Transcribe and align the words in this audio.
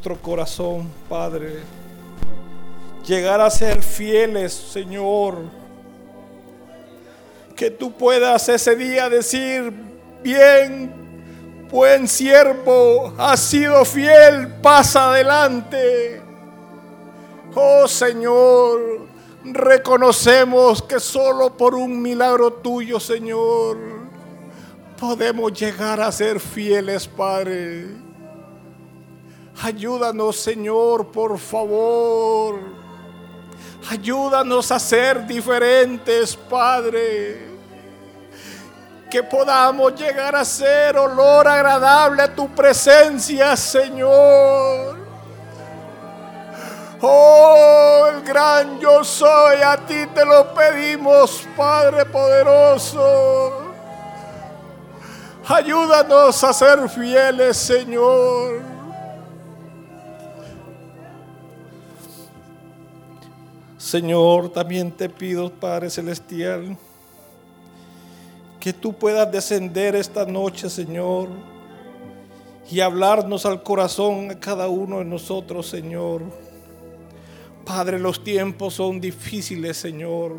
nuestro 0.00 0.22
corazón, 0.22 0.90
Padre. 1.10 1.56
Llegar 3.06 3.38
a 3.38 3.50
ser 3.50 3.82
fieles, 3.82 4.50
Señor. 4.50 5.36
Que 7.54 7.70
tú 7.70 7.92
puedas 7.92 8.48
ese 8.48 8.76
día 8.76 9.10
decir, 9.10 9.70
bien, 10.22 11.66
buen 11.70 12.08
siervo, 12.08 13.12
has 13.18 13.40
sido 13.40 13.84
fiel, 13.84 14.48
pasa 14.62 15.10
adelante. 15.10 16.22
Oh 17.54 17.86
Señor, 17.86 19.06
reconocemos 19.44 20.80
que 20.80 20.98
solo 20.98 21.54
por 21.58 21.74
un 21.74 22.00
milagro 22.00 22.54
tuyo, 22.54 22.98
Señor, 22.98 23.76
podemos 24.98 25.52
llegar 25.52 26.00
a 26.00 26.10
ser 26.10 26.40
fieles, 26.40 27.06
Padre. 27.06 28.09
Ayúdanos, 29.62 30.36
Señor, 30.36 31.08
por 31.08 31.38
favor. 31.38 32.60
Ayúdanos 33.90 34.72
a 34.72 34.78
ser 34.78 35.26
diferentes, 35.26 36.34
Padre. 36.34 37.50
Que 39.10 39.22
podamos 39.22 39.94
llegar 39.94 40.34
a 40.34 40.44
ser 40.46 40.96
olor 40.96 41.46
agradable 41.46 42.22
a 42.22 42.34
tu 42.34 42.48
presencia, 42.54 43.54
Señor. 43.54 44.96
Oh, 47.02 48.06
el 48.14 48.22
gran 48.22 48.78
yo 48.78 49.04
soy, 49.04 49.60
a 49.62 49.76
ti 49.86 50.06
te 50.14 50.24
lo 50.24 50.54
pedimos, 50.54 51.46
Padre 51.54 52.06
poderoso. 52.06 53.72
Ayúdanos 55.46 56.44
a 56.44 56.52
ser 56.52 56.88
fieles, 56.88 57.56
Señor. 57.58 58.69
Señor, 63.80 64.50
también 64.50 64.92
te 64.92 65.08
pido, 65.08 65.50
Padre 65.50 65.88
Celestial, 65.88 66.76
que 68.60 68.74
tú 68.74 68.92
puedas 68.92 69.32
descender 69.32 69.96
esta 69.96 70.26
noche, 70.26 70.68
Señor, 70.68 71.30
y 72.70 72.80
hablarnos 72.80 73.46
al 73.46 73.62
corazón 73.62 74.32
a 74.32 74.38
cada 74.38 74.68
uno 74.68 74.98
de 74.98 75.06
nosotros, 75.06 75.66
Señor. 75.66 76.24
Padre, 77.64 77.98
los 77.98 78.22
tiempos 78.22 78.74
son 78.74 79.00
difíciles, 79.00 79.78
Señor. 79.78 80.36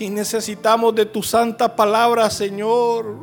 Y 0.00 0.10
necesitamos 0.10 0.96
de 0.96 1.06
tu 1.06 1.22
santa 1.22 1.76
palabra, 1.76 2.28
Señor, 2.28 3.18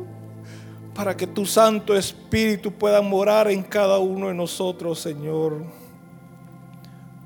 para 0.94 1.14
que 1.14 1.26
tu 1.26 1.44
Santo 1.44 1.94
Espíritu 1.94 2.72
pueda 2.72 3.02
morar 3.02 3.50
en 3.50 3.62
cada 3.62 3.98
uno 3.98 4.28
de 4.28 4.34
nosotros, 4.34 4.98
Señor. 4.98 5.81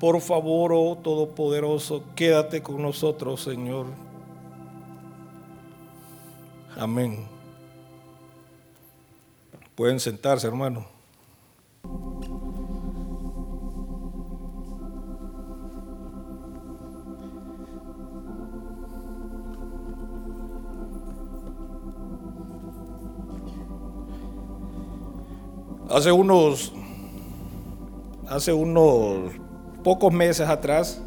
Por 0.06 0.20
favor, 0.20 0.72
oh 0.72 0.96
Todopoderoso, 1.02 2.04
quédate 2.14 2.62
con 2.62 2.80
nosotros, 2.80 3.42
Señor. 3.42 3.86
Amén. 6.78 7.26
Pueden 9.74 9.98
sentarse, 9.98 10.46
hermano. 10.46 10.86
Hace 25.90 26.12
unos, 26.12 26.72
hace 28.28 28.52
unos 28.52 29.45
pocos 29.86 30.12
meses 30.12 30.48
atrás, 30.48 31.00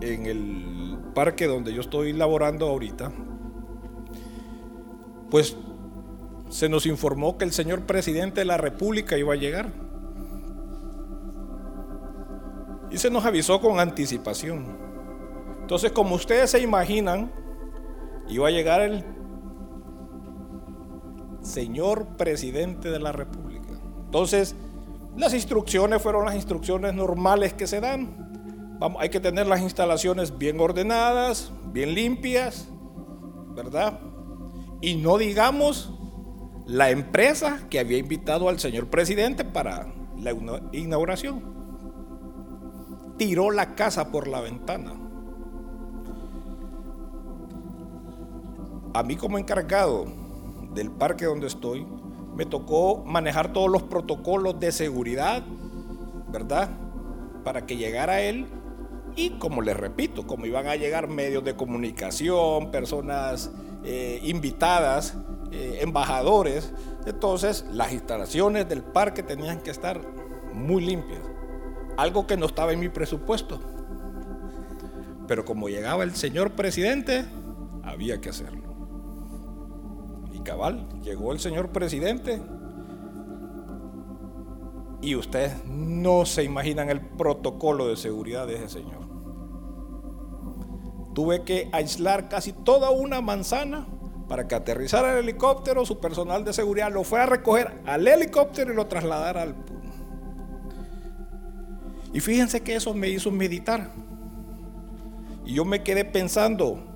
en 0.00 0.26
el 0.26 0.96
parque 1.12 1.48
donde 1.48 1.74
yo 1.74 1.80
estoy 1.80 2.12
laborando 2.12 2.68
ahorita, 2.68 3.10
pues 5.28 5.56
se 6.48 6.68
nos 6.68 6.86
informó 6.86 7.36
que 7.36 7.44
el 7.44 7.50
señor 7.50 7.80
presidente 7.80 8.42
de 8.42 8.44
la 8.44 8.58
República 8.58 9.18
iba 9.18 9.32
a 9.32 9.36
llegar. 9.36 9.72
Y 12.92 12.98
se 12.98 13.10
nos 13.10 13.24
avisó 13.24 13.60
con 13.60 13.80
anticipación. 13.80 14.76
Entonces, 15.62 15.90
como 15.90 16.14
ustedes 16.14 16.52
se 16.52 16.60
imaginan, 16.62 17.32
iba 18.28 18.46
a 18.46 18.52
llegar 18.52 18.82
el 18.82 19.04
señor 21.40 22.06
presidente 22.16 22.88
de 22.88 23.00
la 23.00 23.10
República. 23.10 23.72
Entonces, 24.04 24.54
las 25.16 25.32
instrucciones 25.34 26.02
fueron 26.02 26.26
las 26.26 26.34
instrucciones 26.34 26.94
normales 26.94 27.54
que 27.54 27.66
se 27.66 27.80
dan. 27.80 28.76
Hay 28.98 29.08
que 29.08 29.20
tener 29.20 29.46
las 29.46 29.60
instalaciones 29.60 30.36
bien 30.36 30.60
ordenadas, 30.60 31.50
bien 31.72 31.94
limpias, 31.94 32.68
¿verdad? 33.54 33.98
Y 34.82 34.96
no 34.96 35.16
digamos 35.16 35.90
la 36.66 36.90
empresa 36.90 37.60
que 37.70 37.78
había 37.78 37.96
invitado 37.96 38.48
al 38.48 38.58
señor 38.58 38.88
presidente 38.88 39.44
para 39.44 39.94
la 40.18 40.34
inauguración. 40.72 41.56
Tiró 43.16 43.50
la 43.50 43.74
casa 43.74 44.10
por 44.10 44.28
la 44.28 44.42
ventana. 44.42 44.92
A 48.92 49.02
mí 49.02 49.16
como 49.16 49.38
encargado 49.38 50.06
del 50.74 50.90
parque 50.90 51.24
donde 51.24 51.46
estoy, 51.46 51.86
me 52.36 52.44
tocó 52.44 53.02
manejar 53.06 53.52
todos 53.52 53.70
los 53.70 53.82
protocolos 53.84 54.60
de 54.60 54.70
seguridad, 54.70 55.42
¿verdad? 56.30 56.68
Para 57.42 57.64
que 57.64 57.76
llegara 57.78 58.20
él. 58.20 58.46
Y 59.16 59.30
como 59.30 59.62
les 59.62 59.74
repito, 59.74 60.26
como 60.26 60.44
iban 60.44 60.66
a 60.66 60.76
llegar 60.76 61.08
medios 61.08 61.42
de 61.42 61.56
comunicación, 61.56 62.70
personas 62.70 63.50
eh, 63.84 64.20
invitadas, 64.22 65.16
eh, 65.50 65.78
embajadores, 65.80 66.74
entonces 67.06 67.64
las 67.72 67.92
instalaciones 67.92 68.68
del 68.68 68.82
parque 68.82 69.22
tenían 69.22 69.60
que 69.62 69.70
estar 69.70 69.98
muy 70.52 70.84
limpias. 70.84 71.22
Algo 71.96 72.26
que 72.26 72.36
no 72.36 72.44
estaba 72.44 72.74
en 72.74 72.80
mi 72.80 72.90
presupuesto. 72.90 73.58
Pero 75.26 75.46
como 75.46 75.70
llegaba 75.70 76.04
el 76.04 76.14
señor 76.14 76.50
presidente, 76.50 77.24
había 77.82 78.20
que 78.20 78.28
hacerlo 78.28 78.65
cabal, 80.46 80.86
llegó 81.02 81.32
el 81.32 81.40
señor 81.40 81.70
presidente 81.70 82.40
y 85.02 85.16
ustedes 85.16 85.64
no 85.66 86.24
se 86.24 86.44
imaginan 86.44 86.88
el 86.88 87.00
protocolo 87.00 87.88
de 87.88 87.96
seguridad 87.96 88.46
de 88.46 88.54
ese 88.54 88.68
señor. 88.68 89.04
Tuve 91.14 91.42
que 91.42 91.68
aislar 91.72 92.28
casi 92.28 92.52
toda 92.52 92.90
una 92.90 93.20
manzana 93.20 93.88
para 94.28 94.46
que 94.46 94.54
aterrizara 94.54 95.12
el 95.12 95.24
helicóptero, 95.24 95.84
su 95.84 95.98
personal 95.98 96.44
de 96.44 96.52
seguridad 96.52 96.92
lo 96.92 97.04
fue 97.04 97.20
a 97.20 97.26
recoger 97.26 97.80
al 97.84 98.06
helicóptero 98.06 98.72
y 98.72 98.76
lo 98.76 98.86
trasladara 98.86 99.42
al... 99.42 99.56
Y 102.12 102.20
fíjense 102.20 102.62
que 102.62 102.76
eso 102.76 102.94
me 102.94 103.08
hizo 103.08 103.30
meditar. 103.30 103.90
Y 105.44 105.54
yo 105.54 105.64
me 105.64 105.82
quedé 105.82 106.04
pensando, 106.04 106.95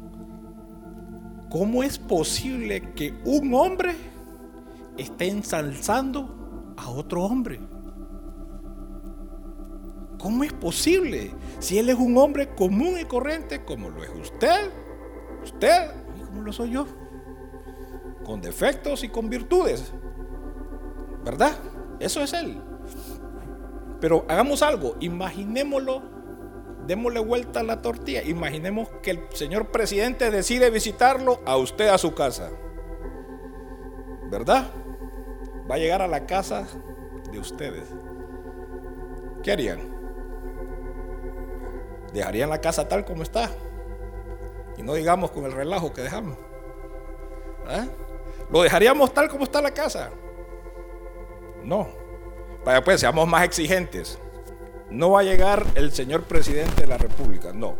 ¿Cómo 1.51 1.83
es 1.83 1.99
posible 1.99 2.93
que 2.95 3.13
un 3.25 3.53
hombre 3.55 3.97
esté 4.97 5.29
ensalzando 5.29 6.75
a 6.77 6.89
otro 6.91 7.25
hombre? 7.25 7.59
¿Cómo 10.21 10.45
es 10.45 10.53
posible? 10.53 11.33
Si 11.59 11.77
él 11.77 11.89
es 11.89 11.97
un 11.97 12.17
hombre 12.19 12.55
común 12.55 12.95
y 13.01 13.05
corriente, 13.05 13.65
como 13.65 13.91
lo 13.91 14.05
es 14.05 14.11
usted, 14.11 14.71
usted 15.43 15.91
y 16.21 16.25
como 16.25 16.43
lo 16.43 16.53
soy 16.53 16.71
yo, 16.71 16.87
con 18.25 18.41
defectos 18.41 19.03
y 19.03 19.09
con 19.09 19.29
virtudes, 19.29 19.93
¿verdad? 21.25 21.57
Eso 21.99 22.23
es 22.23 22.33
él. 22.33 22.63
Pero 24.01 24.25
hagamos 24.29 24.63
algo, 24.63 24.95
imaginémoslo 25.01 26.01
démosle 26.91 27.21
vuelta 27.21 27.61
a 27.61 27.63
la 27.63 27.83
tortilla. 27.83 28.21
Imaginemos 28.25 28.89
que 29.01 29.13
el 29.13 29.21
señor 29.33 29.69
presidente 29.69 30.29
decide 30.33 30.71
visitarlo 30.71 31.41
a 31.47 31.57
usted 31.57 31.87
a 31.87 31.99
su 31.99 32.15
casa. 32.15 32.51
¿Verdad? 34.29 34.73
Va 35.71 35.77
a 35.77 35.79
llegar 35.79 36.03
a 36.03 36.09
la 36.09 36.27
casa 36.27 36.67
de 37.31 37.39
ustedes. 37.39 37.85
¿Qué 39.45 39.53
harían? 39.53 39.79
¿Dejarían 42.13 42.51
la 42.51 42.61
casa 42.61 42.89
tal 42.89 43.05
como 43.05 43.23
está? 43.23 43.49
Y 44.77 44.83
no 44.83 44.95
digamos 44.95 45.31
con 45.31 45.45
el 45.45 45.53
relajo 45.53 45.93
que 45.93 46.03
dejamos. 46.03 46.39
¿Ah? 47.69 47.87
¿Lo 48.51 48.63
dejaríamos 48.63 49.15
tal 49.15 49.29
como 49.29 49.45
está 49.45 49.63
la 49.63 49.71
casa? 49.71 50.11
No. 51.63 51.87
Vaya 52.65 52.83
pues, 52.83 53.01
seamos 53.01 53.29
más 53.29 53.45
exigentes. 53.45 54.19
No 54.91 55.11
va 55.11 55.21
a 55.21 55.25
llegar 55.25 55.67
el 55.75 55.93
señor 55.93 56.25
presidente 56.25 56.83
de 56.83 56.87
la 56.87 56.99
República, 56.99 57.53
no. 57.53 57.77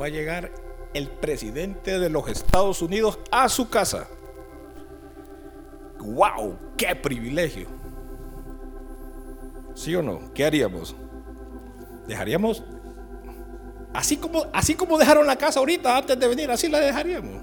Va 0.00 0.06
a 0.06 0.10
llegar 0.10 0.52
el 0.94 1.08
presidente 1.08 1.98
de 1.98 2.10
los 2.10 2.28
Estados 2.28 2.82
Unidos 2.82 3.18
a 3.30 3.48
su 3.48 3.68
casa. 3.68 4.08
¡Wow! 6.00 6.56
¡Qué 6.76 6.94
privilegio! 6.96 7.68
¿Sí 9.74 9.94
o 9.94 10.02
no? 10.02 10.32
¿Qué 10.34 10.44
haríamos? 10.44 10.96
Dejaríamos 12.06 12.64
así 13.92 14.16
como 14.16 14.46
así 14.52 14.74
como 14.74 14.98
dejaron 14.98 15.26
la 15.26 15.36
casa 15.36 15.60
ahorita 15.60 15.96
antes 15.96 16.18
de 16.18 16.28
venir, 16.28 16.50
así 16.50 16.68
la 16.68 16.80
dejaríamos. 16.80 17.42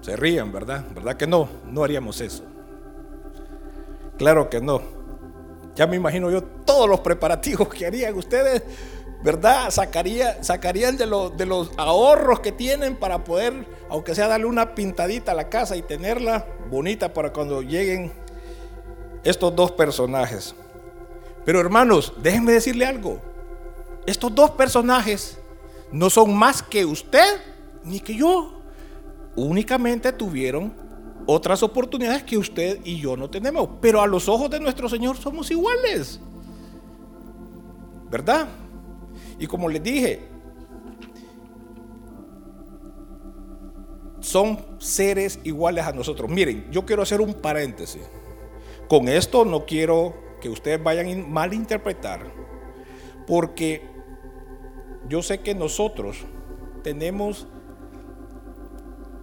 Se 0.00 0.16
rían, 0.16 0.50
¿verdad? 0.50 0.84
¿Verdad 0.94 1.16
que 1.16 1.26
no? 1.26 1.48
No 1.66 1.84
haríamos 1.84 2.20
eso. 2.20 2.44
Claro 4.16 4.48
que 4.48 4.60
no. 4.60 4.99
Ya 5.80 5.86
me 5.86 5.96
imagino 5.96 6.30
yo 6.30 6.42
todos 6.42 6.86
los 6.86 7.00
preparativos 7.00 7.66
que 7.70 7.86
harían 7.86 8.14
ustedes, 8.14 8.62
¿verdad? 9.24 9.70
Sacaría, 9.70 10.44
sacarían 10.44 10.98
de, 10.98 11.06
de 11.34 11.46
los 11.46 11.70
ahorros 11.78 12.40
que 12.40 12.52
tienen 12.52 12.96
para 12.96 13.24
poder, 13.24 13.66
aunque 13.88 14.14
sea 14.14 14.28
darle 14.28 14.44
una 14.44 14.74
pintadita 14.74 15.32
a 15.32 15.34
la 15.34 15.48
casa 15.48 15.76
y 15.76 15.80
tenerla 15.80 16.44
bonita 16.68 17.14
para 17.14 17.32
cuando 17.32 17.62
lleguen 17.62 18.12
estos 19.24 19.56
dos 19.56 19.72
personajes. 19.72 20.54
Pero 21.46 21.60
hermanos, 21.60 22.12
déjenme 22.20 22.52
decirle 22.52 22.84
algo. 22.84 23.18
Estos 24.04 24.34
dos 24.34 24.50
personajes 24.50 25.38
no 25.90 26.10
son 26.10 26.36
más 26.36 26.62
que 26.62 26.84
usted 26.84 27.40
ni 27.84 28.00
que 28.00 28.16
yo 28.16 28.60
únicamente 29.34 30.12
tuvieron 30.12 30.74
otras 31.32 31.62
oportunidades 31.62 32.24
que 32.24 32.36
usted 32.36 32.80
y 32.84 32.98
yo 33.00 33.16
no 33.16 33.30
tenemos. 33.30 33.68
Pero 33.80 34.00
a 34.00 34.06
los 34.06 34.28
ojos 34.28 34.50
de 34.50 34.58
nuestro 34.58 34.88
Señor 34.88 35.16
somos 35.16 35.50
iguales. 35.50 36.20
¿Verdad? 38.10 38.48
Y 39.38 39.46
como 39.46 39.68
les 39.68 39.82
dije, 39.82 40.28
son 44.20 44.58
seres 44.78 45.38
iguales 45.44 45.86
a 45.86 45.92
nosotros. 45.92 46.28
Miren, 46.28 46.68
yo 46.70 46.84
quiero 46.84 47.02
hacer 47.02 47.20
un 47.20 47.34
paréntesis. 47.34 48.02
Con 48.88 49.08
esto 49.08 49.44
no 49.44 49.64
quiero 49.64 50.14
que 50.40 50.48
ustedes 50.48 50.82
vayan 50.82 51.08
a 51.08 51.26
malinterpretar, 51.28 52.32
porque 53.26 53.88
yo 55.08 55.22
sé 55.22 55.40
que 55.40 55.54
nosotros 55.54 56.24
tenemos 56.82 57.46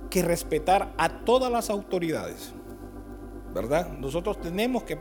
que 0.10 0.22
respetar 0.22 0.94
a 0.98 1.26
todas 1.26 1.52
las 1.52 1.70
autoridades, 1.70 2.54
¿verdad? 3.54 3.90
Nosotros 3.98 4.40
tenemos 4.40 4.84
que 4.84 4.98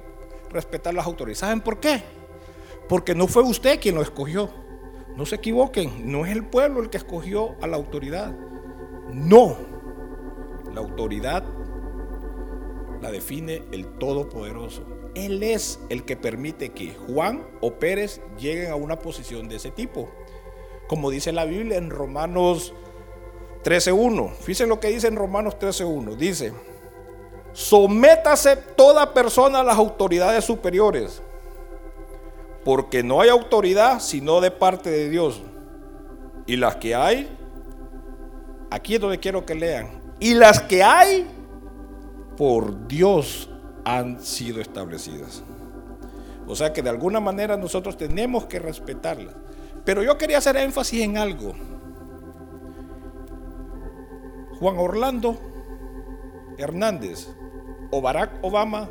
respetar 0.51 0.95
las 0.95 1.07
autoridades. 1.07 1.39
¿Saben 1.39 1.61
por 1.61 1.81
qué? 1.81 2.03
Porque 2.89 3.15
no 3.15 3.27
fue 3.27 3.43
usted 3.43 3.81
quien 3.81 3.95
lo 3.95 4.03
escogió. 4.03 4.51
No 5.17 5.25
se 5.25 5.37
equivoquen, 5.37 6.11
no 6.11 6.27
es 6.27 6.33
el 6.33 6.45
pueblo 6.45 6.83
el 6.83 6.91
que 6.91 6.99
escogió 6.99 7.57
a 7.63 7.67
la 7.67 7.77
autoridad. 7.77 8.37
No, 9.11 9.57
la 10.75 10.81
autoridad 10.81 11.43
la 13.01 13.11
define 13.11 13.63
el 13.73 13.87
Todopoderoso. 13.99 14.85
Él 15.15 15.43
es 15.43 15.81
el 15.89 16.05
que 16.05 16.17
permite 16.17 16.71
que 16.71 16.95
Juan 16.95 17.47
o 17.63 17.79
Pérez 17.79 18.21
lleguen 18.39 18.71
a 18.71 18.75
una 18.75 18.99
posición 18.99 19.49
de 19.49 19.57
ese 19.57 19.71
tipo. 19.71 20.11
Como 20.89 21.11
dice 21.11 21.33
la 21.33 21.47
Biblia 21.47 21.79
en 21.79 21.89
Romanos 21.89 22.75
13.1. 23.67 24.33
Fíjense 24.37 24.67
lo 24.69 24.79
que 24.79 24.89
dice 24.89 25.09
en 25.09 25.17
Romanos 25.17 25.57
13.1. 25.59 26.15
Dice, 26.15 26.53
sométase 27.53 28.55
toda 28.55 29.13
persona 29.13 29.59
a 29.59 29.65
las 29.65 29.77
autoridades 29.77 30.45
superiores, 30.45 31.21
porque 32.65 33.03
no 33.03 33.21
hay 33.21 33.29
autoridad 33.29 33.99
sino 33.99 34.41
de 34.41 34.53
parte 34.53 34.89
de 34.89 35.09
Dios. 35.11 35.43
Y 36.47 36.55
las 36.55 36.77
que 36.77 36.95
hay, 36.95 37.37
aquí 38.71 38.95
es 38.95 39.01
donde 39.01 39.19
quiero 39.19 39.45
que 39.45 39.57
lean, 39.57 40.01
y 40.21 40.35
las 40.35 40.61
que 40.61 40.85
hay, 40.85 41.27
por 42.37 42.87
Dios 42.87 43.51
han 43.85 44.23
sido 44.23 44.61
establecidas. 44.61 45.43
O 46.47 46.55
sea 46.55 46.73
que 46.73 46.83
de 46.83 46.91
alguna 46.91 47.19
manera 47.19 47.57
nosotros 47.57 47.97
tenemos 47.97 48.47
que 48.47 48.61
respetarlas. 48.61 49.35
Pero 49.85 50.05
yo 50.05 50.17
quería 50.17 50.39
hacer 50.39 50.57
énfasis 50.57 51.03
en 51.03 51.19
algo. 51.19 51.53
Juan 54.59 54.79
Orlando 54.79 55.39
Hernández 56.59 57.29
o 57.91 58.01
Barack 58.01 58.39
Obama 58.43 58.89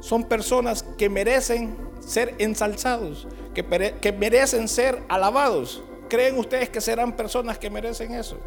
son 0.00 0.24
personas 0.24 0.82
que 0.82 1.08
merecen 1.08 1.76
ser 2.00 2.34
ensalzados, 2.38 3.26
que, 3.54 3.64
que, 4.00 4.12
merecen 4.12 4.68
ser 4.68 5.02
alabados. 5.08 5.82
¿Creen 6.08 6.38
ustedes 6.38 6.70
que 6.70 6.80
serán 6.80 7.12
personas 7.16 7.58
que 7.58 7.70
merecen 7.70 8.14
eso? 8.14 8.38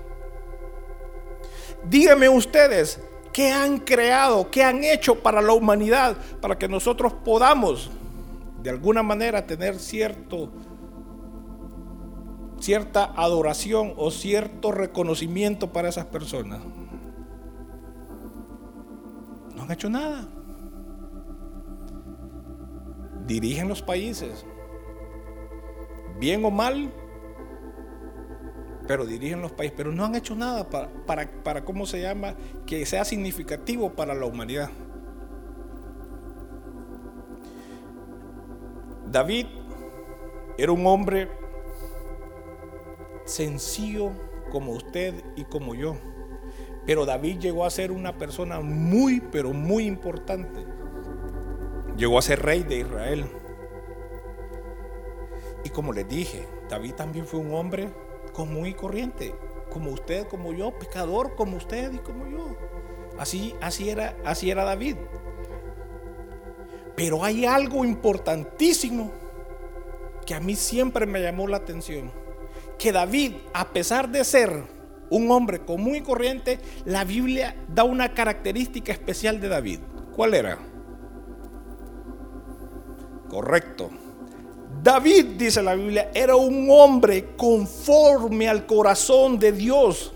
Díganme 1.84 2.30
ustedes, 2.30 3.00
¿qué 3.34 3.52
han 3.52 3.80
creado, 3.80 4.50
qué 4.50 4.64
han 4.64 4.84
hecho 4.84 5.16
para 5.16 5.42
la 5.42 5.54
humanidad, 5.54 6.16
para 6.40 6.58
que 6.58 6.68
nosotros 6.68 7.14
podamos 7.26 7.92
de 8.62 8.70
alguna 8.70 9.04
manera 9.04 9.46
tener 9.46 9.80
cierto 9.80 10.52
cierta 12.62 13.06
adoración 13.16 13.94
o 13.98 14.12
cierto 14.12 14.72
reconocimiento 14.72 15.74
para 15.74 15.90
esas 15.90 16.06
personas. 16.06 16.62
No 19.56 19.64
han 19.64 19.72
hecho 19.72 19.90
nada. 19.90 20.28
Dirigen 23.26 23.68
los 23.68 23.82
países, 23.82 24.46
bien 26.20 26.44
o 26.46 26.52
mal, 26.52 26.94
pero 28.88 29.06
dirigen 29.06 29.42
los 29.42 29.52
países, 29.52 29.74
pero 29.78 29.92
no 29.92 30.06
han 30.06 30.16
hecho 30.16 30.36
nada 30.36 30.70
para, 30.70 30.90
para, 31.06 31.44
para 31.44 31.64
¿cómo 31.64 31.86
se 31.86 32.02
llama?, 32.02 32.36
que 32.66 32.86
sea 32.86 33.06
significativo 33.06 33.92
para 33.94 34.14
la 34.14 34.26
humanidad. 34.26 34.70
David 39.10 39.48
era 40.58 40.72
un 40.72 40.86
hombre 40.86 41.41
sencillo 43.32 44.12
como 44.52 44.74
usted 44.74 45.24
y 45.36 45.46
como 45.46 45.74
yo. 45.74 45.96
Pero 46.86 47.06
David 47.06 47.40
llegó 47.40 47.66
a 47.66 47.70
ser 47.70 47.92
una 47.92 48.18
persona 48.18 48.60
muy, 48.60 49.22
pero 49.22 49.54
muy 49.54 49.86
importante. 49.86 50.66
Llegó 51.96 52.18
a 52.18 52.22
ser 52.22 52.42
rey 52.42 52.64
de 52.64 52.80
Israel. 52.80 53.26
Y 55.64 55.70
como 55.70 55.94
les 55.94 56.08
dije, 56.08 56.48
David 56.70 56.94
también 56.96 57.26
fue 57.26 57.40
un 57.40 57.54
hombre 57.54 57.90
común 58.34 58.66
y 58.66 58.74
corriente, 58.74 59.36
como 59.70 59.92
usted, 59.92 60.28
como 60.28 60.54
yo, 60.54 60.78
pecador 60.78 61.36
como 61.36 61.58
usted 61.58 61.94
y 61.94 62.00
como 62.00 62.28
yo. 62.28 62.58
Así, 63.18 63.56
así, 63.62 63.90
era, 63.90 64.18
así 64.26 64.50
era 64.50 64.64
David. 64.64 64.98
Pero 66.96 67.24
hay 67.24 67.46
algo 67.46 67.86
importantísimo 67.86 69.12
que 70.26 70.34
a 70.34 70.40
mí 70.40 70.56
siempre 70.56 71.06
me 71.06 71.22
llamó 71.22 71.48
la 71.48 71.58
atención 71.58 72.21
que 72.82 72.92
David, 72.92 73.34
a 73.54 73.72
pesar 73.72 74.10
de 74.10 74.24
ser 74.24 74.64
un 75.12 75.30
hombre 75.30 75.60
común 75.60 75.98
y 75.98 76.02
corriente, 76.02 76.60
la 76.86 77.04
Biblia 77.04 77.56
da 77.68 77.84
una 77.84 78.12
característica 78.16 78.92
especial 78.92 79.40
de 79.40 79.50
David. 79.50 79.80
¿Cuál 80.16 80.34
era? 80.34 80.58
Correcto. 83.30 83.92
David, 84.82 85.26
dice 85.38 85.62
la 85.62 85.76
Biblia, 85.76 86.10
era 86.16 86.36
un 86.36 86.68
hombre 86.72 87.36
conforme 87.38 88.50
al 88.50 88.66
corazón 88.66 89.38
de 89.38 89.52
Dios. 89.52 90.12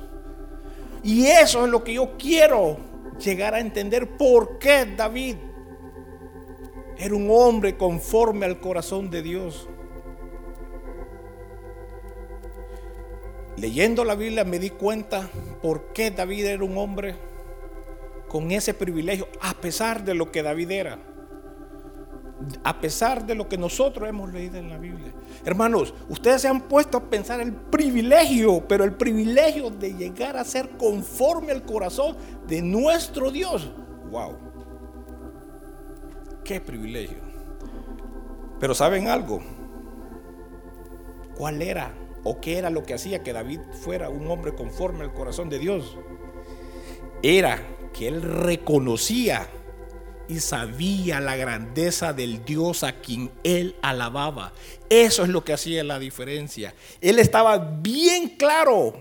Y 1.03 1.27
eso 1.27 1.65
es 1.65 1.71
lo 1.71 1.83
que 1.83 1.93
yo 1.93 2.17
quiero 2.17 2.77
llegar 3.23 3.53
a 3.53 3.59
entender 3.59 4.17
por 4.17 4.57
qué 4.57 4.87
David 4.87 5.35
era 6.97 7.13
un 7.13 7.29
hombre 7.29 7.77
conforme 7.77 8.47
al 8.47 8.59
corazón 8.59 9.11
de 9.11 9.21
Dios. 9.21 9.67
Leyendo 13.57 14.03
la 14.03 14.15
Biblia 14.15 14.43
me 14.43 14.59
di 14.59 14.69
cuenta 14.69 15.29
por 15.61 15.93
qué 15.93 16.11
David 16.11 16.45
era 16.45 16.63
un 16.63 16.77
hombre 16.77 17.15
con 18.27 18.51
ese 18.51 18.73
privilegio, 18.73 19.27
a 19.41 19.53
pesar 19.53 20.03
de 20.03 20.13
lo 20.13 20.31
que 20.31 20.43
David 20.43 20.71
era. 20.71 20.99
A 22.63 22.81
pesar 22.81 23.25
de 23.25 23.33
lo 23.33 23.47
que 23.47 23.57
nosotros 23.57 24.09
hemos 24.09 24.33
leído 24.33 24.57
en 24.57 24.69
la 24.69 24.77
Biblia. 24.77 25.13
Hermanos, 25.45 25.93
ustedes 26.09 26.41
se 26.41 26.49
han 26.49 26.61
puesto 26.61 26.97
a 26.97 27.03
pensar 27.09 27.39
el 27.39 27.53
privilegio, 27.53 28.67
pero 28.67 28.83
el 28.83 28.93
privilegio 28.93 29.69
de 29.69 29.93
llegar 29.93 30.35
a 30.35 30.43
ser 30.43 30.71
conforme 30.71 31.53
al 31.53 31.63
corazón 31.63 32.17
de 32.45 32.61
nuestro 32.61 33.31
Dios. 33.31 33.71
¡Wow! 34.11 34.35
¡Qué 36.43 36.59
privilegio! 36.59 37.19
Pero 38.59 38.75
¿saben 38.75 39.07
algo? 39.07 39.41
¿Cuál 41.35 41.61
era 41.61 42.04
¿O 42.27 42.41
qué 42.41 42.57
era 42.57 42.71
lo 42.71 42.83
que 42.83 42.95
hacía 42.95 43.21
que 43.21 43.33
David 43.33 43.59
fuera 43.83 44.09
un 44.09 44.27
hombre 44.27 44.55
conforme 44.55 45.03
al 45.03 45.13
corazón 45.13 45.47
de 45.47 45.59
Dios? 45.59 45.95
Era 47.21 47.61
que 47.93 48.07
él 48.07 48.23
reconocía 48.23 49.47
y 50.27 50.39
sabía 50.39 51.19
la 51.19 51.35
grandeza 51.35 52.13
del 52.13 52.43
Dios 52.43 52.83
a 52.83 52.99
quien 52.99 53.31
él 53.43 53.75
alababa. 53.83 54.53
Eso 54.89 55.21
es 55.21 55.29
lo 55.29 55.43
que 55.43 55.53
hacía 55.53 55.83
la 55.83 55.99
diferencia. 55.99 56.73
Él 56.99 57.19
estaba 57.19 57.59
bien 57.59 58.29
claro 58.29 58.95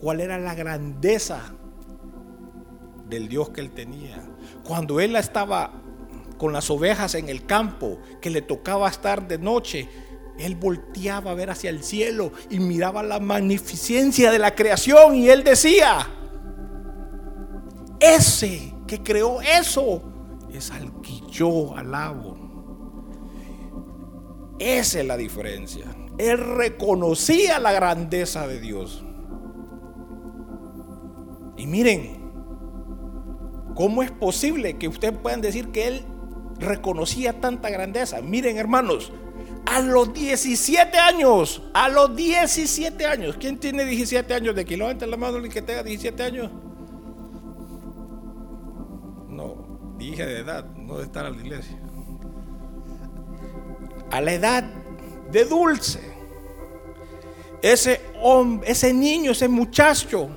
cuál 0.00 0.20
era 0.20 0.36
la 0.36 0.56
grandeza 0.56 1.54
del 3.08 3.28
Dios 3.28 3.50
que 3.50 3.60
él 3.60 3.70
tenía. 3.70 4.20
Cuando 4.64 4.98
él 4.98 5.14
estaba 5.14 5.80
con 6.38 6.52
las 6.52 6.70
ovejas 6.70 7.14
en 7.14 7.28
el 7.28 7.46
campo, 7.46 8.00
que 8.20 8.30
le 8.30 8.42
tocaba 8.42 8.88
estar 8.88 9.28
de 9.28 9.38
noche, 9.38 9.88
él 10.40 10.56
volteaba 10.56 11.30
a 11.30 11.34
ver 11.34 11.50
hacia 11.50 11.70
el 11.70 11.82
cielo 11.82 12.32
y 12.48 12.58
miraba 12.58 13.02
la 13.02 13.20
magnificencia 13.20 14.30
de 14.30 14.38
la 14.38 14.54
creación 14.54 15.14
y 15.14 15.28
él 15.28 15.44
decía, 15.44 16.08
ese 18.00 18.74
que 18.86 19.02
creó 19.02 19.40
eso 19.42 20.02
es 20.52 20.70
al 20.70 21.00
que 21.02 21.20
yo 21.30 21.76
alabo. 21.76 22.36
Esa 24.58 25.00
es 25.00 25.06
la 25.06 25.16
diferencia. 25.16 25.86
Él 26.18 26.38
reconocía 26.38 27.58
la 27.58 27.72
grandeza 27.72 28.46
de 28.46 28.60
Dios. 28.60 29.04
Y 31.56 31.66
miren, 31.66 32.30
¿cómo 33.74 34.02
es 34.02 34.10
posible 34.10 34.76
que 34.76 34.88
ustedes 34.88 35.16
puedan 35.18 35.40
decir 35.40 35.68
que 35.68 35.88
él 35.88 36.04
reconocía 36.58 37.40
tanta 37.40 37.70
grandeza? 37.70 38.20
Miren, 38.20 38.58
hermanos, 38.58 39.12
a 39.66 39.80
los 39.80 40.12
17 40.12 40.98
años, 40.98 41.62
a 41.74 41.88
los 41.88 42.14
17 42.16 43.06
años, 43.06 43.36
¿quién 43.38 43.58
tiene 43.58 43.84
17 43.84 44.32
años 44.34 44.54
de 44.54 44.62
aquí? 44.62 44.76
Levanta 44.76 45.06
la 45.06 45.16
mano 45.16 45.40
que 45.42 45.62
tenga 45.62 45.82
17 45.82 46.22
años. 46.22 46.50
No, 49.28 49.94
dije 49.96 50.26
de 50.26 50.40
edad, 50.40 50.64
no 50.76 50.98
de 50.98 51.04
estar 51.04 51.24
a 51.24 51.30
la 51.30 51.36
iglesia. 51.36 51.78
A 54.10 54.20
la 54.20 54.32
edad 54.32 54.64
de 55.30 55.44
dulce, 55.44 56.00
ese 57.62 58.00
hombre, 58.20 58.70
ese 58.70 58.92
niño, 58.92 59.32
ese 59.32 59.48
muchacho, 59.48 60.28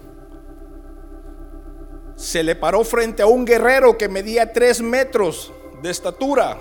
se 2.16 2.44
le 2.44 2.56
paró 2.56 2.84
frente 2.84 3.24
a 3.24 3.26
un 3.26 3.46
guerrero 3.46 3.98
que 3.98 4.08
medía 4.08 4.54
3 4.54 4.82
metros 4.82 5.52
de 5.82 5.90
estatura 5.90 6.60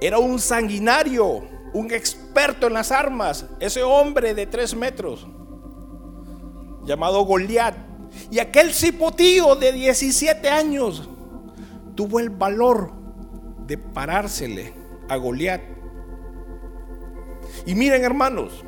era 0.00 0.18
un 0.18 0.38
sanguinario, 0.38 1.42
un 1.72 1.92
experto 1.92 2.66
en 2.66 2.74
las 2.74 2.90
armas, 2.90 3.46
ese 3.60 3.82
hombre 3.82 4.34
de 4.34 4.46
tres 4.46 4.74
metros, 4.74 5.26
llamado 6.84 7.22
Goliat. 7.24 7.74
Y 8.30 8.38
aquel 8.38 8.72
cipotío 8.72 9.54
de 9.54 9.72
17 9.72 10.48
años 10.48 11.08
tuvo 11.94 12.18
el 12.18 12.30
valor 12.30 12.92
de 13.66 13.78
parársele 13.78 14.72
a 15.08 15.16
Goliat. 15.16 15.60
Y 17.66 17.74
miren 17.74 18.02
hermanos, 18.02 18.64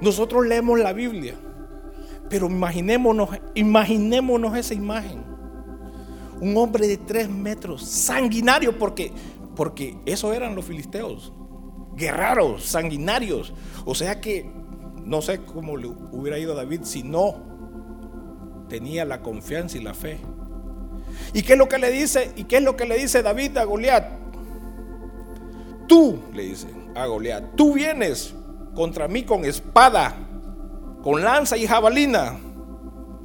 nosotros 0.00 0.46
leemos 0.46 0.78
la 0.78 0.92
Biblia, 0.92 1.36
pero 2.28 2.46
imaginémonos, 2.46 3.30
imaginémonos 3.54 4.56
esa 4.56 4.74
imagen. 4.74 5.22
Un 6.40 6.56
hombre 6.56 6.88
de 6.88 6.96
tres 6.96 7.28
metros, 7.28 7.84
sanguinario, 7.84 8.76
porque 8.76 9.12
porque 9.54 9.98
eso 10.06 10.32
eran 10.32 10.54
los 10.54 10.64
filisteos, 10.64 11.32
guerreros, 11.94 12.64
sanguinarios. 12.64 13.52
O 13.84 13.94
sea 13.94 14.20
que 14.20 14.50
no 15.04 15.22
sé 15.22 15.40
cómo 15.44 15.76
le 15.76 15.88
hubiera 15.88 16.38
ido 16.38 16.52
a 16.52 16.56
David 16.56 16.80
si 16.84 17.02
no 17.02 17.52
tenía 18.68 19.04
la 19.04 19.22
confianza 19.22 19.78
y 19.78 19.82
la 19.82 19.94
fe. 19.94 20.18
¿Y 21.34 21.42
qué 21.42 21.52
es 21.54 21.58
lo 21.58 21.68
que 21.68 21.78
le 21.78 21.90
dice? 21.90 22.32
¿Y 22.36 22.44
qué 22.44 22.56
es 22.56 22.62
lo 22.62 22.76
que 22.76 22.86
le 22.86 22.96
dice 22.96 23.22
David 23.22 23.56
a 23.58 23.64
Goliat? 23.64 24.22
Tú, 25.86 26.18
le 26.32 26.44
dice 26.44 26.68
a 26.94 27.06
Goliat, 27.06 27.54
tú 27.54 27.74
vienes 27.74 28.34
contra 28.74 29.08
mí 29.08 29.24
con 29.24 29.44
espada, 29.44 30.16
con 31.02 31.22
lanza 31.22 31.56
y 31.56 31.66
jabalina, 31.66 32.38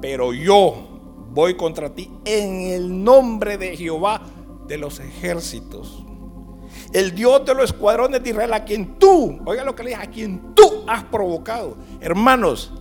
pero 0.01 0.34
yo 0.34 1.27
voy 1.31 1.55
contra 1.55 1.93
ti 1.93 2.12
en 2.25 2.62
el 2.62 3.03
nombre 3.03 3.57
de 3.57 3.77
Jehová 3.77 4.22
de 4.67 4.77
los 4.77 5.00
ejércitos 5.00 6.07
el 6.98 7.13
Dios 7.13 7.46
de 7.46 7.54
los 7.54 7.66
escuadrones 7.66 8.24
de 8.24 8.32
Israel, 8.32 8.54
a 8.54 8.66
quien 8.66 8.98
tú, 8.98 9.39
oiga 9.46 9.63
lo 9.63 9.75
que 9.75 9.84
le 9.84 9.92
dije, 9.92 10.01
a 10.01 10.10
quien 10.10 10.56
tú 10.56 10.84
has 10.88 11.04
provocado. 11.04 11.77
Hermanos, 12.01 12.72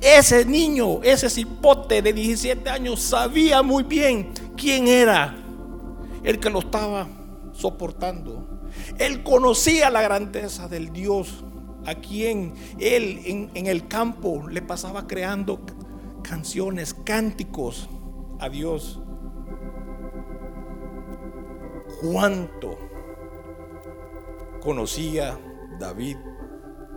ese 0.00 0.46
niño, 0.46 1.02
ese 1.02 1.28
cipote 1.28 2.00
de 2.00 2.14
17 2.14 2.70
años, 2.70 3.02
sabía 3.02 3.62
muy 3.62 3.82
bien 3.82 4.32
quién 4.56 4.88
era 4.88 5.36
el 6.24 6.40
que 6.40 6.48
lo 6.48 6.60
estaba 6.60 7.06
soportando. 7.52 8.48
Él 8.98 9.22
conocía 9.22 9.90
la 9.90 10.00
grandeza 10.00 10.68
del 10.68 10.90
Dios 10.90 11.44
a 11.84 11.96
quien 11.96 12.54
él 12.78 13.20
en, 13.26 13.50
en 13.52 13.66
el 13.66 13.88
campo 13.88 14.48
le 14.48 14.62
pasaba 14.62 15.06
creando 15.06 15.60
canciones, 16.22 16.94
cánticos 16.94 17.90
a 18.40 18.48
Dios. 18.48 19.00
¿Cuánto 22.00 22.95
conocía 24.66 25.38
David 25.78 26.16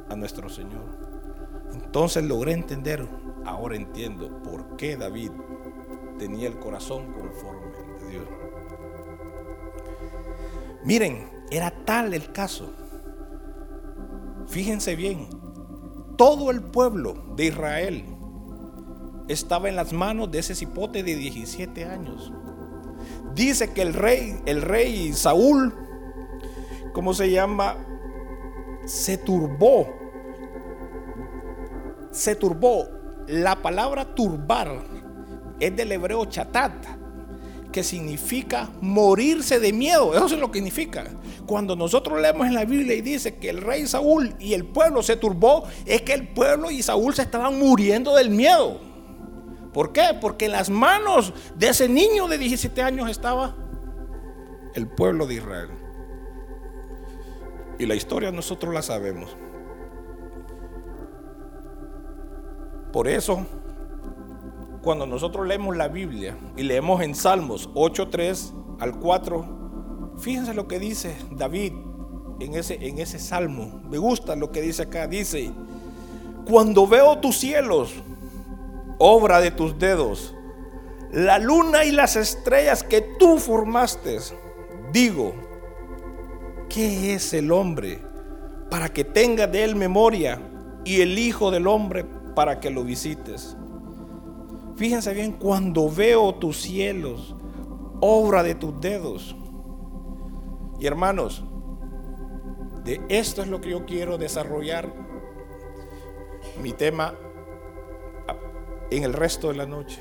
a 0.09 0.15
nuestro 0.15 0.49
Señor. 0.49 0.89
Entonces 1.71 2.23
logré 2.23 2.53
entender, 2.53 3.07
ahora 3.45 3.75
entiendo 3.75 4.41
por 4.41 4.75
qué 4.75 4.97
David 4.97 5.29
tenía 6.17 6.47
el 6.47 6.57
corazón 6.57 7.13
conforme 7.13 7.67
al 7.67 7.99
de 7.99 8.09
Dios. 8.09 8.27
Miren, 10.83 11.29
era 11.51 11.69
tal 11.85 12.15
el 12.15 12.31
caso. 12.31 12.73
Fíjense 14.47 14.95
bien, 14.95 15.29
todo 16.17 16.49
el 16.49 16.63
pueblo 16.63 17.35
de 17.35 17.45
Israel 17.45 18.03
estaba 19.27 19.69
en 19.69 19.75
las 19.75 19.93
manos 19.93 20.31
de 20.31 20.39
ese 20.39 20.55
cipote 20.55 21.03
de 21.03 21.15
17 21.15 21.85
años. 21.85 22.33
Dice 23.35 23.73
que 23.73 23.83
el 23.83 23.93
rey, 23.93 24.41
el 24.47 24.63
rey 24.63 25.13
Saúl 25.13 25.78
¿cómo 26.99 27.13
se 27.13 27.31
llama? 27.31 27.77
Se 28.83 29.17
turbó. 29.17 29.87
Se 32.11 32.35
turbó. 32.35 32.89
La 33.25 33.61
palabra 33.61 34.13
turbar 34.13 34.83
es 35.61 35.73
del 35.77 35.93
hebreo 35.93 36.25
chatat, 36.25 36.73
que 37.71 37.85
significa 37.85 38.69
morirse 38.81 39.61
de 39.61 39.71
miedo. 39.71 40.13
Eso 40.13 40.25
es 40.25 40.41
lo 40.41 40.51
que 40.51 40.57
significa. 40.57 41.05
Cuando 41.45 41.73
nosotros 41.77 42.19
leemos 42.19 42.45
en 42.45 42.53
la 42.53 42.65
Biblia 42.65 42.95
y 42.95 43.01
dice 43.01 43.35
que 43.35 43.49
el 43.49 43.61
rey 43.61 43.87
Saúl 43.87 44.35
y 44.37 44.53
el 44.53 44.65
pueblo 44.65 45.01
se 45.01 45.15
turbó, 45.15 45.63
es 45.85 46.01
que 46.01 46.11
el 46.11 46.27
pueblo 46.27 46.69
y 46.69 46.81
Saúl 46.81 47.15
se 47.15 47.21
estaban 47.21 47.57
muriendo 47.57 48.13
del 48.13 48.29
miedo. 48.29 48.77
¿Por 49.71 49.93
qué? 49.93 50.17
Porque 50.19 50.47
en 50.47 50.51
las 50.51 50.69
manos 50.69 51.33
de 51.55 51.69
ese 51.69 51.87
niño 51.87 52.27
de 52.27 52.37
17 52.37 52.81
años 52.81 53.09
estaba 53.09 53.55
el 54.75 54.85
pueblo 54.85 55.25
de 55.27 55.35
Israel. 55.35 55.78
Y 57.79 57.85
la 57.85 57.95
historia 57.95 58.31
nosotros 58.31 58.73
la 58.73 58.81
sabemos. 58.81 59.35
Por 62.91 63.07
eso, 63.07 63.45
cuando 64.81 65.05
nosotros 65.05 65.47
leemos 65.47 65.77
la 65.77 65.87
Biblia 65.87 66.37
y 66.57 66.63
leemos 66.63 67.01
en 67.01 67.15
Salmos 67.15 67.69
8.3 67.73 68.79
al 68.79 68.99
4, 68.99 70.15
fíjense 70.19 70.53
lo 70.53 70.67
que 70.67 70.79
dice 70.79 71.15
David 71.31 71.73
en 72.39 72.55
ese, 72.55 72.85
en 72.85 72.99
ese 72.99 73.17
salmo. 73.17 73.81
Me 73.89 73.97
gusta 73.97 74.35
lo 74.35 74.51
que 74.51 74.61
dice 74.61 74.83
acá. 74.83 75.07
Dice, 75.07 75.51
cuando 76.45 76.87
veo 76.87 77.19
tus 77.19 77.37
cielos, 77.37 77.93
obra 78.97 79.39
de 79.39 79.51
tus 79.51 79.77
dedos, 79.79 80.35
la 81.11 81.39
luna 81.39 81.85
y 81.85 81.91
las 81.91 82.15
estrellas 82.15 82.83
que 82.83 83.01
tú 83.01 83.37
formaste, 83.37 84.19
digo, 84.91 85.33
¿Qué 86.69 87.15
es 87.15 87.33
el 87.33 87.51
hombre 87.51 87.99
para 88.69 88.89
que 88.89 89.03
tenga 89.03 89.47
de 89.47 89.63
él 89.63 89.75
memoria 89.75 90.39
y 90.85 91.01
el 91.01 91.17
Hijo 91.17 91.49
del 91.49 91.65
Hombre 91.65 92.05
para 92.35 92.59
que 92.59 92.69
lo 92.69 92.83
visites? 92.83 93.57
Fíjense 94.75 95.11
bien, 95.15 95.33
cuando 95.33 95.89
veo 95.89 96.35
tus 96.35 96.61
cielos, 96.61 97.35
obra 98.01 98.43
de 98.43 98.53
tus 98.53 98.79
dedos. 98.79 99.35
Y 100.79 100.85
hermanos, 100.85 101.43
de 102.83 103.01
esto 103.09 103.41
es 103.41 103.47
lo 103.47 103.59
que 103.59 103.71
yo 103.71 103.87
quiero 103.87 104.19
desarrollar 104.19 104.93
mi 106.61 106.71
tema 106.73 107.15
en 108.91 109.03
el 109.03 109.13
resto 109.13 109.47
de 109.47 109.55
la 109.55 109.65
noche. 109.65 109.99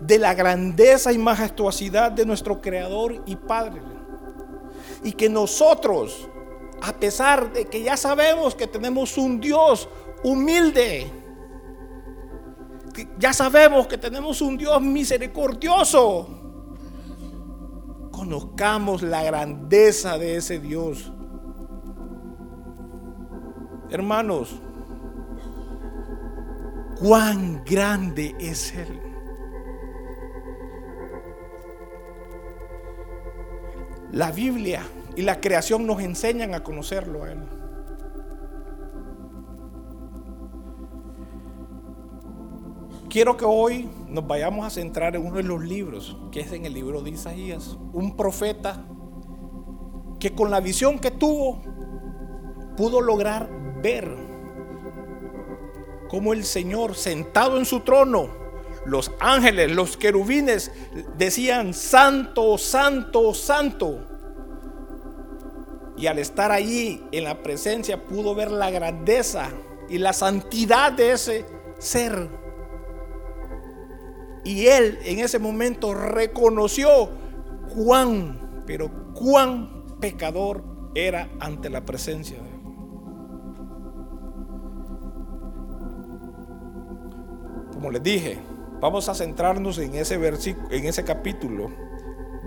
De 0.00 0.18
la 0.18 0.34
grandeza 0.34 1.12
y 1.12 1.18
majestuosidad 1.18 2.10
de 2.10 2.26
nuestro 2.26 2.60
Creador 2.60 3.22
y 3.26 3.36
Padre 3.36 3.91
y 5.04 5.12
que 5.12 5.28
nosotros, 5.28 6.28
a 6.80 6.92
pesar 6.92 7.52
de 7.52 7.66
que 7.66 7.82
ya 7.82 7.96
sabemos 7.96 8.54
que 8.54 8.66
tenemos 8.66 9.16
un 9.18 9.40
Dios 9.40 9.88
humilde, 10.22 11.10
ya 13.18 13.32
sabemos 13.32 13.86
que 13.86 13.98
tenemos 13.98 14.40
un 14.40 14.56
Dios 14.56 14.80
misericordioso, 14.80 16.28
conozcamos 18.10 19.02
la 19.02 19.22
grandeza 19.22 20.18
de 20.18 20.36
ese 20.36 20.60
Dios. 20.60 21.10
Hermanos, 23.90 24.60
cuán 26.98 27.62
grande 27.64 28.34
es 28.38 28.72
Él. 28.74 29.11
La 34.12 34.30
Biblia 34.30 34.82
y 35.16 35.22
la 35.22 35.40
creación 35.40 35.86
nos 35.86 36.02
enseñan 36.02 36.54
a 36.54 36.62
conocerlo 36.62 37.24
a 37.24 37.32
Él. 37.32 37.38
Quiero 43.08 43.36
que 43.36 43.44
hoy 43.44 43.88
nos 44.08 44.26
vayamos 44.26 44.66
a 44.66 44.70
centrar 44.70 45.16
en 45.16 45.26
uno 45.26 45.36
de 45.36 45.42
los 45.42 45.62
libros, 45.62 46.16
que 46.30 46.40
es 46.40 46.52
en 46.52 46.66
el 46.66 46.74
libro 46.74 47.02
de 47.02 47.10
Isaías. 47.10 47.76
Un 47.92 48.16
profeta 48.16 48.84
que 50.18 50.34
con 50.34 50.50
la 50.50 50.60
visión 50.60 50.98
que 50.98 51.10
tuvo 51.10 51.62
pudo 52.76 53.00
lograr 53.00 53.50
ver 53.82 54.14
cómo 56.08 56.32
el 56.34 56.44
Señor 56.44 56.94
sentado 56.94 57.58
en 57.58 57.64
su 57.64 57.80
trono, 57.80 58.41
los 58.84 59.10
ángeles, 59.20 59.70
los 59.70 59.96
querubines 59.96 60.72
decían, 61.16 61.74
santo, 61.74 62.58
santo, 62.58 63.34
santo. 63.34 64.06
Y 65.96 66.06
al 66.06 66.18
estar 66.18 66.50
allí 66.50 67.04
en 67.12 67.24
la 67.24 67.42
presencia 67.42 68.02
pudo 68.04 68.34
ver 68.34 68.50
la 68.50 68.70
grandeza 68.70 69.50
y 69.88 69.98
la 69.98 70.12
santidad 70.12 70.92
de 70.92 71.12
ese 71.12 71.46
ser 71.78 72.42
y 74.44 74.66
él 74.66 74.98
en 75.04 75.20
ese 75.20 75.38
momento 75.38 75.94
reconoció 75.94 77.10
cuán, 77.74 78.62
pero 78.66 78.90
cuán 79.14 79.98
pecador 80.00 80.64
era 80.94 81.30
ante 81.38 81.70
la 81.70 81.84
presencia 81.84 82.38
de 82.42 82.48
él. 82.48 82.60
Como 87.72 87.90
les 87.90 88.02
dije, 88.02 88.38
vamos 88.82 89.08
a 89.08 89.14
centrarnos 89.14 89.78
en 89.78 89.94
ese 89.94 90.16
en 90.16 90.86
ese 90.86 91.04
capítulo 91.04 91.70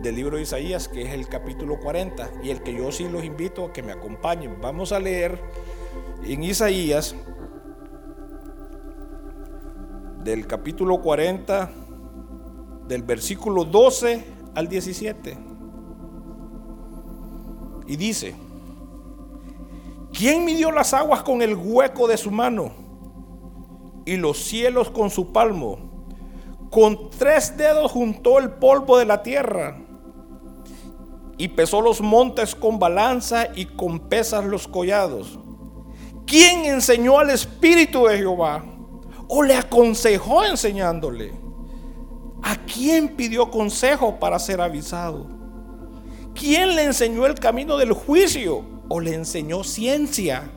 del 0.02 0.16
libro 0.18 0.36
de 0.36 0.44
Isaías, 0.44 0.90
que 0.90 1.04
es 1.04 1.14
el 1.14 1.30
capítulo 1.30 1.80
40, 1.80 2.30
y 2.44 2.50
el 2.50 2.62
que 2.62 2.76
yo 2.76 2.92
sí 2.92 3.08
los 3.08 3.24
invito 3.24 3.64
a 3.64 3.74
que 3.74 3.82
me 3.82 3.94
acompañen. 3.94 4.60
Vamos 4.62 4.92
a 4.92 5.00
leer 5.00 5.42
en 6.26 6.44
Isaías 6.44 7.16
del 10.26 10.46
capítulo 10.46 11.02
40 11.02 11.72
del 12.86 13.04
versículo 13.04 13.64
12 13.64 14.26
al 14.56 14.68
17. 14.68 15.38
Y 17.88 17.96
dice, 17.96 18.36
¿quién 20.12 20.44
midió 20.44 20.70
las 20.74 20.94
aguas 20.94 21.24
con 21.24 21.42
el 21.42 21.56
hueco 21.56 22.10
de 22.10 22.18
su 22.18 22.30
mano 22.30 22.74
y 24.04 24.18
los 24.18 24.38
cielos 24.44 24.90
con 24.90 25.10
su 25.10 25.32
palmo? 25.32 25.85
Con 26.70 27.10
tres 27.10 27.58
dedos 27.58 27.92
juntó 27.92 28.40
el 28.40 28.52
polvo 28.52 28.98
de 28.98 29.06
la 29.06 29.24
tierra 29.24 29.78
y 31.38 31.48
pesó 31.50 31.82
los 31.82 32.02
montes 32.02 32.56
con 32.56 32.80
balanza 32.80 33.48
y 33.56 33.66
con 33.66 34.00
pesas 34.00 34.46
los 34.46 34.68
collados. 34.68 35.40
¿Quién 36.26 36.66
enseñó 36.66 37.20
al 37.20 37.30
Espíritu 37.30 38.06
de 38.06 38.18
Jehová? 38.18 38.64
¿O 39.28 39.44
le 39.44 39.56
aconsejó 39.56 40.44
enseñándole? 40.44 41.34
¿A 42.42 42.56
quién 42.56 43.16
pidió 43.16 43.50
consejo 43.50 44.20
para 44.20 44.40
ser 44.40 44.62
avisado? 44.62 45.28
¿Quién 46.34 46.76
le 46.76 46.84
enseñó 46.84 47.26
el 47.26 47.36
camino 47.36 47.78
del 47.78 47.94
juicio 47.94 48.64
o 48.90 49.00
le 49.00 49.14
enseñó 49.14 49.64
ciencia? 49.64 50.52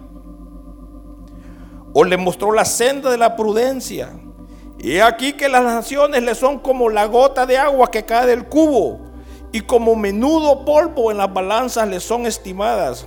¿O 1.93 2.05
le 2.05 2.17
mostró 2.17 2.53
la 2.53 2.65
senda 2.65 3.11
de 3.11 3.19
la 3.19 3.37
prudencia? 3.37 4.19
Y 4.79 4.99
aquí 4.99 5.33
que 5.33 5.49
las 5.49 5.63
naciones 5.63 6.23
le 6.23 6.35
son 6.35 6.59
como 6.59 6.89
la 6.89 7.07
gota 7.07 7.47
de 7.47 7.59
agua 7.59 7.91
que 7.91 8.05
cae 8.05 8.27
del 8.27 8.45
cubo 8.45 9.01
y 9.51 9.61
como 9.61 9.97
menudo 9.97 10.65
polvo 10.65 11.11
en 11.11 11.19
las 11.19 11.33
balanzas 11.33 11.89
le 11.89 12.01
son 12.01 12.27
estimadas. 12.27 13.07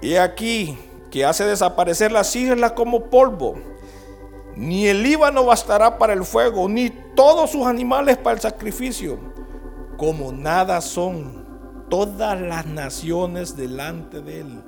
Y 0.00 0.16
aquí 0.16 0.78
que 1.10 1.24
hace 1.24 1.44
desaparecer 1.44 2.12
las 2.12 2.34
islas 2.36 2.72
como 2.72 3.10
polvo 3.10 3.56
ni 4.60 4.88
el 4.88 5.02
Líbano 5.02 5.46
bastará 5.46 5.96
para 5.96 6.12
el 6.12 6.22
fuego, 6.22 6.68
ni 6.68 6.90
todos 6.90 7.50
sus 7.50 7.66
animales 7.66 8.18
para 8.18 8.34
el 8.34 8.40
sacrificio. 8.40 9.18
Como 9.96 10.32
nada 10.32 10.82
son 10.82 11.46
todas 11.88 12.38
las 12.38 12.66
naciones 12.66 13.56
delante 13.56 14.20
de 14.20 14.40
él. 14.40 14.62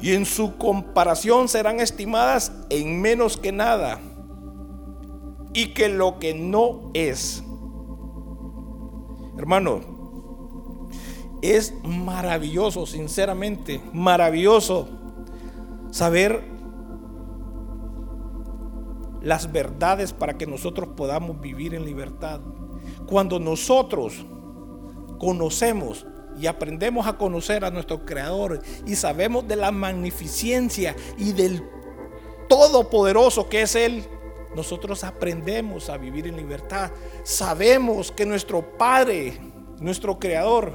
Y 0.00 0.14
en 0.14 0.24
su 0.24 0.56
comparación 0.56 1.48
serán 1.48 1.80
estimadas 1.80 2.52
en 2.68 3.00
menos 3.00 3.36
que 3.36 3.50
nada. 3.50 4.00
Y 5.54 5.68
que 5.68 5.88
lo 5.88 6.18
que 6.18 6.34
no 6.34 6.90
es. 6.92 7.42
Hermano, 9.38 9.80
es 11.42 11.74
maravilloso, 11.84 12.86
sinceramente, 12.86 13.80
maravilloso 13.92 14.88
saber 15.90 16.42
las 19.22 19.50
verdades 19.52 20.12
para 20.12 20.36
que 20.36 20.46
nosotros 20.46 20.88
podamos 20.96 21.40
vivir 21.40 21.74
en 21.74 21.84
libertad. 21.84 22.40
Cuando 23.06 23.38
nosotros 23.38 24.24
conocemos 25.18 26.06
y 26.38 26.46
aprendemos 26.46 27.06
a 27.06 27.16
conocer 27.16 27.64
a 27.64 27.70
nuestro 27.70 28.04
Creador 28.04 28.60
y 28.86 28.96
sabemos 28.96 29.46
de 29.48 29.56
la 29.56 29.70
magnificencia 29.70 30.94
y 31.16 31.32
del 31.32 31.62
todopoderoso 32.48 33.48
que 33.48 33.62
es 33.62 33.74
Él, 33.74 34.04
nosotros 34.54 35.04
aprendemos 35.04 35.90
a 35.90 35.96
vivir 35.96 36.26
en 36.26 36.36
libertad. 36.36 36.90
Sabemos 37.22 38.10
que 38.12 38.24
nuestro 38.26 38.76
Padre, 38.76 39.38
nuestro 39.80 40.18
Creador, 40.18 40.72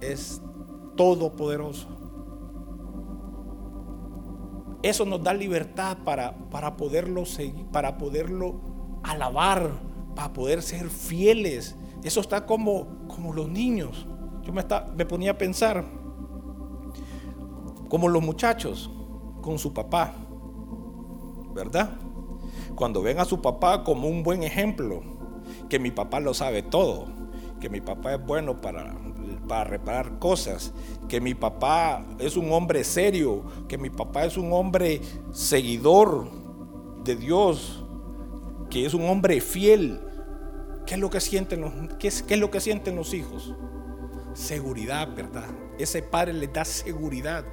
es 0.00 0.40
todopoderoso. 0.96 1.88
Eso 4.82 5.04
nos 5.04 5.22
da 5.22 5.32
libertad 5.32 5.98
para, 6.04 6.36
para 6.50 6.76
poderlo 6.76 7.24
seguir, 7.24 7.66
para 7.66 7.98
poderlo 7.98 8.60
alabar, 9.02 9.70
para 10.14 10.32
poder 10.32 10.60
ser 10.60 10.90
fieles. 10.90 11.76
Eso 12.02 12.20
está 12.20 12.44
como, 12.44 13.06
como 13.06 13.32
los 13.32 13.48
niños. 13.48 14.06
Yo 14.42 14.52
me, 14.52 14.64
me 14.96 15.06
ponía 15.06 15.30
a 15.30 15.38
pensar, 15.38 15.84
como 17.88 18.08
los 18.08 18.22
muchachos 18.22 18.90
con 19.40 19.58
su 19.58 19.72
papá, 19.72 20.14
¿verdad? 21.54 21.90
Cuando 22.82 23.00
ven 23.00 23.20
a 23.20 23.24
su 23.24 23.40
papá 23.40 23.84
como 23.84 24.08
un 24.08 24.24
buen 24.24 24.42
ejemplo, 24.42 25.04
que 25.68 25.78
mi 25.78 25.92
papá 25.92 26.18
lo 26.18 26.34
sabe 26.34 26.64
todo, 26.64 27.06
que 27.60 27.68
mi 27.68 27.80
papá 27.80 28.14
es 28.14 28.26
bueno 28.26 28.60
para 28.60 28.96
para 29.46 29.62
reparar 29.62 30.18
cosas, 30.18 30.72
que 31.08 31.20
mi 31.20 31.32
papá 31.32 32.04
es 32.18 32.36
un 32.36 32.50
hombre 32.50 32.82
serio, 32.82 33.44
que 33.68 33.78
mi 33.78 33.88
papá 33.88 34.24
es 34.24 34.36
un 34.36 34.52
hombre 34.52 35.00
seguidor 35.30 36.28
de 37.04 37.14
Dios, 37.14 37.84
que 38.68 38.84
es 38.84 38.94
un 38.94 39.08
hombre 39.08 39.40
fiel. 39.40 40.00
¿Qué 40.84 40.94
es 40.94 41.00
lo 41.00 41.08
que 41.08 41.20
sienten 41.20 41.60
los, 41.60 41.72
qué 42.00 42.08
es, 42.08 42.24
qué 42.24 42.34
es 42.34 42.40
lo 42.40 42.50
que 42.50 42.60
sienten 42.60 42.96
los 42.96 43.14
hijos? 43.14 43.54
Seguridad, 44.34 45.14
¿verdad? 45.14 45.46
Ese 45.78 46.02
padre 46.02 46.32
les 46.32 46.52
da 46.52 46.64
seguridad. 46.64 47.44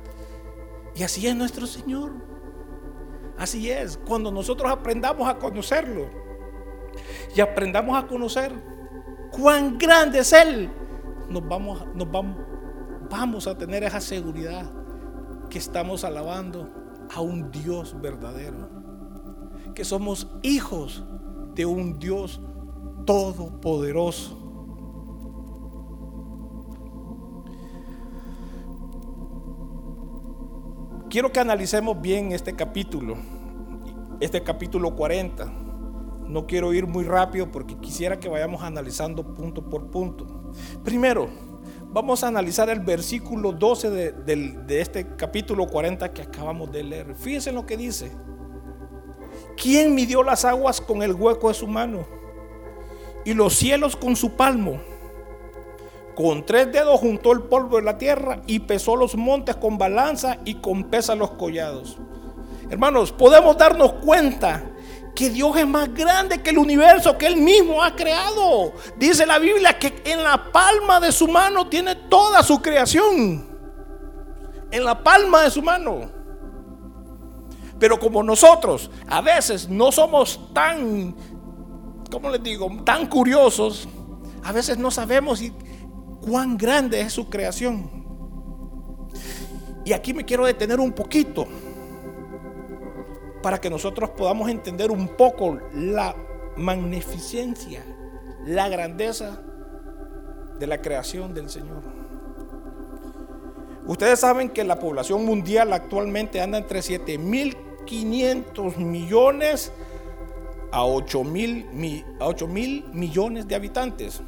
Y 0.96 1.04
así 1.04 1.28
es 1.28 1.36
nuestro 1.36 1.68
Señor. 1.68 2.39
Así 3.40 3.72
es. 3.72 3.98
Cuando 3.98 4.32
nosotros 4.32 4.70
aprendamos 4.70 5.28
a 5.28 5.38
conocerlo 5.38 6.10
y 7.34 7.40
aprendamos 7.40 7.98
a 7.98 8.06
conocer 8.06 8.54
cuán 9.32 9.78
grande 9.78 10.20
es 10.20 10.34
Él, 10.34 10.70
nos 11.30 11.48
vamos, 11.48 11.86
nos 11.96 12.12
vamos, 12.12 12.38
vamos 13.10 13.48
a 13.48 13.58
tener 13.58 13.84
esa 13.84 14.02
seguridad 14.02 14.70
que 15.50 15.58
estamos 15.58 16.04
alabando 16.04 16.70
a 17.16 17.22
un 17.22 17.50
Dios 17.50 17.96
verdadero, 18.02 18.70
que 19.74 19.86
somos 19.86 20.28
hijos 20.42 21.06
de 21.56 21.66
un 21.66 21.98
Dios 21.98 22.42
todopoderoso. 23.06 24.39
Quiero 31.10 31.32
que 31.32 31.40
analicemos 31.40 32.00
bien 32.00 32.34
este 32.34 32.56
capítulo, 32.56 33.18
este 34.20 34.44
capítulo 34.44 34.96
40. 34.96 35.52
No 36.28 36.46
quiero 36.46 36.72
ir 36.72 36.86
muy 36.86 37.04
rápido 37.04 37.52
porque 37.52 37.76
quisiera 37.78 38.20
que 38.20 38.30
vayamos 38.30 38.62
analizando 38.62 39.34
punto 39.34 39.68
por 39.68 39.90
punto. 39.90 40.52
Primero, 40.84 41.28
vamos 41.88 42.24
a 42.24 42.28
analizar 42.28 42.70
el 42.70 42.82
versículo 42.82 43.54
12 43.54 43.90
de, 43.90 44.80
este 44.80 45.16
capítulo 45.16 45.66
40 45.66 46.14
que 46.14 46.22
acabamos 46.22 46.72
de 46.72 46.84
leer. 46.84 47.16
Fíjense 47.16 47.50
en 47.50 47.56
lo 47.56 47.66
que 47.66 47.76
dice. 47.76 48.12
¿Quién 49.58 49.96
midió 49.96 50.22
las 50.22 50.46
aguas 50.46 50.80
con 50.80 51.02
el 51.02 51.14
hueco 51.14 51.48
de 51.48 51.56
su 51.56 51.66
mano? 51.66 52.06
Y 53.26 53.34
los 53.34 53.56
cielos 53.56 53.96
con 53.96 54.16
su 54.16 54.34
palmo. 54.36 54.80
Con 56.20 56.46
tres 56.46 56.70
dedos 56.70 57.00
juntó 57.00 57.32
el 57.32 57.44
polvo 57.44 57.78
de 57.78 57.84
la 57.84 57.98
tierra 57.98 58.42
y 58.46 58.60
pesó 58.60 58.98
los 58.98 59.16
montes 59.16 59.56
con 59.56 59.78
balanza 59.78 60.38
y 60.44 60.56
con 60.56 60.84
pesa 60.84 61.16
los 61.16 61.32
collados. 61.32 61.96
Hermanos, 62.70 63.14
podemos 63.14 63.58
darnos 63.58 63.94
cuenta 64.04 64.70
que 65.16 65.30
Dios 65.30 65.56
es 65.56 65.66
más 65.66 65.94
grande 65.94 66.42
que 66.42 66.50
el 66.50 66.58
universo 66.58 67.18
que 67.18 67.26
Él 67.26 67.38
mismo 67.38 67.82
ha 67.82 67.96
creado. 67.96 68.74
Dice 68.98 69.26
la 69.26 69.40
Biblia 69.40 69.80
que 69.80 70.02
en 70.04 70.22
la 70.22 70.52
palma 70.52 71.00
de 71.00 71.14
su 71.14 71.26
mano 71.26 71.70
tiene 71.70 71.96
toda 71.96 72.44
su 72.44 72.62
creación. 72.62 73.48
En 74.72 74.84
la 74.84 75.02
palma 75.02 75.44
de 75.44 75.52
su 75.52 75.62
mano. 75.62 76.02
Pero 77.80 77.98
como 77.98 78.24
nosotros 78.24 78.92
a 79.08 79.22
veces 79.22 79.70
no 79.70 79.90
somos 79.90 80.54
tan, 80.54 81.16
¿cómo 82.12 82.30
les 82.30 82.44
digo?, 82.44 82.70
tan 82.84 83.08
curiosos, 83.08 83.88
a 84.44 84.52
veces 84.52 84.78
no 84.78 84.92
sabemos 84.92 85.42
cuán 86.22 86.58
grande 86.58 87.02
es 87.02 87.14
su 87.14 87.30
creación. 87.30 87.90
Y 89.86 89.94
aquí 89.94 90.14
me 90.14 90.26
quiero 90.26 90.46
detener 90.46 90.80
un 90.80 90.92
poquito 90.92 91.48
para 93.42 93.60
que 93.60 93.70
nosotros 93.70 94.10
podamos 94.12 94.50
entender 94.50 94.92
un 94.92 95.08
poco 95.10 95.58
la 95.74 96.16
magnificencia, 96.58 97.84
la 98.46 98.68
grandeza 98.70 99.42
de 100.60 100.68
la 100.68 100.82
creación 100.82 101.34
del 101.34 101.50
Señor. 101.50 101.82
Ustedes 103.86 104.20
saben 104.20 104.50
que 104.50 104.64
la 104.64 104.78
población 104.78 105.26
mundial 105.26 105.74
actualmente 105.74 106.42
anda 106.42 106.60
entre 106.60 106.82
7.500 106.82 108.78
millones 108.78 109.72
a 110.72 110.86
8 110.86 111.24
mil, 111.24 111.66
millones 112.94 113.48
de 113.48 113.56
habitantes. 113.56 114.22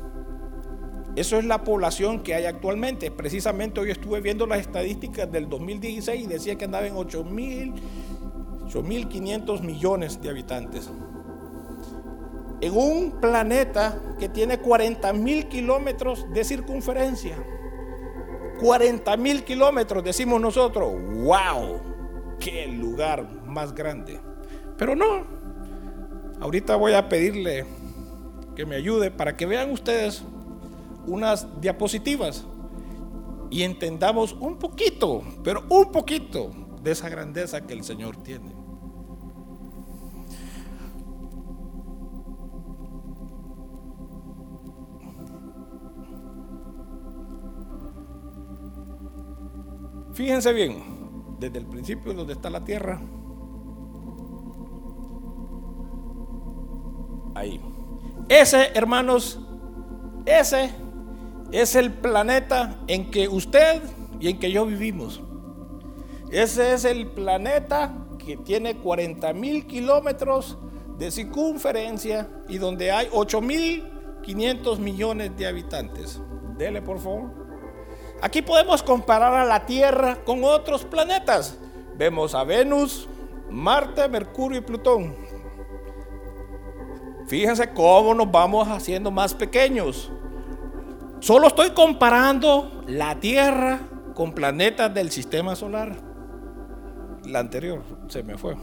Eso 1.15 1.37
es 1.37 1.45
la 1.45 1.63
población 1.63 2.23
que 2.23 2.35
hay 2.35 2.45
actualmente. 2.45 3.11
Precisamente 3.11 3.79
hoy 3.79 3.91
estuve 3.91 4.21
viendo 4.21 4.47
las 4.47 4.59
estadísticas 4.59 5.31
del 5.31 5.49
2016 5.49 6.23
y 6.23 6.27
decía 6.27 6.55
que 6.55 6.65
andaba 6.65 6.87
en 6.87 6.95
8 6.95 7.23
mil 7.25 7.73
8.500 8.73 9.61
millones 9.61 10.21
de 10.21 10.29
habitantes. 10.29 10.89
En 12.61 12.75
un 12.75 13.19
planeta 13.19 13.99
que 14.19 14.29
tiene 14.29 14.59
40 14.59 15.11
mil 15.13 15.47
kilómetros 15.47 16.31
de 16.31 16.43
circunferencia. 16.43 17.35
40 18.59 19.17
mil 19.17 19.43
kilómetros, 19.43 20.03
decimos 20.03 20.39
nosotros. 20.39 20.93
¡Wow! 20.93 21.81
¡Qué 22.39 22.67
lugar 22.67 23.27
más 23.45 23.73
grande! 23.73 24.19
Pero 24.77 24.95
no. 24.95 25.25
Ahorita 26.39 26.75
voy 26.75 26.93
a 26.93 27.09
pedirle 27.09 27.65
que 28.55 28.65
me 28.65 28.75
ayude 28.75 29.11
para 29.11 29.35
que 29.35 29.45
vean 29.45 29.71
ustedes 29.71 30.23
unas 31.07 31.61
diapositivas 31.61 32.45
y 33.49 33.63
entendamos 33.63 34.33
un 34.39 34.57
poquito, 34.57 35.21
pero 35.43 35.63
un 35.69 35.91
poquito 35.91 36.51
de 36.81 36.91
esa 36.91 37.09
grandeza 37.09 37.65
que 37.67 37.73
el 37.73 37.83
Señor 37.83 38.17
tiene. 38.17 38.61
Fíjense 50.13 50.53
bien, 50.53 50.83
desde 51.39 51.57
el 51.59 51.65
principio 51.65 52.13
donde 52.13 52.33
está 52.33 52.49
la 52.49 52.63
Tierra, 52.63 53.01
ahí. 57.33 57.59
Ese, 58.29 58.71
hermanos, 58.75 59.39
ese 60.25 60.69
es 61.51 61.75
el 61.75 61.91
planeta 61.91 62.77
en 62.87 63.11
que 63.11 63.27
usted 63.27 63.81
y 64.19 64.29
en 64.29 64.39
que 64.39 64.51
yo 64.51 64.65
vivimos. 64.65 65.21
Ese 66.31 66.73
es 66.73 66.85
el 66.85 67.07
planeta 67.07 67.93
que 68.17 68.37
tiene 68.37 68.77
40 68.77 69.33
mil 69.33 69.65
kilómetros 69.65 70.57
de 70.97 71.11
circunferencia 71.11 72.29
y 72.47 72.57
donde 72.57 72.91
hay 72.91 73.07
8 73.11 73.41
mil 73.41 73.83
500 74.21 74.79
millones 74.79 75.35
de 75.35 75.47
habitantes. 75.47 76.21
Dele, 76.57 76.81
por 76.81 76.99
favor. 76.99 77.31
Aquí 78.21 78.41
podemos 78.41 78.83
comparar 78.83 79.33
a 79.33 79.45
la 79.45 79.65
Tierra 79.65 80.23
con 80.23 80.43
otros 80.43 80.85
planetas. 80.85 81.57
Vemos 81.97 82.35
a 82.35 82.43
Venus, 82.43 83.09
Marte, 83.49 84.07
Mercurio 84.07 84.59
y 84.59 84.61
Plutón. 84.61 85.15
Fíjense 87.27 87.73
cómo 87.73 88.13
nos 88.13 88.31
vamos 88.31 88.67
haciendo 88.67 89.09
más 89.09 89.33
pequeños. 89.33 90.11
Solo 91.21 91.47
estoy 91.47 91.69
comparando 91.69 92.81
la 92.87 93.19
Tierra 93.19 93.79
con 94.15 94.33
planetas 94.33 94.91
del 94.91 95.11
sistema 95.11 95.55
solar. 95.55 95.95
La 97.25 97.39
anterior 97.39 97.83
se 98.07 98.23
me 98.23 98.39
fue. 98.39 98.55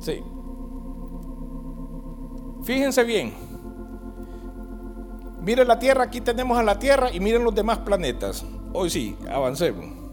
Sí. 0.00 0.22
Fíjense 2.62 3.04
bien. 3.04 3.34
Miren 5.42 5.68
la 5.68 5.78
Tierra, 5.78 6.04
aquí 6.04 6.22
tenemos 6.22 6.56
a 6.56 6.62
la 6.62 6.78
Tierra 6.78 7.12
y 7.12 7.20
miren 7.20 7.44
los 7.44 7.54
demás 7.54 7.80
planetas. 7.80 8.46
Hoy 8.72 8.88
sí, 8.88 9.18
avancemos. 9.30 10.03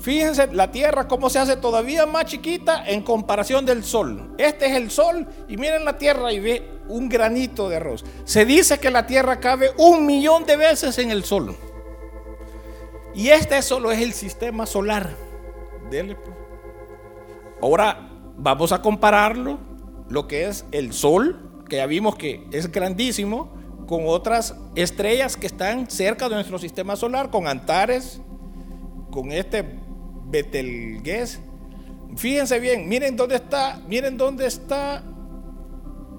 Fíjense 0.00 0.48
la 0.52 0.70
Tierra 0.70 1.08
cómo 1.08 1.30
se 1.30 1.38
hace 1.38 1.56
todavía 1.56 2.06
más 2.06 2.26
chiquita 2.26 2.84
en 2.86 3.02
comparación 3.02 3.64
del 3.64 3.82
Sol. 3.84 4.34
Este 4.38 4.66
es 4.66 4.76
el 4.76 4.90
Sol 4.90 5.26
y 5.48 5.56
miren 5.56 5.84
la 5.84 5.96
Tierra 5.98 6.32
y 6.32 6.40
ve 6.40 6.68
un 6.88 7.08
granito 7.08 7.68
de 7.68 7.76
arroz. 7.76 8.04
Se 8.24 8.44
dice 8.44 8.78
que 8.78 8.90
la 8.90 9.06
Tierra 9.06 9.40
cabe 9.40 9.70
un 9.78 10.06
millón 10.06 10.44
de 10.44 10.56
veces 10.56 10.98
en 10.98 11.10
el 11.10 11.24
Sol. 11.24 11.56
Y 13.14 13.28
este 13.28 13.60
solo 13.62 13.90
es 13.90 14.00
el 14.02 14.12
sistema 14.12 14.66
solar. 14.66 15.10
Dele. 15.90 16.16
Ahora 17.62 18.10
vamos 18.36 18.72
a 18.72 18.82
compararlo, 18.82 19.58
lo 20.08 20.28
que 20.28 20.46
es 20.46 20.66
el 20.72 20.92
Sol 20.92 21.46
que 21.68 21.76
ya 21.76 21.86
vimos 21.86 22.16
que 22.16 22.46
es 22.52 22.70
grandísimo, 22.70 23.52
con 23.86 24.02
otras 24.06 24.56
estrellas 24.74 25.36
que 25.36 25.46
están 25.46 25.90
cerca 25.90 26.28
de 26.28 26.34
nuestro 26.36 26.58
sistema 26.58 26.96
solar, 26.96 27.30
con 27.30 27.46
Antares, 27.46 28.20
con 29.10 29.32
este 29.32 29.64
Betelgeuse. 30.28 31.40
Fíjense 32.16 32.58
bien, 32.60 32.88
miren 32.88 33.16
dónde 33.16 33.36
está, 33.36 33.80
miren 33.86 34.16
dónde 34.16 34.46
está 34.46 35.02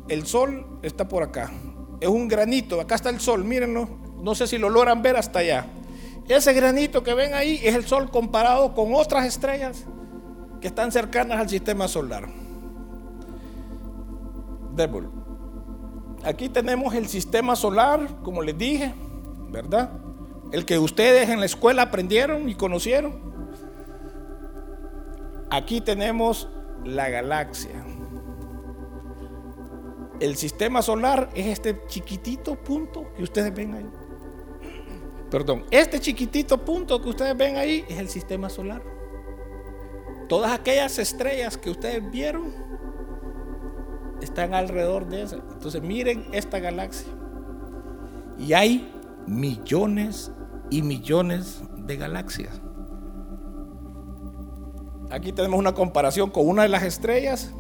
el 0.10 0.26
sol, 0.26 0.80
está 0.84 1.08
por 1.08 1.24
acá. 1.24 1.52
Es 2.00 2.08
un 2.08 2.28
granito, 2.28 2.80
acá 2.80 2.96
está 2.96 3.10
el 3.10 3.20
sol, 3.20 3.44
mírenlo. 3.44 3.90
No 4.22 4.36
sé 4.36 4.48
si 4.48 4.58
lo 4.58 4.70
logran 4.70 5.02
ver 5.02 5.16
hasta 5.16 5.40
allá. 5.40 5.66
Ese 6.28 6.54
granito 6.54 7.04
que 7.04 7.14
ven 7.14 7.34
ahí 7.34 7.60
es 7.64 7.74
el 7.76 7.86
sol 7.86 8.12
comparado 8.12 8.74
con 8.76 8.94
otras 8.94 9.26
estrellas 9.26 9.86
que 10.60 10.68
están 10.68 10.92
cercanas 10.92 11.40
al 11.40 11.50
sistema 11.50 11.88
solar. 11.88 12.28
Devil. 14.76 15.10
Aquí 16.24 16.50
tenemos 16.50 16.94
el 16.94 17.08
sistema 17.08 17.56
solar, 17.56 18.08
como 18.24 18.42
les 18.42 18.58
dije, 18.58 18.94
¿verdad? 19.50 19.92
El 20.52 20.66
que 20.66 20.78
ustedes 20.78 21.30
en 21.30 21.40
la 21.40 21.46
escuela 21.46 21.84
aprendieron 21.84 22.50
y 22.50 22.56
conocieron. 22.56 23.37
Aquí 25.50 25.82
tenemos 25.82 26.50
la 26.84 27.10
galaxia. 27.10 27.84
El 30.20 30.36
sistema 30.36 30.82
solar 30.82 31.30
es 31.36 31.48
este 31.48 31.86
chiquitito 31.88 32.56
punto 32.56 33.14
que 33.16 33.24
ustedes 33.24 33.54
ven 33.54 33.74
ahí. 33.76 33.90
Perdón, 35.30 35.66
este 35.72 36.00
chiquitito 36.00 36.64
punto 36.64 37.02
que 37.02 37.10
ustedes 37.10 37.38
ven 37.38 37.58
ahí 37.58 37.86
es 37.88 38.00
el 38.00 38.10
sistema 38.10 38.50
solar. 38.50 38.82
Todas 40.28 40.52
aquellas 40.52 40.98
estrellas 41.00 41.58
que 41.58 41.70
ustedes 41.70 42.10
vieron 42.12 42.54
están 44.22 44.54
alrededor 44.54 45.08
de 45.08 45.24
esa. 45.24 45.36
Entonces 45.36 45.82
miren 45.82 46.26
esta 46.32 46.60
galaxia. 46.60 47.08
Y 48.38 48.54
hay 48.54 48.94
millones 49.28 50.32
y 50.70 50.82
millones 50.82 51.62
de 51.78 51.98
galaxias. 51.98 52.62
Aquí 55.10 55.32
tenemos 55.32 55.58
una 55.58 55.74
comparación 55.74 56.30
con 56.30 56.48
una 56.48 56.64
de 56.64 56.70
las 56.70 56.84
estrellas 56.84 57.54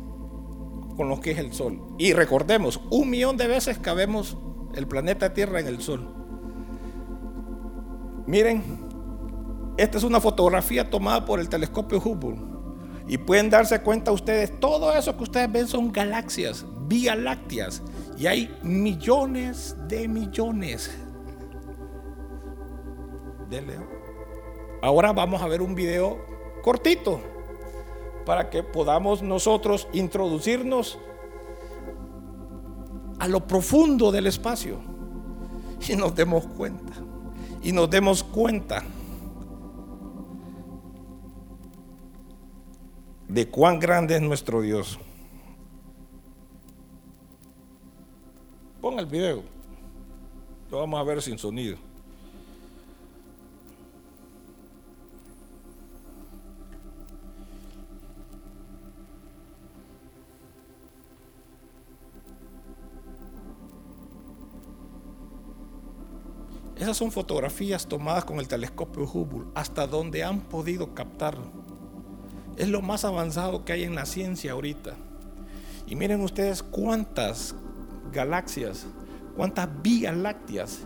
con 0.97 1.07
lo 1.07 1.21
que 1.21 1.31
es 1.31 1.37
el 1.37 1.53
Sol. 1.53 1.79
Y 1.97 2.13
recordemos, 2.13 2.81
un 2.89 3.09
millón 3.09 3.37
de 3.37 3.47
veces 3.47 3.77
cabemos 3.77 4.37
el 4.73 4.87
planeta 4.87 5.33
Tierra 5.33 5.59
en 5.59 5.67
el 5.67 5.79
Sol. 5.79 6.13
Miren, 8.25 8.63
esta 9.77 9.97
es 9.97 10.03
una 10.03 10.19
fotografía 10.19 10.89
tomada 10.89 11.23
por 11.23 11.39
el 11.39 11.47
telescopio 11.47 11.99
Hubble. 11.99 12.41
Y 13.07 13.17
pueden 13.17 13.49
darse 13.49 13.81
cuenta 13.81 14.11
ustedes, 14.11 14.59
todo 14.59 14.91
eso 14.91 15.15
que 15.15 15.23
ustedes 15.23 15.49
ven 15.49 15.67
son 15.67 15.93
galaxias, 15.93 16.65
vía 16.87 17.15
lácteas. 17.15 17.81
Y 18.17 18.27
hay 18.27 18.53
millones 18.63 19.77
de 19.87 20.09
millones. 20.09 20.91
De 23.49 23.63
Ahora 24.81 25.13
vamos 25.13 25.41
a 25.41 25.47
ver 25.47 25.61
un 25.61 25.73
video 25.73 26.17
cortito 26.61 27.36
para 28.27 28.49
que 28.49 28.61
podamos 28.61 29.21
nosotros 29.21 29.87
introducirnos 29.93 30.99
a 33.19 33.27
lo 33.29 33.47
profundo 33.47 34.11
del 34.11 34.27
espacio 34.27 34.79
y 35.87 35.95
nos 35.95 36.13
demos 36.13 36.45
cuenta. 36.45 36.91
Y 37.63 37.71
nos 37.71 37.89
demos 37.89 38.25
cuenta 38.25 38.83
de 43.29 43.47
cuán 43.47 43.79
grande 43.79 44.17
es 44.17 44.21
nuestro 44.21 44.61
Dios. 44.61 44.99
Ponga 48.81 48.99
el 48.99 49.07
video. 49.07 49.41
Lo 50.69 50.79
vamos 50.79 50.99
a 50.99 51.03
ver 51.03 51.21
sin 51.21 51.37
sonido. 51.37 51.77
Esas 66.87 66.95
son 66.95 67.11
fotografías 67.11 67.85
tomadas 67.85 68.23
con 68.23 68.39
el 68.39 68.47
telescopio 68.47 69.03
Hubble, 69.03 69.49
hasta 69.55 69.87
donde 69.87 70.23
han 70.23 70.39
podido 70.39 70.93
captar. 70.93 71.37
Es 72.55 72.69
lo 72.69 72.81
más 72.81 73.03
avanzado 73.03 73.65
que 73.65 73.73
hay 73.73 73.83
en 73.83 73.93
la 73.93 74.05
ciencia 74.05 74.53
ahorita. 74.53 74.95
Y 75.85 75.97
miren 75.97 76.21
ustedes 76.21 76.63
cuántas 76.63 77.55
galaxias, 78.13 78.87
cuántas 79.35 79.67
vías 79.81 80.15
lácteas 80.15 80.83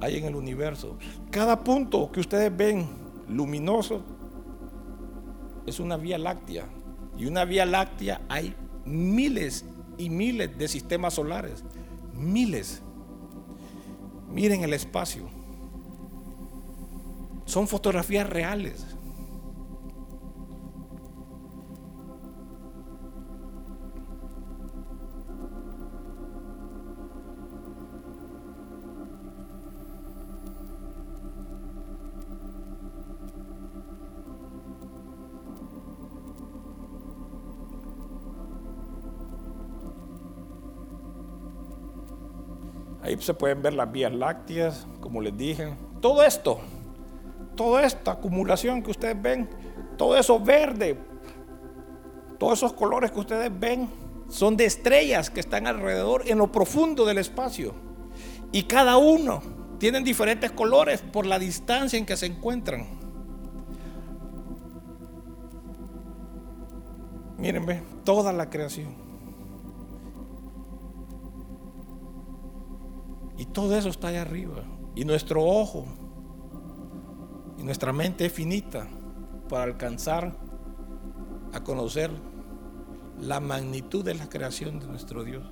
hay 0.00 0.18
en 0.18 0.26
el 0.26 0.36
universo. 0.36 0.96
Cada 1.32 1.64
punto 1.64 2.12
que 2.12 2.20
ustedes 2.20 2.56
ven 2.56 2.88
luminoso 3.28 4.00
es 5.66 5.80
una 5.80 5.96
vía 5.96 6.18
láctea. 6.18 6.66
Y 7.18 7.26
una 7.26 7.44
vía 7.44 7.66
láctea 7.66 8.20
hay 8.28 8.54
miles 8.84 9.64
y 9.98 10.08
miles 10.08 10.56
de 10.56 10.68
sistemas 10.68 11.14
solares. 11.14 11.64
Miles. 12.14 12.80
Miren 14.30 14.62
el 14.62 14.72
espacio. 14.72 15.28
Son 17.46 17.66
fotografías 17.66 18.28
reales. 18.28 18.86
Se 43.20 43.34
pueden 43.34 43.62
ver 43.62 43.74
las 43.74 43.92
vías 43.92 44.12
lácteas, 44.12 44.86
como 45.00 45.20
les 45.20 45.36
dije. 45.36 45.74
Todo 46.00 46.22
esto, 46.22 46.58
toda 47.54 47.84
esta 47.84 48.12
acumulación 48.12 48.82
que 48.82 48.90
ustedes 48.90 49.20
ven, 49.20 49.48
todo 49.98 50.16
eso 50.16 50.40
verde, 50.40 50.98
todos 52.38 52.58
esos 52.58 52.72
colores 52.72 53.10
que 53.10 53.20
ustedes 53.20 53.50
ven, 53.60 53.88
son 54.30 54.56
de 54.56 54.64
estrellas 54.64 55.28
que 55.28 55.40
están 55.40 55.66
alrededor 55.66 56.22
en 56.26 56.38
lo 56.38 56.50
profundo 56.50 57.04
del 57.04 57.18
espacio. 57.18 57.74
Y 58.52 58.62
cada 58.62 58.96
uno 58.96 59.42
tienen 59.78 60.02
diferentes 60.02 60.50
colores 60.50 61.02
por 61.02 61.26
la 61.26 61.38
distancia 61.38 61.98
en 61.98 62.06
que 62.06 62.16
se 62.16 62.26
encuentran. 62.26 62.86
Miren, 67.36 67.84
toda 68.04 68.32
la 68.32 68.48
creación. 68.48 69.09
Y 73.40 73.46
todo 73.46 73.74
eso 73.74 73.88
está 73.88 74.08
allá 74.08 74.20
arriba. 74.20 74.64
Y 74.94 75.06
nuestro 75.06 75.42
ojo 75.42 75.86
y 77.56 77.62
nuestra 77.62 77.90
mente 77.90 78.26
es 78.26 78.32
finita 78.34 78.86
para 79.48 79.64
alcanzar 79.64 80.36
a 81.54 81.64
conocer 81.64 82.10
la 83.18 83.40
magnitud 83.40 84.04
de 84.04 84.12
la 84.12 84.28
creación 84.28 84.78
de 84.78 84.86
nuestro 84.88 85.24
Dios. 85.24 85.42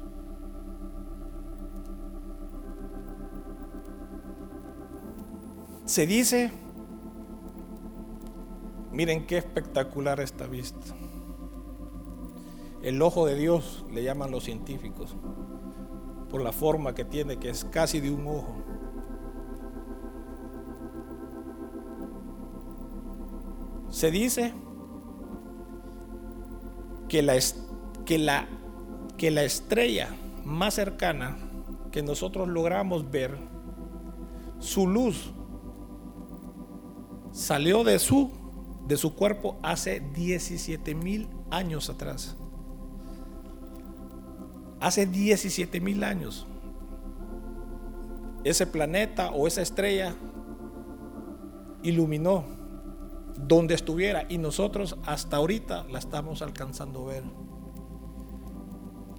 Se 5.86 6.06
dice, 6.06 6.52
miren 8.92 9.26
qué 9.26 9.38
espectacular 9.38 10.20
esta 10.20 10.46
vista. 10.46 10.94
El 12.82 13.00
ojo 13.00 13.24
de 13.24 13.34
Dios 13.34 13.86
le 13.90 14.02
llaman 14.04 14.30
los 14.30 14.44
científicos 14.44 15.16
por 16.30 16.42
la 16.42 16.52
forma 16.52 16.94
que 16.94 17.04
tiene, 17.04 17.38
que 17.38 17.50
es 17.50 17.64
casi 17.64 18.00
de 18.00 18.10
un 18.10 18.26
ojo. 18.26 18.56
Se 23.90 24.10
dice 24.10 24.52
que 27.08 27.22
la, 27.22 27.38
que 28.04 28.18
la, 28.18 28.46
que 29.16 29.30
la 29.30 29.42
estrella 29.44 30.14
más 30.44 30.74
cercana 30.74 31.38
que 31.90 32.02
nosotros 32.02 32.48
logramos 32.48 33.10
ver, 33.10 33.36
su 34.58 34.86
luz 34.86 35.32
salió 37.32 37.84
de 37.84 37.98
su, 37.98 38.30
de 38.86 38.96
su 38.96 39.14
cuerpo 39.14 39.58
hace 39.62 40.00
17 40.00 40.94
mil 40.94 41.28
años 41.50 41.88
atrás 41.88 42.36
hace 44.80 45.06
17 45.06 45.80
mil 45.80 46.04
años, 46.04 46.46
ese 48.44 48.66
planeta 48.66 49.30
o 49.30 49.46
esa 49.46 49.62
estrella 49.62 50.14
iluminó 51.82 52.44
donde 53.36 53.74
estuviera 53.74 54.26
y 54.28 54.38
nosotros 54.38 54.96
hasta 55.04 55.36
ahorita 55.36 55.84
la 55.84 55.98
estamos 55.98 56.42
alcanzando 56.42 57.04
a 57.04 57.12
ver. 57.12 57.24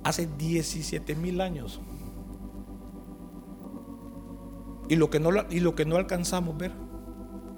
Hace 0.03 0.27
17 0.37 1.15
mil 1.15 1.41
años. 1.41 1.79
Y 4.87 4.95
lo, 4.95 5.09
que 5.09 5.19
no, 5.19 5.29
y 5.51 5.59
lo 5.59 5.75
que 5.75 5.85
no 5.85 5.97
alcanzamos 5.97 6.55
a 6.55 6.57
ver, 6.57 6.71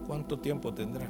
¿cuánto 0.05 0.39
tiempo 0.39 0.73
tendrá? 0.73 1.07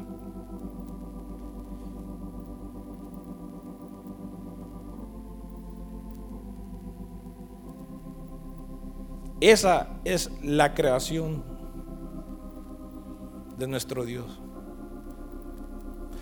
Esa 9.41 9.88
es 10.06 10.30
la 10.43 10.75
creación 10.75 11.43
de 13.58 13.67
nuestro 13.67 14.06
Dios. 14.06 14.39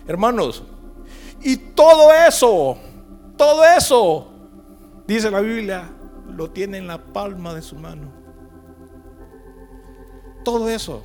Hermanos, 0.06 0.64
y 1.42 1.56
todo 1.56 2.12
eso, 2.12 2.78
todo 3.36 3.62
eso, 3.64 4.28
dice 5.06 5.30
la 5.30 5.40
Biblia, 5.40 5.90
lo 6.34 6.50
tiene 6.50 6.78
en 6.78 6.86
la 6.86 7.04
palma 7.12 7.54
de 7.54 7.60
su 7.60 7.76
mano. 7.76 8.10
Todo 10.42 10.70
eso. 10.70 11.02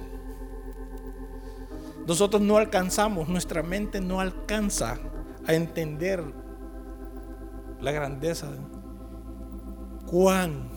Nosotros 2.08 2.41
no 2.41 2.56
alcanzamos, 2.56 3.28
nuestra 3.28 3.62
mente 3.62 3.99
no 3.99 4.21
alcanza 4.21 4.97
a 5.45 5.54
entender 5.54 6.23
la 7.82 7.91
grandeza. 7.91 8.47
Cuán 10.06 10.74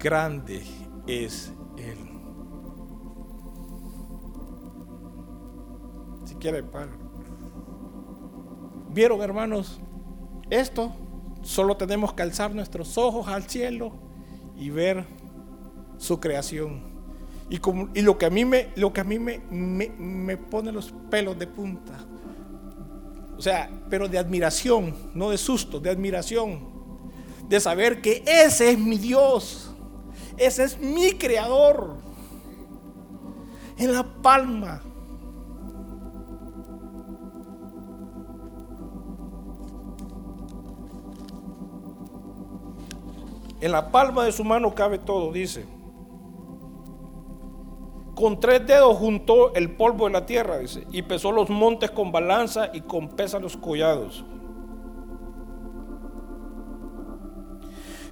grande 0.00 0.62
es 1.06 1.52
Él. 1.76 1.98
Si 6.24 6.34
quiere, 6.36 6.62
Padre. 6.62 6.92
¿Vieron, 8.88 9.20
hermanos? 9.20 9.80
Esto 10.48 10.92
solo 11.42 11.76
tenemos 11.76 12.12
que 12.12 12.22
alzar 12.22 12.54
nuestros 12.54 12.98
ojos 12.98 13.28
al 13.28 13.44
cielo 13.44 13.92
y 14.56 14.70
ver 14.70 15.04
su 15.98 16.18
creación. 16.18 16.90
Y, 17.48 17.58
como, 17.58 17.88
y 17.94 18.02
lo 18.02 18.18
que 18.18 18.26
a 18.26 18.30
mí, 18.30 18.44
me, 18.44 18.68
lo 18.76 18.92
que 18.92 19.00
a 19.00 19.04
mí 19.04 19.18
me, 19.18 19.40
me 19.50 20.36
pone 20.36 20.72
los 20.72 20.92
pelos 21.10 21.38
de 21.38 21.46
punta. 21.46 21.98
O 23.36 23.42
sea, 23.42 23.70
pero 23.88 24.08
de 24.08 24.18
admiración, 24.18 24.94
no 25.14 25.30
de 25.30 25.38
susto, 25.38 25.80
de 25.80 25.90
admiración. 25.90 26.68
De 27.48 27.58
saber 27.58 28.00
que 28.00 28.22
ese 28.26 28.70
es 28.70 28.78
mi 28.78 28.98
Dios 28.98 29.69
ese 30.40 30.64
es 30.64 30.80
mi 30.80 31.12
creador. 31.12 31.98
En 33.76 33.92
la 33.92 34.02
palma. 34.02 34.82
En 43.60 43.72
la 43.72 43.90
palma 43.92 44.24
de 44.24 44.32
su 44.32 44.42
mano 44.42 44.74
cabe 44.74 44.98
todo, 44.98 45.30
dice. 45.30 45.66
Con 48.14 48.40
tres 48.40 48.66
dedos 48.66 48.96
juntó 48.96 49.54
el 49.54 49.76
polvo 49.76 50.06
de 50.06 50.12
la 50.12 50.24
tierra, 50.24 50.58
dice, 50.58 50.86
y 50.90 51.02
pesó 51.02 51.32
los 51.32 51.50
montes 51.50 51.90
con 51.90 52.12
balanza 52.12 52.70
y 52.72 52.80
con 52.80 53.08
pesa 53.08 53.38
los 53.38 53.58
collados. 53.58 54.24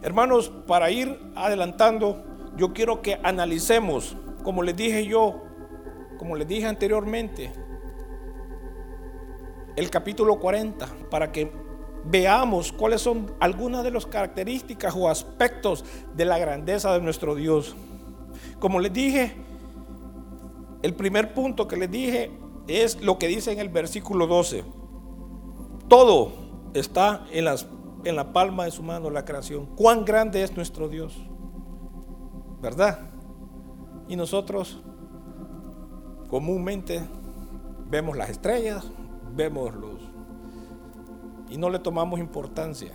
Hermanos, 0.03 0.51
para 0.67 0.91
ir 0.91 1.19
adelantando, 1.35 2.25
yo 2.57 2.73
quiero 2.73 3.03
que 3.03 3.19
analicemos, 3.23 4.17
como 4.43 4.63
les 4.63 4.77
dije 4.77 5.07
yo, 5.07 5.43
como 6.19 6.37
les 6.37 6.47
dije 6.47 6.67
anteriormente, 6.67 7.53
el 9.77 9.91
capítulo 9.91 10.39
40 10.39 10.89
para 11.11 11.31
que 11.31 11.51
veamos 12.05 12.73
cuáles 12.73 13.01
son 13.01 13.33
algunas 13.41 13.85
de 13.85 13.91
las 13.91 14.07
características 14.07 14.95
o 14.97 15.09
aspectos 15.09 15.85
de 16.15 16.25
la 16.25 16.39
grandeza 16.39 16.93
de 16.93 17.01
nuestro 17.01 17.35
Dios. 17.35 17.77
Como 18.59 18.81
les 18.81 18.93
dije, 18.93 19.35
el 20.83 20.95
primer 20.95 21.35
punto 21.35 21.69
que 21.69 21.77
les 21.77 21.91
dije 21.91 22.31
es 22.67 23.01
lo 23.03 23.19
que 23.19 23.29
dice 23.29 23.53
en 23.53 23.59
el 23.59 23.69
versículo 23.69 24.27
12. 24.27 24.65
Todo 25.89 26.33
está 26.75 27.27
en, 27.33 27.45
las, 27.45 27.67
en 28.05 28.17
la 28.17 28.33
palma 28.33 28.65
de 28.65 28.71
su 28.71 28.83
mano 28.83 29.11
la 29.11 29.25
creación. 29.25 29.67
Cuán 29.77 30.05
grande 30.05 30.43
es 30.43 30.55
nuestro 30.57 30.89
Dios. 30.89 31.17
¿Verdad? 32.61 32.99
Y 34.09 34.17
nosotros 34.17 34.81
comúnmente 36.29 37.07
vemos 37.89 38.17
las 38.17 38.31
estrellas, 38.31 38.85
vemos 39.35 39.75
los... 39.75 40.01
y 41.49 41.57
no 41.57 41.71
le 41.71 41.79
tomamos 41.79 42.19
importancia. 42.19 42.93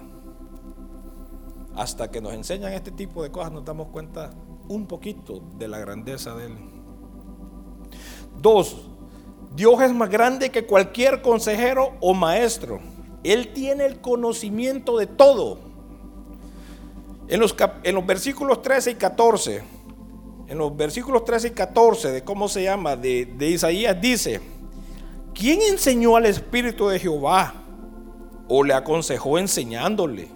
Hasta 1.76 2.12
que 2.12 2.22
nos 2.22 2.34
enseñan 2.34 2.74
este 2.74 2.92
tipo 2.92 3.24
de 3.24 3.32
cosas 3.32 3.52
nos 3.52 3.66
damos 3.66 3.88
cuenta 3.88 4.32
un 4.68 4.86
poquito 4.86 5.42
de 5.58 5.68
la 5.68 5.80
grandeza 5.80 6.36
de 6.36 6.48
Él. 6.48 6.58
Dos, 8.40 8.90
Dios 9.56 9.82
es 9.82 9.94
más 9.94 10.10
grande 10.10 10.50
que 10.52 10.66
cualquier 10.66 11.22
consejero 11.22 11.94
o 12.02 12.14
maestro. 12.14 12.80
Él 13.24 13.54
tiene 13.54 13.86
el 13.86 14.02
conocimiento 14.02 14.98
de 14.98 15.08
todo. 15.08 15.60
En 17.28 17.40
los, 17.40 17.56
en 17.84 17.96
los 17.96 18.06
versículos 18.06 18.62
13 18.62 18.92
y 18.92 18.96
14, 18.96 19.64
en 20.48 20.58
los 20.58 20.76
versículos 20.76 21.24
13 21.24 21.48
y 21.48 21.52
14 21.52 22.12
de 22.12 22.24
cómo 22.24 22.50
se 22.50 22.64
llama, 22.64 22.96
de, 22.96 23.26
de 23.26 23.50
Isaías 23.50 24.00
dice, 24.00 24.42
¿quién 25.34 25.62
enseñó 25.62 26.18
al 26.18 26.26
Espíritu 26.26 26.90
de 26.90 27.00
Jehová? 27.00 27.54
¿O 28.50 28.64
le 28.64 28.74
aconsejó 28.74 29.40
enseñándole? 29.40 30.28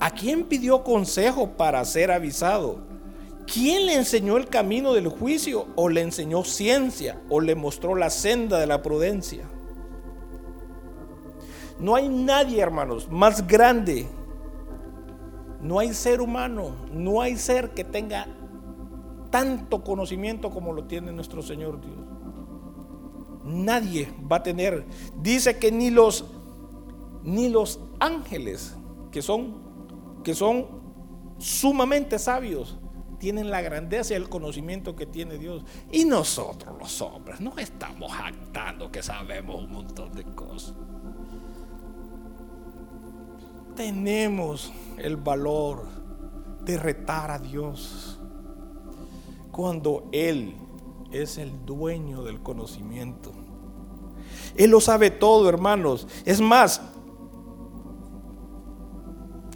¿A 0.00 0.10
quién 0.10 0.44
pidió 0.44 0.82
consejo 0.82 1.50
para 1.50 1.84
ser 1.84 2.10
avisado? 2.10 2.78
¿Quién 3.46 3.86
le 3.86 3.94
enseñó 3.94 4.36
el 4.36 4.48
camino 4.48 4.92
del 4.92 5.08
juicio 5.08 5.66
o 5.76 5.88
le 5.88 6.00
enseñó 6.02 6.44
ciencia 6.44 7.20
o 7.28 7.40
le 7.40 7.54
mostró 7.54 7.94
la 7.94 8.10
senda 8.10 8.58
de 8.58 8.66
la 8.66 8.82
prudencia? 8.82 9.44
No 11.80 11.94
hay 11.94 12.08
nadie, 12.08 12.60
hermanos, 12.60 13.08
más 13.10 13.46
grande. 13.46 14.06
No 15.60 15.78
hay 15.78 15.92
ser 15.94 16.20
humano, 16.20 16.72
no 16.92 17.20
hay 17.20 17.36
ser 17.36 17.70
que 17.70 17.84
tenga 17.84 18.26
tanto 19.30 19.82
conocimiento 19.82 20.50
como 20.50 20.72
lo 20.72 20.84
tiene 20.84 21.12
nuestro 21.12 21.42
Señor 21.42 21.80
Dios. 21.80 21.96
Nadie 23.44 24.12
va 24.30 24.36
a 24.36 24.42
tener. 24.42 24.86
Dice 25.16 25.58
que 25.58 25.72
ni 25.72 25.90
los 25.90 26.24
ni 27.22 27.50
los 27.50 27.80
ángeles 27.98 28.76
que 29.10 29.20
son 29.20 29.60
que 30.24 30.34
son 30.34 30.66
sumamente 31.38 32.18
sabios 32.18 32.78
tienen 33.18 33.50
la 33.50 33.60
grandeza 33.60 34.14
y 34.14 34.16
el 34.16 34.28
conocimiento 34.28 34.96
que 34.96 35.06
tiene 35.06 35.36
Dios. 35.38 35.62
Y 35.92 36.04
nosotros 36.06 36.76
los 36.78 37.00
hombres 37.02 37.40
no 37.40 37.56
estamos 37.58 38.10
jactando 38.12 38.90
que 38.90 39.02
sabemos 39.02 39.62
un 39.62 39.70
montón 39.70 40.12
de 40.12 40.24
cosas. 40.24 40.74
Tenemos 43.76 44.72
el 44.98 45.16
valor 45.16 45.86
de 46.64 46.76
retar 46.76 47.30
a 47.30 47.38
Dios 47.38 48.18
cuando 49.50 50.08
Él 50.12 50.54
es 51.10 51.38
el 51.38 51.64
dueño 51.64 52.22
del 52.22 52.40
conocimiento. 52.40 53.32
Él 54.56 54.70
lo 54.70 54.80
sabe 54.80 55.10
todo, 55.10 55.48
hermanos. 55.48 56.06
Es 56.24 56.40
más, 56.40 56.80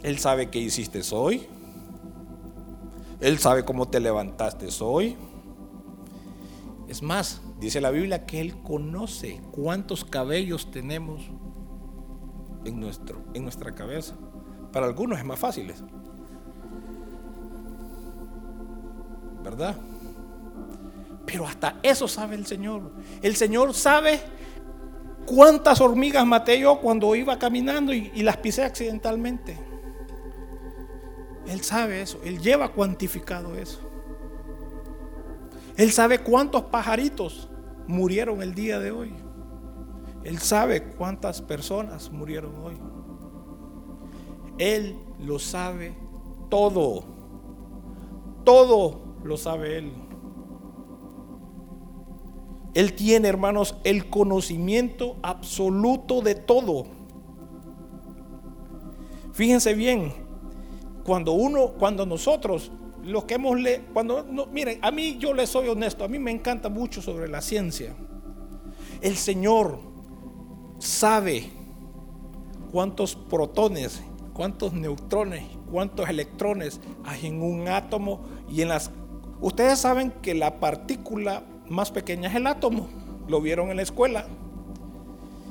Él 0.03 0.17
sabe 0.19 0.49
qué 0.49 0.59
hiciste 0.59 1.01
hoy. 1.11 1.47
Él 3.19 3.39
sabe 3.39 3.63
cómo 3.63 3.87
te 3.87 3.99
levantaste 3.99 4.67
hoy. 4.81 5.15
Es 6.87 7.01
más, 7.01 7.41
dice 7.59 7.81
la 7.81 7.89
Biblia 7.89 8.25
que 8.25 8.41
Él 8.41 8.61
conoce 8.61 9.41
cuántos 9.51 10.05
cabellos 10.05 10.69
tenemos 10.71 11.21
en, 12.65 12.79
nuestro, 12.79 13.21
en 13.33 13.43
nuestra 13.43 13.73
cabeza. 13.73 14.15
Para 14.71 14.87
algunos 14.87 15.17
es 15.17 15.25
más 15.25 15.39
fácil. 15.39 15.73
¿Verdad? 19.43 19.75
Pero 21.25 21.47
hasta 21.47 21.79
eso 21.81 22.07
sabe 22.07 22.35
el 22.35 22.45
Señor. 22.45 22.91
El 23.21 23.35
Señor 23.35 23.73
sabe 23.73 24.19
cuántas 25.25 25.79
hormigas 25.81 26.25
maté 26.25 26.59
yo 26.59 26.79
cuando 26.79 27.15
iba 27.15 27.39
caminando 27.39 27.93
y, 27.93 28.11
y 28.13 28.23
las 28.23 28.37
pisé 28.37 28.63
accidentalmente. 28.63 29.57
Él 31.47 31.61
sabe 31.61 32.01
eso, 32.01 32.19
Él 32.23 32.39
lleva 32.39 32.71
cuantificado 32.71 33.55
eso. 33.55 33.79
Él 35.77 35.91
sabe 35.91 36.19
cuántos 36.19 36.63
pajaritos 36.63 37.49
murieron 37.87 38.41
el 38.41 38.53
día 38.55 38.79
de 38.79 38.91
hoy. 38.91 39.13
Él 40.25 40.39
sabe 40.39 40.81
cuántas 40.81 41.39
personas 41.43 42.11
murieron 42.11 42.55
hoy. 42.55 42.73
Él 44.57 44.97
lo 45.19 45.37
sabe 45.37 45.93
todo. 46.49 47.03
Todo 48.43 49.01
lo 49.23 49.37
sabe 49.37 49.77
Él. 49.77 49.93
Él 52.73 52.93
tiene, 52.93 53.27
hermanos, 53.27 53.77
el 53.83 54.09
conocimiento 54.09 55.15
absoluto 55.21 56.21
de 56.21 56.33
todo. 56.33 56.87
Fíjense 59.31 59.75
bien, 59.75 60.11
cuando 61.03 61.33
uno, 61.33 61.73
cuando 61.77 62.05
nosotros, 62.07 62.71
los 63.03 63.25
que 63.25 63.35
hemos 63.35 63.59
leído, 63.59 63.83
cuando, 63.93 64.23
no, 64.23 64.47
miren, 64.47 64.79
a 64.81 64.89
mí 64.89 65.17
yo 65.19 65.35
les 65.35 65.51
soy 65.51 65.67
honesto, 65.67 66.03
a 66.03 66.07
mí 66.07 66.17
me 66.17 66.31
encanta 66.31 66.67
mucho 66.67 66.99
sobre 66.99 67.27
la 67.27 67.41
ciencia. 67.41 67.95
El 69.01 69.15
Señor 69.15 69.94
sabe 70.85 71.49
cuántos 72.71 73.15
protones, 73.15 74.01
cuántos 74.33 74.73
neutrones, 74.73 75.43
cuántos 75.71 76.07
electrones 76.09 76.79
hay 77.03 77.27
en 77.27 77.41
un 77.41 77.67
átomo 77.67 78.21
y 78.49 78.61
en 78.61 78.69
las... 78.69 78.91
Ustedes 79.41 79.79
saben 79.79 80.11
que 80.11 80.33
la 80.33 80.59
partícula 80.59 81.43
más 81.67 81.91
pequeña 81.91 82.29
es 82.29 82.35
el 82.35 82.47
átomo, 82.47 82.87
lo 83.27 83.41
vieron 83.41 83.69
en 83.69 83.77
la 83.77 83.83
escuela. 83.83 84.27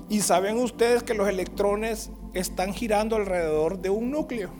Y 0.09 0.21
saben 0.21 0.59
ustedes 0.59 1.03
que 1.03 1.15
los 1.15 1.29
electrones 1.29 2.11
están 2.33 2.73
girando 2.73 3.17
alrededor 3.17 3.79
de 3.79 3.91
un 3.91 4.11
núcleo. 4.11 4.51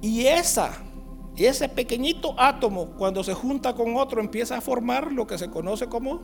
Y 0.00 0.26
esa, 0.26 0.72
ese 1.36 1.68
pequeñito 1.68 2.34
átomo, 2.38 2.92
cuando 2.96 3.22
se 3.22 3.34
junta 3.34 3.74
con 3.74 3.96
otro, 3.96 4.20
empieza 4.20 4.56
a 4.56 4.60
formar 4.60 5.12
lo 5.12 5.26
que 5.26 5.38
se 5.38 5.50
conoce 5.50 5.88
como 5.88 6.20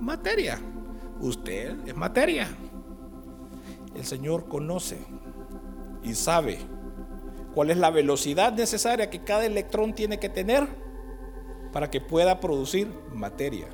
materia. 0.00 0.60
Usted 1.20 1.76
es 1.86 1.96
materia. 1.96 2.48
El 3.94 4.04
Señor 4.04 4.48
conoce 4.48 4.98
y 6.02 6.14
sabe 6.14 6.58
cuál 7.54 7.70
es 7.70 7.76
la 7.76 7.90
velocidad 7.90 8.52
necesaria 8.52 9.10
que 9.10 9.22
cada 9.22 9.44
electrón 9.44 9.94
tiene 9.94 10.18
que 10.18 10.28
tener 10.28 10.66
para 11.72 11.90
que 11.90 12.00
pueda 12.00 12.40
producir 12.40 12.88
materia. 13.12 13.68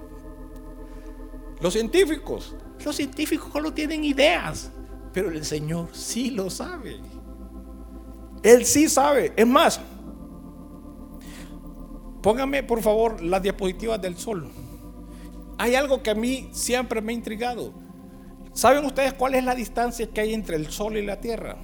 Los 1.60 1.72
científicos, 1.72 2.54
los 2.84 2.94
científicos 2.94 3.50
solo 3.52 3.72
tienen 3.72 4.04
ideas, 4.04 4.70
pero 5.12 5.30
el 5.30 5.44
Señor 5.44 5.88
sí 5.92 6.30
lo 6.30 6.50
sabe. 6.50 7.00
Él 8.42 8.64
sí 8.64 8.88
sabe. 8.88 9.32
Es 9.36 9.46
más, 9.46 9.80
póngame 12.22 12.62
por 12.62 12.80
favor 12.82 13.20
las 13.22 13.42
diapositivas 13.42 14.00
del 14.00 14.16
sol. 14.16 14.48
Hay 15.58 15.74
algo 15.74 16.02
que 16.02 16.08
a 16.10 16.14
mí 16.14 16.48
siempre 16.52 17.02
me 17.02 17.12
ha 17.12 17.14
intrigado. 17.14 17.74
¿Saben 18.52 18.84
ustedes 18.84 19.14
cuál 19.14 19.34
es 19.34 19.42
la 19.44 19.54
distancia 19.54 20.06
que 20.08 20.20
hay 20.20 20.34
entre 20.34 20.56
el 20.56 20.68
sol 20.70 20.96
y 20.96 21.04
la 21.04 21.20
tierra? 21.20 21.56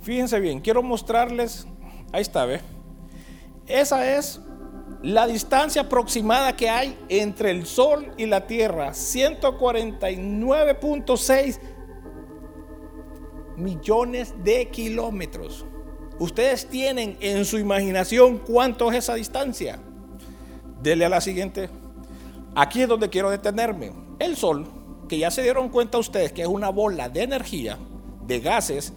Fíjense 0.00 0.38
bien, 0.38 0.60
quiero 0.60 0.80
mostrarles, 0.80 1.66
ahí 2.12 2.22
está, 2.22 2.46
¿ve? 2.46 2.60
Esa 3.66 4.16
es 4.16 4.40
la 5.02 5.26
distancia 5.26 5.82
aproximada 5.82 6.54
que 6.54 6.70
hay 6.70 6.96
entre 7.08 7.50
el 7.50 7.66
Sol 7.66 8.12
y 8.16 8.26
la 8.26 8.46
Tierra, 8.46 8.90
149.6 8.90 11.58
millones 13.56 14.34
de 14.44 14.68
kilómetros. 14.68 15.66
Ustedes 16.20 16.68
tienen 16.68 17.16
en 17.20 17.44
su 17.44 17.58
imaginación 17.58 18.38
cuánto 18.38 18.92
es 18.92 18.98
esa 18.98 19.14
distancia. 19.14 19.80
Dele 20.80 21.06
a 21.06 21.08
la 21.08 21.20
siguiente. 21.20 21.81
Aquí 22.54 22.82
es 22.82 22.88
donde 22.88 23.08
quiero 23.08 23.30
detenerme. 23.30 23.92
El 24.18 24.36
Sol, 24.36 24.66
que 25.08 25.18
ya 25.18 25.30
se 25.30 25.42
dieron 25.42 25.68
cuenta 25.68 25.98
ustedes 25.98 26.32
que 26.32 26.42
es 26.42 26.48
una 26.48 26.68
bola 26.70 27.08
de 27.08 27.22
energía, 27.22 27.78
de 28.26 28.40
gases, 28.40 28.92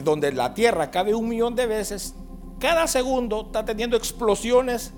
donde 0.00 0.32
la 0.32 0.54
Tierra 0.54 0.90
cabe 0.90 1.14
un 1.14 1.28
millón 1.28 1.54
de 1.54 1.66
veces, 1.66 2.14
cada 2.58 2.86
segundo 2.86 3.42
está 3.46 3.64
teniendo 3.64 3.96
explosiones 3.96 4.92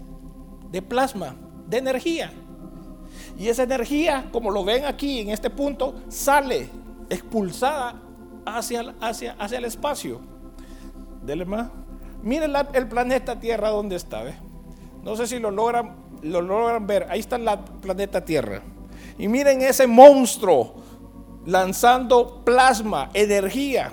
de 0.71 0.83
plasma, 0.83 1.35
de 1.67 1.79
energía. 1.79 2.33
Y 3.39 3.49
esa 3.49 3.65
energía, 3.65 4.29
como 4.31 4.51
lo 4.51 4.65
ven 4.65 4.85
aquí 4.85 5.21
en 5.21 5.31
este 5.31 5.51
punto, 5.51 5.95
sale 6.09 6.69
expulsada 7.09 8.01
hacia, 8.47 9.35
el 9.57 9.65
espacio. 9.65 10.21
Dele 11.23 11.45
más. 11.45 11.71
Miren 12.23 12.53
el 12.75 12.89
planeta 12.89 13.41
Tierra 13.41 13.71
donde 13.71 13.97
está. 13.97 14.23
No 15.05 15.15
sé 15.17 15.27
si 15.27 15.39
lo 15.39 15.51
logran, 15.51 15.95
lo 16.23 16.41
logran 16.41 16.87
ver. 16.87 17.07
Ahí 17.11 17.21
está 17.21 17.37
el 17.37 17.47
planeta 17.81 18.25
Tierra. 18.25 18.63
Y 19.19 19.29
miren 19.29 19.61
ese 19.61 19.87
monstruo 19.87 20.75
lanzando 21.47 22.43
plasma, 22.45 23.11
energía. 23.13 23.93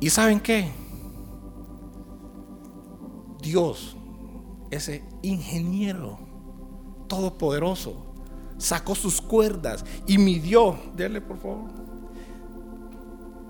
¿Y 0.00 0.10
saben 0.10 0.40
qué? 0.40 0.68
Dios, 3.40 3.96
ese 4.70 5.04
ingeniero 5.22 6.18
todopoderoso, 7.06 7.94
sacó 8.56 8.94
sus 8.94 9.20
cuerdas 9.20 9.84
y 10.06 10.18
midió, 10.18 10.76
denle 10.94 11.20
por 11.20 11.38
favor, 11.38 11.70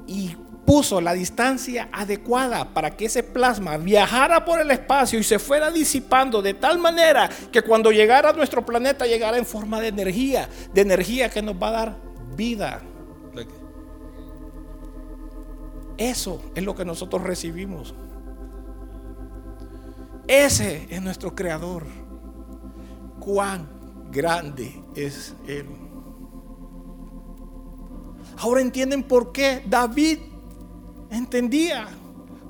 y 0.07 0.37
puso 0.65 1.01
la 1.01 1.13
distancia 1.13 1.89
adecuada 1.93 2.73
para 2.73 2.97
que 2.97 3.07
ese 3.07 3.23
plasma 3.23 3.77
viajara 3.77 4.45
por 4.45 4.61
el 4.61 4.71
espacio 4.71 5.19
y 5.19 5.25
se 5.25 5.39
fuera 5.39 5.71
disipando 5.71 6.41
de 6.41 6.55
tal 6.55 6.79
manera 6.79 7.29
que 7.51 7.63
cuando 7.63 7.91
llegara 7.91 8.31
a 8.31 8.33
nuestro 8.33 8.65
planeta 8.65 9.07
llegara 9.07 9.39
en 9.39 9.47
forma 9.47 9.81
de 9.81 9.89
energía, 9.89 10.49
de 10.73 10.81
energía 10.81 11.29
que 11.29 11.43
nos 11.43 11.57
va 11.57 11.69
a 11.69 11.73
dar 11.73 11.97
vida. 12.37 12.83
Eso 15.99 16.43
es 16.55 16.65
lo 16.65 16.75
que 16.75 16.85
nosotros 16.85 17.23
recibimos. 17.23 17.95
Ese 20.27 20.87
es 20.91 21.03
nuestro 21.03 21.35
creador. 21.35 21.85
Cuán 23.21 23.69
grande 24.11 24.83
es 24.97 25.35
Él. 25.47 25.67
Ahora 28.39 28.61
entienden 28.61 29.03
por 29.03 29.31
qué 29.31 29.63
David 29.67 30.19
entendía. 31.13 31.89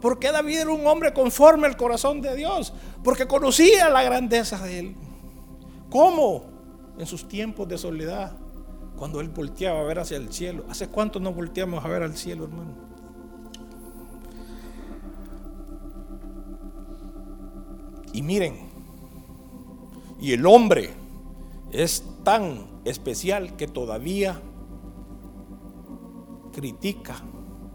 por 0.01 0.19
qué 0.19 0.33
David 0.33 0.61
era 0.61 0.71
un 0.71 0.85
hombre 0.87 1.13
conforme 1.13 1.67
al 1.67 1.77
corazón 1.77 2.21
de 2.21 2.35
Dios. 2.35 2.73
Porque 3.05 3.27
conocía 3.27 3.89
la 3.89 4.03
grandeza 4.03 4.65
de 4.65 4.79
Él. 4.79 4.97
¿Cómo? 5.91 6.45
En 6.99 7.07
sus 7.07 7.29
tiempos 7.29 7.69
de 7.69 7.79
soledad. 7.79 8.37
Cuando 8.97 9.21
Él 9.21 9.29
volteaba 9.29 9.81
a 9.81 9.85
ver 9.85 10.01
hacia 10.01 10.17
el 10.17 10.33
cielo. 10.33 10.65
¿Hace 10.69 10.89
cuánto 10.89 11.21
no 11.21 11.33
volteamos 11.33 11.85
a 11.85 11.89
ver 11.89 12.03
al 12.03 12.17
cielo, 12.17 12.45
hermano? 12.45 12.93
Y 18.13 18.23
miren, 18.23 18.69
y 20.21 20.33
el 20.33 20.45
hombre 20.47 20.91
es 21.73 22.05
tan 22.23 22.67
especial 22.85 23.57
que 23.57 23.67
todavía 23.67 24.41
critica 26.53 27.17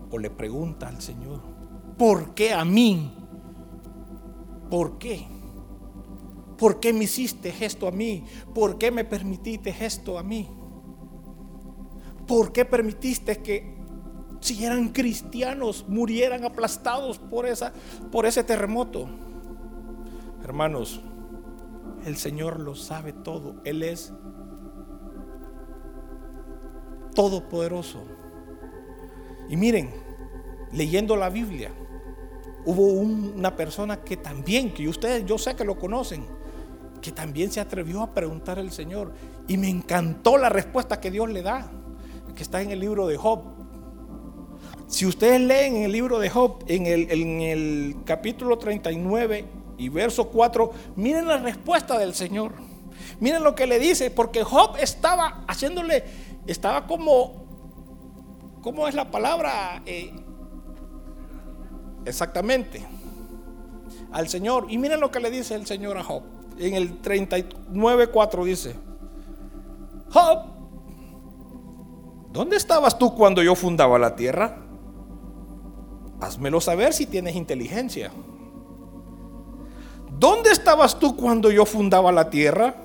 o 0.10 0.18
le 0.18 0.30
pregunta 0.30 0.88
al 0.88 1.02
Señor, 1.02 1.42
¿por 1.98 2.34
qué 2.34 2.54
a 2.54 2.64
mí? 2.64 3.14
¿Por 4.70 4.98
qué? 4.98 5.28
¿Por 6.58 6.80
qué 6.80 6.92
me 6.94 7.04
hiciste 7.04 7.54
esto 7.62 7.88
a 7.88 7.92
mí? 7.92 8.24
¿Por 8.54 8.78
qué 8.78 8.92
me 8.92 9.06
permitiste 9.06 9.76
esto 9.80 10.18
a 10.18 10.24
mí? 10.24 10.50
¿Por 12.26 12.52
qué 12.52 12.66
permitiste 12.66 13.42
que 13.42 13.78
si 14.42 14.66
eran 14.66 14.90
cristianos 14.90 15.86
murieran 15.88 16.44
aplastados 16.46 17.20
por 17.20 17.46
esa 17.46 17.72
por 18.12 18.26
ese 18.26 18.44
terremoto? 18.44 19.08
Hermanos, 20.44 21.02
el 22.06 22.18
Señor 22.18 22.60
lo 22.60 22.76
sabe 22.76 23.14
todo. 23.14 23.62
Él 23.64 23.84
es 23.84 24.14
todopoderoso. 27.14 28.04
Y 29.50 29.56
miren, 29.56 29.90
leyendo 30.72 31.16
la 31.16 31.30
Biblia, 31.30 31.72
hubo 32.66 32.86
una 32.88 33.56
persona 33.56 34.02
que 34.02 34.18
también, 34.18 34.74
que 34.74 34.88
ustedes 34.88 35.26
yo 35.26 35.38
sé 35.38 35.56
que 35.56 35.64
lo 35.64 35.80
conocen, 35.80 36.26
que 37.02 37.12
también 37.12 37.52
se 37.52 37.60
atrevió 37.60 38.02
a 38.02 38.14
preguntar 38.14 38.60
al 38.60 38.72
Señor. 38.72 39.14
Y 39.48 39.58
me 39.58 39.70
encantó 39.70 40.38
la 40.38 40.50
respuesta 40.50 41.00
que 41.00 41.12
Dios 41.12 41.30
le 41.30 41.42
da, 41.42 41.72
que 42.36 42.44
está 42.44 42.62
en 42.62 42.72
el 42.72 42.80
libro 42.80 43.08
de 43.08 43.18
Job. 43.18 43.42
Si 44.88 45.06
ustedes 45.06 45.42
leen 45.42 45.78
en 45.78 45.84
el 45.84 45.92
libro 45.92 46.20
de 46.20 46.30
Job, 46.30 46.64
en 46.68 46.86
el, 46.86 47.12
en 47.12 47.42
el 47.42 47.96
capítulo 48.06 48.58
39 48.58 49.46
y 49.78 49.90
verso 49.90 50.28
4, 50.30 50.72
miren 50.96 51.28
la 51.28 51.38
respuesta 51.38 51.98
del 51.98 52.14
Señor. 52.14 52.54
Miren 53.20 53.44
lo 53.44 53.56
que 53.56 53.68
le 53.68 53.80
dice, 53.80 54.12
porque 54.12 54.44
Job 54.44 54.76
estaba 54.80 55.46
haciéndole, 55.48 56.04
estaba 56.48 56.86
como 56.86 57.47
¿Cómo 58.68 58.86
es 58.86 58.96
la 58.96 59.10
palabra? 59.10 59.82
Eh, 59.86 60.12
exactamente. 62.04 62.86
Al 64.12 64.28
Señor. 64.28 64.66
Y 64.68 64.78
miren 64.78 65.00
lo 65.00 65.10
que 65.10 65.22
le 65.22 65.32
dice 65.32 65.56
el 65.56 65.66
Señor 65.66 65.98
a 65.98 66.04
Job. 66.04 66.24
En 66.58 66.74
el 66.74 67.02
39.4 67.02 68.44
dice, 68.44 68.76
Job, 70.12 70.48
¿dónde 72.34 72.58
estabas 72.58 73.00
tú 73.00 73.16
cuando 73.16 73.42
yo 73.42 73.56
fundaba 73.56 73.98
la 73.98 74.18
tierra? 74.18 74.58
Házmelo 76.20 76.60
saber 76.60 76.92
si 76.92 77.06
tienes 77.06 77.38
inteligencia. 77.38 78.12
¿Dónde 80.20 80.52
estabas 80.52 81.00
tú 81.00 81.16
cuando 81.16 81.52
yo 81.52 81.66
fundaba 81.66 82.12
la 82.12 82.30
tierra? 82.30 82.76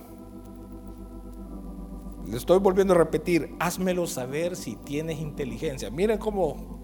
Le 2.26 2.36
estoy 2.36 2.58
volviendo 2.58 2.94
a 2.94 2.98
repetir, 2.98 3.54
házmelo 3.58 4.06
saber 4.06 4.56
si 4.56 4.76
tienes 4.76 5.18
inteligencia. 5.18 5.90
Miren 5.90 6.18
cómo 6.18 6.80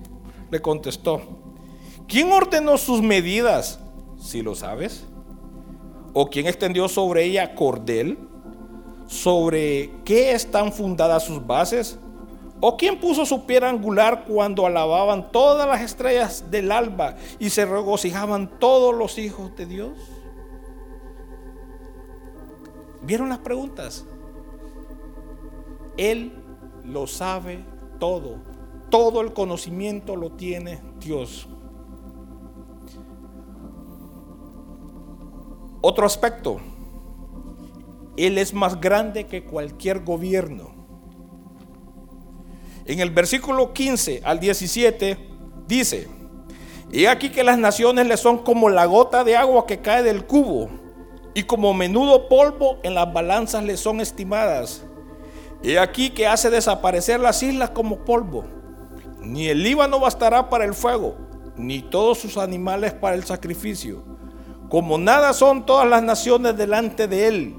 le 0.50 0.60
contestó. 0.60 1.20
¿Quién 2.06 2.32
ordenó 2.32 2.76
sus 2.78 3.02
medidas? 3.02 3.80
Si 4.18 4.42
lo 4.42 4.54
sabes. 4.54 5.04
¿O 6.12 6.28
quién 6.28 6.46
extendió 6.46 6.88
sobre 6.88 7.24
ella 7.24 7.54
cordel? 7.54 8.18
¿Sobre 9.06 9.90
qué 10.04 10.32
están 10.32 10.72
fundadas 10.72 11.24
sus 11.24 11.46
bases? 11.46 11.98
¿O 12.60 12.76
quién 12.76 12.98
puso 12.98 13.24
su 13.24 13.46
piedra 13.46 13.70
angular 13.70 14.24
cuando 14.26 14.66
alababan 14.66 15.30
todas 15.30 15.68
las 15.68 15.80
estrellas 15.80 16.50
del 16.50 16.72
alba 16.72 17.16
y 17.38 17.50
se 17.50 17.64
regocijaban 17.64 18.58
todos 18.58 18.94
los 18.94 19.16
hijos 19.18 19.54
de 19.54 19.66
Dios? 19.66 19.92
¿Vieron 23.02 23.28
las 23.28 23.38
preguntas? 23.38 24.04
Él 25.98 26.32
lo 26.84 27.06
sabe 27.06 27.62
todo. 27.98 28.36
Todo 28.88 29.20
el 29.20 29.34
conocimiento 29.34 30.16
lo 30.16 30.30
tiene 30.30 30.80
Dios. 31.00 31.46
Otro 35.82 36.06
aspecto. 36.06 36.58
Él 38.16 38.38
es 38.38 38.54
más 38.54 38.80
grande 38.80 39.26
que 39.26 39.44
cualquier 39.44 40.02
gobierno. 40.02 40.70
En 42.86 43.00
el 43.00 43.10
versículo 43.10 43.74
15 43.74 44.22
al 44.24 44.40
17 44.40 45.18
dice, 45.66 46.08
y 46.90 47.04
aquí 47.04 47.28
que 47.28 47.44
las 47.44 47.58
naciones 47.58 48.06
le 48.06 48.16
son 48.16 48.38
como 48.38 48.70
la 48.70 48.86
gota 48.86 49.24
de 49.24 49.36
agua 49.36 49.66
que 49.66 49.80
cae 49.80 50.02
del 50.02 50.24
cubo, 50.24 50.70
y 51.34 51.42
como 51.42 51.74
menudo 51.74 52.28
polvo 52.28 52.78
en 52.82 52.94
las 52.94 53.12
balanzas 53.12 53.62
le 53.62 53.76
son 53.76 54.00
estimadas. 54.00 54.87
He 55.62 55.78
aquí 55.78 56.10
que 56.10 56.26
hace 56.26 56.50
desaparecer 56.50 57.20
las 57.20 57.42
islas 57.42 57.70
como 57.70 58.04
polvo. 58.04 58.44
Ni 59.20 59.48
el 59.48 59.62
Líbano 59.62 59.98
bastará 59.98 60.48
para 60.48 60.64
el 60.64 60.74
fuego, 60.74 61.16
ni 61.56 61.82
todos 61.82 62.18
sus 62.18 62.36
animales 62.36 62.92
para 62.92 63.16
el 63.16 63.24
sacrificio. 63.24 64.04
Como 64.68 64.98
nada 64.98 65.32
son 65.32 65.66
todas 65.66 65.88
las 65.88 66.02
naciones 66.02 66.56
delante 66.56 67.08
de 67.08 67.26
él, 67.26 67.56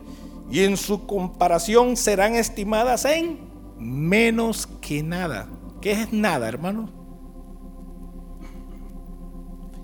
y 0.50 0.64
en 0.64 0.78
su 0.78 1.06
comparación 1.06 1.98
serán 1.98 2.36
estimadas 2.36 3.06
en 3.06 3.40
menos 3.78 4.68
que 4.82 5.04
nada. 5.04 5.48
¿Qué 5.82 5.92
es 5.92 6.14
nada, 6.14 6.48
hermano? 6.48 6.90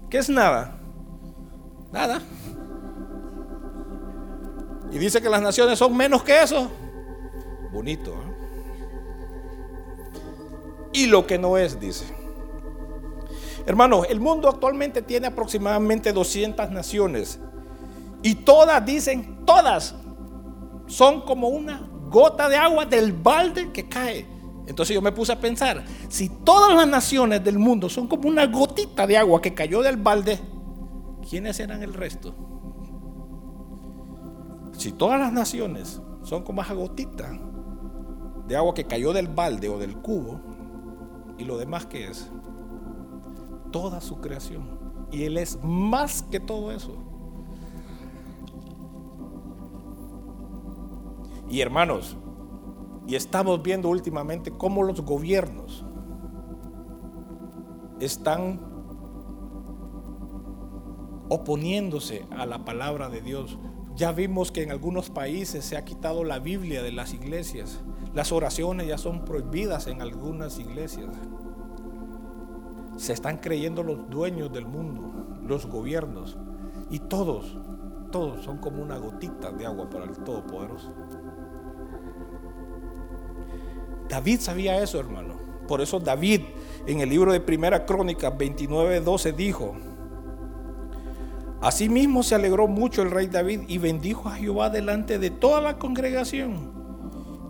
¿Qué 0.09 0.17
es 0.19 0.29
nada? 0.29 0.77
Nada. 1.91 2.21
Y 4.91 4.97
dice 4.97 5.21
que 5.21 5.29
las 5.29 5.41
naciones 5.41 5.77
son 5.77 5.95
menos 5.95 6.23
que 6.23 6.41
eso 6.41 6.71
bonito. 7.75 8.11
¿eh? 8.11 8.45
y 10.95 11.07
lo 11.07 11.27
que 11.27 11.37
no 11.37 11.57
es, 11.57 11.79
dice. 11.79 12.05
Hermano, 13.65 14.05
el 14.05 14.19
mundo 14.21 14.47
actualmente 14.47 15.01
tiene 15.01 15.27
aproximadamente 15.27 16.13
200 16.13 16.71
naciones 16.71 17.39
y 18.23 18.35
todas 18.35 18.83
dicen, 18.85 19.43
todas 19.45 19.93
son 20.87 21.21
como 21.21 21.49
una 21.49 21.85
gota 22.09 22.47
de 22.47 22.55
agua 22.55 22.85
del 22.85 23.11
balde 23.11 23.71
que 23.73 23.89
cae. 23.89 24.25
Entonces 24.67 24.95
yo 24.95 25.01
me 25.01 25.11
puse 25.11 25.33
a 25.33 25.39
pensar, 25.39 25.83
si 26.07 26.29
todas 26.29 26.73
las 26.73 26.87
naciones 26.87 27.43
del 27.43 27.59
mundo 27.59 27.89
son 27.89 28.07
como 28.07 28.29
una 28.29 28.45
gotita 28.45 29.05
de 29.05 29.17
agua 29.17 29.41
que 29.41 29.53
cayó 29.53 29.81
del 29.81 29.97
balde, 29.97 30.39
¿quiénes 31.29 31.59
eran 31.59 31.83
el 31.83 31.93
resto? 31.93 32.33
Si 34.77 34.93
todas 34.93 35.19
las 35.19 35.33
naciones 35.33 36.01
son 36.23 36.43
como 36.43 36.61
esa 36.61 36.73
gotita 36.73 37.37
de 38.47 38.55
agua 38.55 38.73
que 38.73 38.85
cayó 38.85 39.13
del 39.13 39.27
balde 39.27 39.69
o 39.69 39.77
del 39.77 39.97
cubo, 39.97 40.39
y 41.37 41.43
lo 41.43 41.57
demás 41.57 41.85
que 41.85 42.07
es, 42.07 42.29
toda 43.71 44.01
su 44.01 44.21
creación. 44.21 44.79
Y 45.11 45.23
Él 45.23 45.37
es 45.37 45.59
más 45.63 46.23
que 46.23 46.39
todo 46.39 46.71
eso. 46.71 46.95
Y 51.49 51.61
hermanos, 51.61 52.17
y 53.07 53.15
estamos 53.15 53.61
viendo 53.61 53.89
últimamente 53.89 54.51
cómo 54.51 54.83
los 54.83 55.01
gobiernos 55.01 55.85
están 57.99 58.59
oponiéndose 61.29 62.25
a 62.31 62.45
la 62.45 62.65
palabra 62.65 63.09
de 63.09 63.21
Dios. 63.21 63.57
Ya 63.95 64.11
vimos 64.11 64.51
que 64.51 64.63
en 64.63 64.71
algunos 64.71 65.09
países 65.09 65.65
se 65.65 65.77
ha 65.77 65.85
quitado 65.85 66.23
la 66.23 66.39
Biblia 66.39 66.81
de 66.81 66.91
las 66.91 67.13
iglesias. 67.13 67.83
Las 68.15 68.31
oraciones 68.31 68.87
ya 68.87 68.97
son 68.97 69.25
prohibidas 69.25 69.87
en 69.87 70.01
algunas 70.01 70.57
iglesias. 70.57 71.09
Se 72.95 73.11
están 73.11 73.39
creyendo 73.39 73.83
los 73.83 74.09
dueños 74.09 74.53
del 74.53 74.65
mundo, 74.65 75.37
los 75.45 75.65
gobiernos. 75.65 76.37
Y 76.89 76.99
todos, 76.99 77.57
todos 78.11 78.45
son 78.45 78.59
como 78.59 78.81
una 78.81 78.97
gotita 78.97 79.51
de 79.51 79.65
agua 79.65 79.89
para 79.89 80.05
el 80.05 80.11
Todopoderoso. 80.11 80.93
David 84.07 84.39
sabía 84.39 84.81
eso, 84.81 84.97
hermano. 84.97 85.35
Por 85.67 85.81
eso 85.81 85.99
David 85.99 86.41
en 86.87 87.01
el 87.01 87.09
libro 87.09 87.33
de 87.33 87.41
Primera 87.41 87.85
Crónica 87.85 88.29
29, 88.29 89.01
12 89.01 89.33
dijo, 89.33 89.75
Asimismo 91.59 92.23
se 92.23 92.35
alegró 92.35 92.67
mucho 92.67 93.01
el 93.01 93.11
rey 93.11 93.27
David 93.27 93.61
y 93.67 93.77
bendijo 93.77 94.29
a 94.29 94.35
Jehová 94.35 94.69
delante 94.69 95.19
de 95.19 95.31
toda 95.31 95.59
la 95.59 95.77
congregación. 95.77 96.74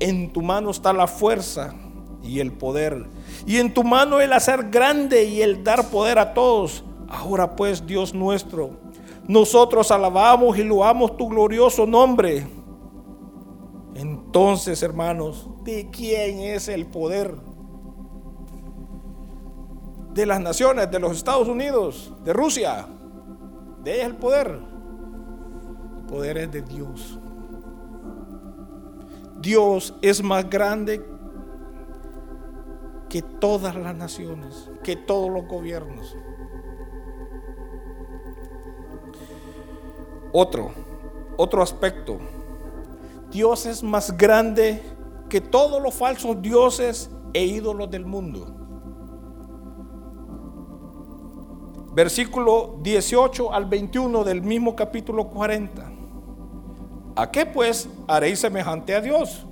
En 0.00 0.32
tu 0.32 0.42
mano 0.42 0.70
está 0.70 0.92
la 0.92 1.06
fuerza 1.06 1.74
y 2.22 2.40
el 2.40 2.52
poder, 2.52 3.06
y 3.46 3.58
en 3.58 3.72
tu 3.72 3.84
mano 3.84 4.20
el 4.20 4.32
hacer 4.32 4.70
grande 4.70 5.24
y 5.24 5.40
el 5.42 5.62
dar 5.62 5.88
poder 5.88 6.18
a 6.18 6.34
todos. 6.34 6.84
Ahora 7.08 7.54
pues, 7.54 7.86
Dios 7.86 8.12
nuestro, 8.12 8.70
nosotros 9.26 9.90
alabamos 9.90 10.58
y 10.58 10.64
loamos 10.64 11.16
tu 11.16 11.28
glorioso 11.28 11.86
nombre 11.86 12.46
entonces, 14.00 14.82
hermanos, 14.82 15.46
¿de 15.62 15.90
quién 15.90 16.40
es 16.40 16.68
el 16.68 16.86
poder? 16.86 17.34
De 20.14 20.24
las 20.24 20.40
naciones, 20.40 20.90
de 20.90 20.98
los 20.98 21.18
Estados 21.18 21.48
Unidos, 21.48 22.12
de 22.24 22.32
Rusia. 22.32 22.86
De 23.84 23.96
ella 23.96 24.06
el 24.06 24.16
poder. 24.16 24.58
El 25.98 26.06
poder 26.06 26.38
es 26.38 26.50
de 26.50 26.62
Dios. 26.62 27.18
Dios 29.40 29.94
es 30.02 30.22
más 30.22 30.48
grande 30.48 31.04
que 33.08 33.22
todas 33.22 33.74
las 33.74 33.94
naciones, 33.94 34.70
que 34.84 34.96
todos 34.96 35.30
los 35.30 35.46
gobiernos. 35.46 36.16
Otro, 40.32 40.70
otro 41.36 41.62
aspecto 41.62 42.18
Dios 43.30 43.64
es 43.66 43.82
más 43.82 44.16
grande 44.16 44.82
que 45.28 45.40
todos 45.40 45.80
los 45.80 45.94
falsos 45.94 46.42
dioses 46.42 47.10
e 47.32 47.44
ídolos 47.44 47.88
del 47.88 48.04
mundo. 48.04 48.56
Versículo 51.92 52.78
18 52.82 53.52
al 53.52 53.66
21 53.66 54.24
del 54.24 54.42
mismo 54.42 54.74
capítulo 54.74 55.28
40. 55.28 55.89
¿A 57.20 57.30
qué 57.30 57.44
pues 57.44 57.86
haréis 58.08 58.38
semejante 58.38 58.94
a 58.94 59.02
Dios? 59.02 59.44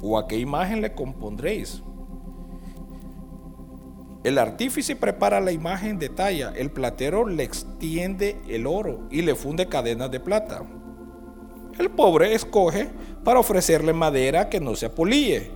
¿O 0.00 0.18
a 0.18 0.26
qué 0.26 0.36
imagen 0.36 0.80
le 0.80 0.92
compondréis? 0.92 1.80
El 4.24 4.36
artífice 4.36 4.96
prepara 4.96 5.40
la 5.40 5.52
imagen 5.52 6.00
de 6.00 6.08
talla, 6.08 6.52
el 6.56 6.72
platero 6.72 7.24
le 7.24 7.44
extiende 7.44 8.42
el 8.48 8.66
oro 8.66 9.06
y 9.12 9.22
le 9.22 9.36
funde 9.36 9.68
cadenas 9.68 10.10
de 10.10 10.18
plata. 10.18 10.64
El 11.78 11.88
pobre 11.88 12.34
escoge 12.34 12.90
para 13.22 13.38
ofrecerle 13.38 13.92
madera 13.92 14.48
que 14.48 14.58
no 14.58 14.74
se 14.74 14.86
apolille. 14.86 15.52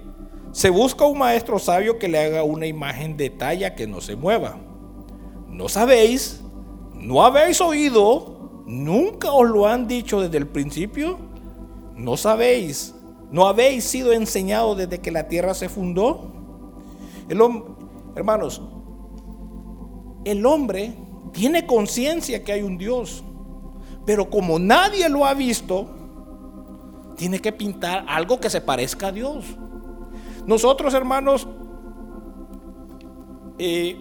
Se 0.52 0.70
busca 0.70 1.06
un 1.06 1.18
maestro 1.18 1.58
sabio 1.58 1.98
que 1.98 2.06
le 2.06 2.24
haga 2.24 2.44
una 2.44 2.68
imagen 2.68 3.16
de 3.16 3.30
talla 3.30 3.74
que 3.74 3.88
no 3.88 4.00
se 4.00 4.14
mueva. 4.14 4.60
¿No 5.48 5.68
sabéis? 5.68 6.40
¿No 6.94 7.24
habéis 7.24 7.60
oído? 7.60 8.35
¿Nunca 8.66 9.30
os 9.30 9.48
lo 9.48 9.68
han 9.68 9.86
dicho 9.86 10.20
desde 10.20 10.38
el 10.38 10.48
principio? 10.48 11.18
¿No 11.94 12.16
sabéis? 12.16 12.94
¿No 13.30 13.46
habéis 13.46 13.84
sido 13.84 14.12
enseñados 14.12 14.76
desde 14.76 15.00
que 15.00 15.12
la 15.12 15.28
tierra 15.28 15.54
se 15.54 15.68
fundó? 15.68 16.32
El 17.28 17.40
hermanos, 18.16 18.60
el 20.24 20.44
hombre 20.44 20.94
tiene 21.32 21.64
conciencia 21.64 22.42
que 22.42 22.52
hay 22.52 22.62
un 22.62 22.76
Dios, 22.76 23.22
pero 24.04 24.28
como 24.30 24.58
nadie 24.58 25.08
lo 25.08 25.24
ha 25.24 25.34
visto, 25.34 25.86
tiene 27.16 27.38
que 27.38 27.52
pintar 27.52 28.04
algo 28.08 28.40
que 28.40 28.50
se 28.50 28.60
parezca 28.60 29.08
a 29.08 29.12
Dios. 29.12 29.44
Nosotros, 30.44 30.92
hermanos, 30.94 31.46
eh, 33.58 33.96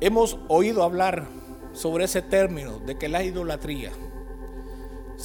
hemos 0.00 0.38
oído 0.48 0.82
hablar 0.82 1.41
sobre 1.72 2.04
ese 2.04 2.22
término 2.22 2.78
de 2.80 2.98
que 2.98 3.08
la 3.08 3.22
idolatría. 3.22 3.92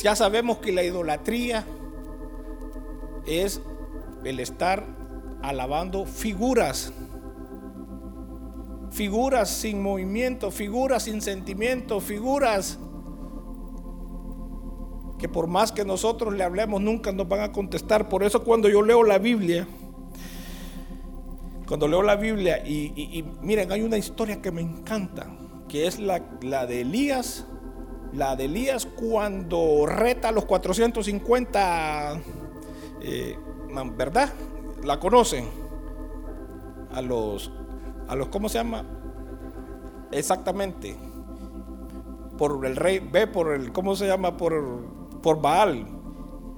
Ya 0.01 0.15
sabemos 0.15 0.59
que 0.59 0.71
la 0.71 0.83
idolatría 0.83 1.65
es 3.25 3.61
el 4.23 4.39
estar 4.39 4.85
alabando 5.41 6.05
figuras, 6.05 6.93
figuras 8.91 9.49
sin 9.49 9.81
movimiento, 9.81 10.51
figuras 10.51 11.03
sin 11.03 11.21
sentimiento, 11.21 11.99
figuras 11.99 12.79
que 15.17 15.27
por 15.27 15.47
más 15.47 15.71
que 15.71 15.83
nosotros 15.83 16.33
le 16.33 16.43
hablemos 16.43 16.81
nunca 16.81 17.11
nos 17.11 17.27
van 17.27 17.41
a 17.41 17.51
contestar. 17.51 18.07
Por 18.07 18.23
eso 18.23 18.43
cuando 18.43 18.69
yo 18.69 18.81
leo 18.81 19.03
la 19.03 19.17
Biblia, 19.17 19.67
cuando 21.67 21.87
leo 21.87 22.01
la 22.01 22.15
Biblia 22.15 22.65
y, 22.65 23.23
miren, 23.41 23.71
hay 23.71 23.81
una 23.81 23.97
historia 23.97 24.41
que 24.41 24.51
me 24.51 24.61
encanta, 24.61 25.27
que 25.67 25.87
es 25.87 25.99
la, 25.99 26.19
de 26.65 26.81
Elías, 26.81 27.45
la 28.13 28.35
de 28.35 28.45
Elías 28.45 28.85
cuando 28.85 29.85
reta 29.85 30.31
los 30.31 30.45
450, 30.45 32.21
eh, 33.01 33.37
¿verdad? 33.95 34.33
La 34.83 34.99
conocen. 34.99 35.45
A 36.91 37.01
los, 37.01 37.51
a 38.07 38.15
los, 38.15 38.29
¿cómo 38.29 38.49
se 38.49 38.57
llama? 38.57 38.83
Exactamente. 40.11 40.97
Por 42.37 42.65
el 42.65 42.75
rey, 42.75 42.99
ve 42.99 43.27
por 43.27 43.53
el, 43.53 43.71
¿cómo 43.71 43.95
se 43.95 44.07
llama? 44.07 44.37
Por 44.37 44.97
por 45.21 45.41
Baal. 45.41 45.85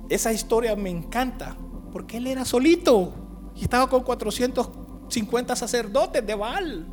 Esa 0.09 0.31
historia 0.31 0.75
me 0.75 0.89
encanta, 0.89 1.55
porque 1.91 2.17
él 2.17 2.27
era 2.27 2.45
solito 2.45 3.13
y 3.55 3.63
estaba 3.63 3.89
con 3.89 4.03
450 4.03 5.55
sacerdotes 5.55 6.25
de 6.25 6.35
Baal. 6.35 6.87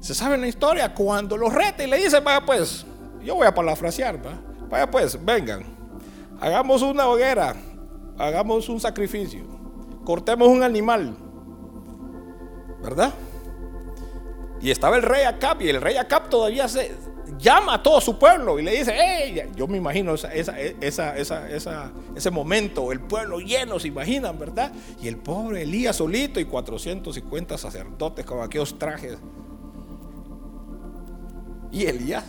Se 0.00 0.14
sabe 0.14 0.38
la 0.38 0.46
historia, 0.46 0.94
cuando 0.94 1.36
los 1.36 1.52
reta 1.52 1.82
y 1.82 1.86
le 1.86 1.98
dice, 1.98 2.20
vaya 2.20 2.44
pues, 2.44 2.86
yo 3.22 3.34
voy 3.34 3.46
a 3.46 3.54
parafrasear, 3.54 4.20
vaya 4.68 4.90
pues, 4.90 5.22
vengan, 5.24 5.64
hagamos 6.40 6.82
una 6.82 7.06
hoguera, 7.08 7.56
hagamos 8.16 8.68
un 8.68 8.80
sacrificio, 8.80 9.44
cortemos 10.04 10.48
un 10.48 10.62
animal, 10.62 11.16
¿verdad? 12.82 13.12
Y 14.60 14.70
estaba 14.70 14.96
el 14.96 15.02
rey 15.02 15.24
Acab 15.24 15.60
y 15.62 15.68
el 15.68 15.80
rey 15.80 15.96
Acab 15.96 16.28
todavía 16.28 16.68
se 16.68 16.92
llama 17.38 17.74
a 17.74 17.82
todo 17.82 18.00
su 18.00 18.18
pueblo 18.18 18.58
y 18.58 18.62
le 18.62 18.72
dice, 18.72 18.94
hey, 18.96 19.42
yo 19.54 19.66
me 19.66 19.78
imagino 19.78 20.14
esa, 20.14 20.32
esa, 20.32 21.16
esa, 21.16 21.92
ese 22.14 22.30
momento, 22.30 22.90
el 22.92 23.00
pueblo 23.00 23.38
lleno, 23.40 23.78
se 23.78 23.88
imaginan, 23.88 24.38
¿verdad? 24.38 24.72
Y 25.00 25.08
el 25.08 25.16
pobre 25.16 25.62
Elías 25.62 25.96
solito 25.96 26.40
y 26.40 26.44
450 26.44 27.58
sacerdotes 27.58 28.24
con 28.24 28.42
aquellos 28.42 28.78
trajes. 28.78 29.18
Y 31.70 31.84
Elías, 31.84 32.24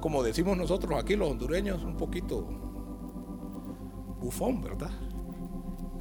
como 0.00 0.22
decimos 0.22 0.56
nosotros 0.56 1.00
aquí 1.00 1.16
los 1.16 1.30
hondureños, 1.30 1.82
un 1.82 1.96
poquito 1.96 2.46
bufón, 4.20 4.62
¿verdad? 4.62 4.90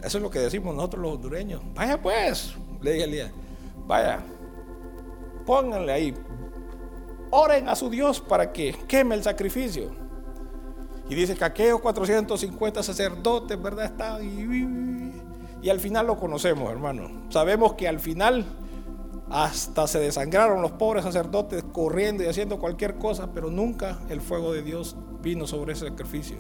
Eso 0.04 0.18
es 0.18 0.22
lo 0.22 0.30
que 0.30 0.40
decimos 0.40 0.76
nosotros 0.76 1.02
los 1.02 1.14
hondureños. 1.14 1.62
Vaya 1.74 2.02
pues, 2.02 2.56
le 2.82 2.92
dije 2.92 3.04
a 3.04 3.08
Elías, 3.08 3.32
vaya, 3.88 4.20
pónganle 5.46 5.92
ahí, 5.94 6.14
oren 7.32 7.70
a 7.70 7.76
su 7.76 7.90
Dios 7.90 8.20
para 8.20 8.52
que 8.52 8.76
queme 8.88 9.16
el 9.16 9.24
sacrificio. 9.24 9.92
Y 11.10 11.16
dice 11.16 11.36
que 11.36 11.44
aquellos 11.44 11.80
450 11.82 12.82
sacerdotes, 12.84 13.62
¿verdad? 13.62 13.86
Estaban 13.86 14.24
y, 14.24 15.66
y 15.66 15.70
al 15.70 15.80
final 15.80 16.08
lo 16.08 16.18
conocemos, 16.18 16.72
hermano. 16.72 17.30
Sabemos 17.30 17.74
que 17.74 17.88
al 17.88 18.00
final 18.00 18.46
hasta 19.34 19.88
se 19.88 19.98
desangraron 20.00 20.62
los 20.62 20.74
pobres 20.74 21.04
sacerdotes 21.04 21.64
corriendo 21.74 22.24
y 22.24 22.28
haciendo 22.28 22.60
cualquier 22.60 23.00
cosa, 23.00 23.34
pero 23.34 23.50
nunca 23.50 24.00
el 24.10 24.22
fuego 24.22 24.54
de 24.54 24.62
Dios 24.62 24.96
vino 25.24 25.48
sobre 25.48 25.74
ese 25.74 25.88
sacrificio. 25.88 26.38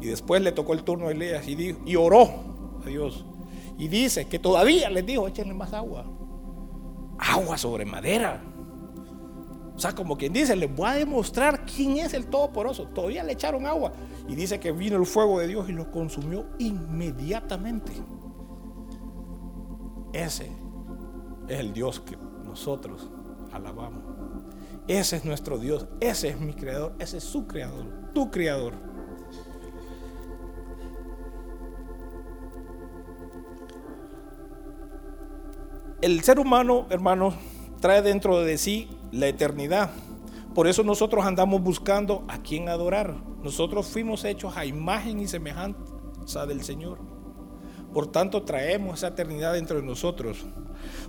Y 0.00 0.06
después 0.06 0.40
le 0.40 0.52
tocó 0.52 0.72
el 0.72 0.84
turno 0.84 1.08
a 1.08 1.10
Elías 1.10 1.46
y, 1.46 1.96
oró 1.96 2.80
a 2.82 2.88
Dios. 2.88 3.26
Y 3.76 3.88
dice 3.88 4.26
que 4.26 4.38
todavía 4.38 4.88
les 4.88 5.04
dijo, 5.04 5.28
échenle 5.28 5.52
más 5.52 5.74
agua 5.74 6.06
agua 7.18 7.58
sobre 7.58 7.84
madera. 7.84 8.42
O 9.76 9.78
sea, 9.78 9.94
como 9.94 10.16
quien 10.16 10.32
dice, 10.32 10.56
les 10.56 10.74
voy 10.74 10.88
a 10.88 10.92
demostrar 10.94 11.66
quién 11.66 11.98
es 11.98 12.14
el 12.14 12.26
Todopoderoso. 12.26 12.86
Todavía 12.88 13.22
le 13.22 13.32
echaron 13.32 13.66
agua. 13.66 13.92
Y 14.26 14.34
dice 14.34 14.58
que 14.58 14.72
vino 14.72 14.96
el 14.96 15.04
fuego 15.04 15.40
de 15.40 15.46
Dios 15.46 15.68
y 15.68 15.72
lo 15.72 15.90
consumió 15.90 16.46
inmediatamente. 16.58 17.92
Ese 20.12 20.50
es 21.48 21.60
el 21.60 21.72
Dios 21.72 22.00
que 22.00 22.16
nosotros 22.44 23.08
alabamos. 23.52 24.02
Ese 24.86 25.16
es 25.16 25.24
nuestro 25.24 25.58
Dios. 25.58 25.86
Ese 26.00 26.28
es 26.28 26.40
mi 26.40 26.54
creador. 26.54 26.94
Ese 26.98 27.18
es 27.18 27.24
su 27.24 27.46
creador. 27.46 27.84
Tu 28.14 28.30
creador. 28.30 28.72
El 36.00 36.22
ser 36.22 36.38
humano, 36.38 36.86
hermanos, 36.90 37.34
trae 37.80 38.02
dentro 38.02 38.40
de 38.40 38.56
sí 38.56 38.88
la 39.10 39.26
eternidad. 39.26 39.90
Por 40.54 40.66
eso 40.66 40.82
nosotros 40.82 41.24
andamos 41.26 41.60
buscando 41.60 42.24
a 42.28 42.38
quién 42.38 42.68
adorar. 42.68 43.14
Nosotros 43.42 43.86
fuimos 43.86 44.24
hechos 44.24 44.56
a 44.56 44.64
imagen 44.64 45.20
y 45.20 45.28
semejanza 45.28 46.46
del 46.46 46.62
Señor. 46.62 47.17
Por 47.98 48.12
tanto, 48.12 48.44
traemos 48.44 48.98
esa 48.98 49.08
eternidad 49.08 49.54
dentro 49.54 49.80
de 49.80 49.82
nosotros. 49.82 50.46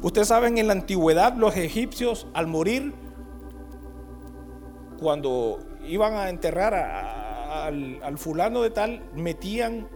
Ustedes 0.02 0.30
saben, 0.30 0.58
en 0.58 0.66
la 0.66 0.74
antigüedad 0.74 1.36
los 1.36 1.56
egipcios 1.56 2.26
al 2.34 2.48
morir, 2.48 2.96
cuando 5.00 5.60
iban 5.86 6.16
a 6.16 6.30
enterrar 6.30 6.74
al, 6.74 8.02
al 8.02 8.18
fulano 8.18 8.64
de 8.64 8.72
tal, 8.72 9.04
metían 9.14 9.88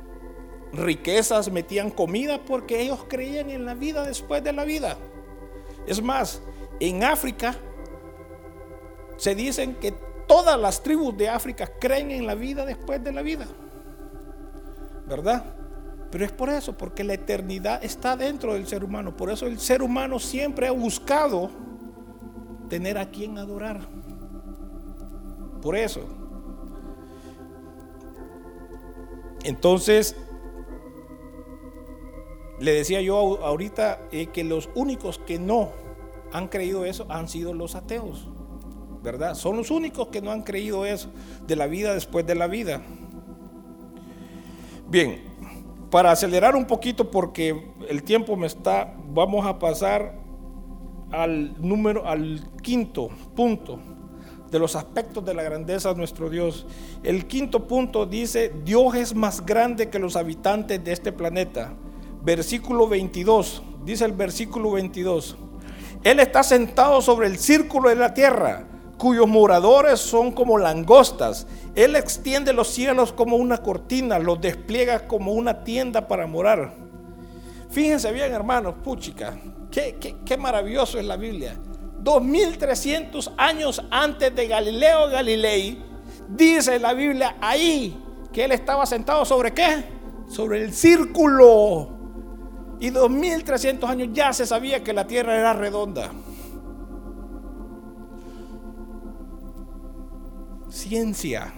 riquezas, 0.71 1.51
metían 1.51 1.89
comida 1.89 2.45
porque 2.45 2.81
ellos 2.81 3.03
creían 3.09 3.49
en 3.49 3.65
la 3.65 3.73
vida 3.73 4.05
después 4.05 4.43
de 4.43 4.53
la 4.53 4.63
vida. 4.63 4.95
Es 5.87 5.99
más, 5.99 6.43
en 6.79 7.03
África 7.03 7.55
se 9.17 9.33
dicen 9.33 9.77
que 9.77 9.95
todas 10.27 10.59
las 10.59 10.83
tribus 10.83 11.17
de 11.17 11.27
África 11.27 11.71
creen 11.79 12.11
en 12.11 12.27
la 12.27 12.35
vida 12.35 12.67
después 12.67 13.03
de 13.03 13.11
la 13.11 13.23
vida. 13.23 13.47
¿Verdad? 15.07 15.62
Pero 16.13 16.25
es 16.25 16.31
por 16.31 16.49
eso, 16.49 16.77
porque 16.77 17.03
la 17.03 17.15
eternidad 17.15 17.83
está 17.83 18.15
dentro 18.15 18.53
del 18.53 18.67
ser 18.67 18.83
humano. 18.83 19.17
Por 19.17 19.31
eso 19.31 19.47
el 19.47 19.59
ser 19.59 19.81
humano 19.81 20.19
siempre 20.19 20.67
ha 20.67 20.71
buscado 20.71 21.49
tener 22.69 22.99
a 22.99 23.09
quien 23.09 23.39
adorar. 23.39 23.81
Por 25.59 25.75
eso. 25.75 26.01
Entonces, 29.43 30.15
le 32.59 32.73
decía 32.73 33.01
yo 33.01 33.43
ahorita 33.43 34.07
eh, 34.11 34.27
que 34.27 34.43
los 34.43 34.69
únicos 34.75 35.17
que 35.17 35.39
no 35.39 35.71
han 36.31 36.47
creído 36.47 36.85
eso 36.85 37.07
han 37.09 37.27
sido 37.27 37.55
los 37.55 37.73
ateos, 37.73 38.29
¿verdad? 39.01 39.33
Son 39.33 39.57
los 39.57 39.71
únicos 39.71 40.09
que 40.09 40.21
no 40.21 40.29
han 40.29 40.43
creído 40.43 40.85
eso 40.85 41.09
de 41.47 41.55
la 41.55 41.65
vida 41.65 41.95
después 41.95 42.23
de 42.27 42.35
la 42.35 42.45
vida. 42.45 42.83
Bien, 44.87 45.32
para 45.93 46.09
acelerar 46.09 46.55
un 46.55 46.65
poquito 46.65 47.11
porque 47.11 47.67
el 47.87 48.01
tiempo 48.01 48.35
me 48.35 48.47
está, 48.47 48.95
vamos 49.13 49.45
a 49.45 49.59
pasar 49.59 50.15
al 51.11 51.53
número, 51.61 52.07
al 52.07 52.41
quinto 52.63 53.09
punto 53.35 53.77
de 54.49 54.57
los 54.57 54.75
aspectos 54.75 55.23
de 55.23 55.35
la 55.35 55.43
grandeza 55.43 55.89
de 55.89 55.95
nuestro 55.95 56.31
Dios. 56.31 56.65
El 57.03 57.27
quinto 57.27 57.67
punto 57.67 58.07
dice, 58.07 58.51
Dios 58.65 58.95
es 58.95 59.13
más 59.13 59.45
grande 59.45 59.91
que 59.91 59.99
los 59.99 60.15
habitantes 60.15 60.83
de 60.83 60.91
este 60.91 61.11
planeta 61.11 61.75
versículo 62.23 62.87
22, 62.87 63.61
dice 63.85 64.05
el 64.05 64.13
versículo 64.13 64.71
22, 64.71 65.37
Él 66.03 66.19
está 66.19 66.41
sentado 66.41 67.03
sobre 67.03 67.27
el 67.27 67.37
círculo 67.37 67.89
de 67.89 67.97
la 67.97 68.15
tierra, 68.15 68.65
cuyos 69.03 69.27
moradores 69.27 69.99
son 69.99 70.31
como 70.31 70.57
langostas. 70.57 71.45
Él 71.75 71.97
extiende 71.97 72.53
los 72.53 72.69
cielos 72.69 73.11
como 73.11 73.35
una 73.35 73.57
cortina, 73.57 74.17
los 74.17 74.39
despliega 74.39 75.09
como 75.09 75.33
una 75.33 75.65
tienda 75.65 76.07
para 76.07 76.25
morar. 76.25 76.73
Fíjense 77.69 78.13
bien, 78.13 78.31
hermanos, 78.31 78.75
puchica, 78.81 79.37
qué, 79.69 79.97
qué, 79.99 80.15
qué 80.25 80.37
maravilloso 80.37 80.99
es 80.99 81.05
la 81.05 81.17
Biblia. 81.17 81.57
2300 81.99 83.33
años 83.35 83.81
antes 83.91 84.33
de 84.33 84.47
Galileo 84.47 85.09
Galilei, 85.09 85.83
dice 86.29 86.79
la 86.79 86.93
Biblia 86.93 87.35
ahí 87.41 88.01
que 88.31 88.45
él 88.45 88.53
estaba 88.53 88.85
sentado 88.85 89.25
sobre 89.25 89.53
qué? 89.53 89.83
Sobre 90.29 90.63
el 90.63 90.73
círculo 90.73 91.89
y 92.79 92.89
2300 92.89 93.89
años 93.89 94.07
ya 94.13 94.31
se 94.31 94.45
sabía 94.45 94.81
que 94.81 94.93
la 94.93 95.05
tierra 95.05 95.35
era 95.35 95.51
redonda. 95.51 96.09
Ciencia. 100.73 101.53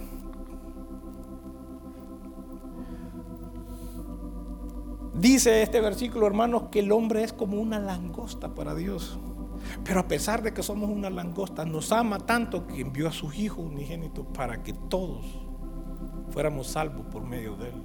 Dice 5.14 5.62
este 5.62 5.80
versículo, 5.80 6.28
hermanos, 6.28 6.64
que 6.70 6.80
el 6.80 6.92
hombre 6.92 7.24
es 7.24 7.32
como 7.32 7.62
una 7.62 7.80
langosta 7.80 8.54
para 8.54 8.76
Dios. 8.76 9.18
Pero 9.86 10.02
a 10.02 10.08
pesar 10.10 10.44
de 10.44 10.54
que 10.54 10.62
somos 10.62 10.90
una 10.90 11.10
langosta, 11.10 11.64
nos 11.64 11.94
ama 11.94 12.20
tanto 12.20 12.68
que 12.68 12.82
envió 12.82 13.08
a 13.08 13.14
su 13.14 13.32
Hijo 13.32 13.62
unigénito 13.62 14.26
para 14.26 14.62
que 14.62 14.74
todos 14.74 15.26
fuéramos 16.32 16.68
salvos 16.68 17.06
por 17.10 17.26
medio 17.26 17.56
de 17.56 17.70
él. 17.70 17.84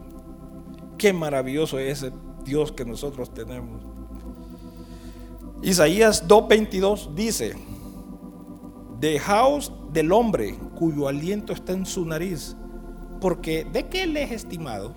Qué 0.98 1.12
maravilloso 1.12 1.78
es 1.78 2.02
ese 2.02 2.12
Dios 2.42 2.72
que 2.72 2.84
nosotros 2.84 3.32
tenemos. 3.32 3.80
Isaías 5.62 6.26
2.22 6.26 7.14
dice, 7.14 7.54
dejaos 8.98 9.72
del 9.92 10.12
hombre 10.12 10.56
cuyo 10.74 11.08
aliento 11.08 11.52
está 11.52 11.72
en 11.72 11.86
su 11.86 12.04
nariz, 12.04 12.56
porque 13.20 13.64
¿de 13.64 13.88
qué 13.88 14.06
le 14.06 14.22
es 14.22 14.32
estimado? 14.32 14.94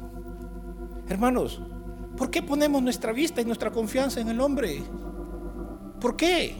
Hermanos, 1.08 1.62
¿por 2.18 2.30
qué 2.30 2.42
ponemos 2.42 2.82
nuestra 2.82 3.12
vista 3.12 3.42
y 3.42 3.46
nuestra 3.46 3.72
confianza 3.72 4.22
en 4.22 4.30
el 4.30 4.40
hombre? 4.40 4.84
¿Por 6.00 6.16
qué? 6.16 6.56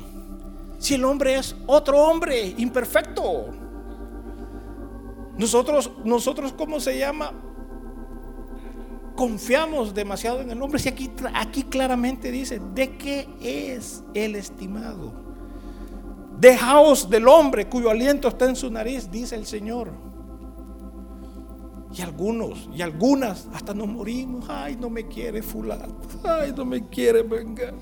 Si 0.80 0.96
el 0.96 1.06
hombre 1.06 1.36
es 1.36 1.56
otro 1.68 1.98
hombre 2.00 2.54
imperfecto. 2.58 3.46
Nosotros, 5.38 5.92
nosotros, 6.04 6.54
¿cómo 6.54 6.80
se 6.80 6.98
llama? 6.98 7.32
confiamos 9.16 9.94
demasiado 9.94 10.42
en 10.42 10.52
el 10.52 10.62
hombre. 10.62 10.80
Si 10.80 10.90
aquí, 10.90 11.12
aquí 11.34 11.64
claramente 11.64 12.32
dice, 12.32 12.60
¿de 12.74 12.98
qué 12.98 13.28
es 13.42 14.04
el 14.14 14.36
estimado? 14.36 15.23
Dejaos 16.44 17.10
del 17.10 17.26
hombre 17.30 17.70
cuyo 17.70 17.90
aliento 17.90 18.28
está 18.28 18.50
en 18.50 18.58
su 18.58 18.70
nariz, 18.70 19.10
dice 19.10 19.34
el 19.34 19.46
Señor. 19.46 19.92
Y 21.94 22.02
algunos 22.02 22.70
y 22.76 22.82
algunas 22.82 23.48
hasta 23.54 23.74
nos 23.74 23.88
morimos. 23.88 24.50
Ay, 24.50 24.76
no 24.76 24.90
me 24.90 25.08
quiere 25.08 25.42
fulano. 25.42 26.02
Ay, 26.22 26.54
no 26.54 26.66
me 26.66 26.86
quiere 26.90 27.24
vengar. 27.24 27.74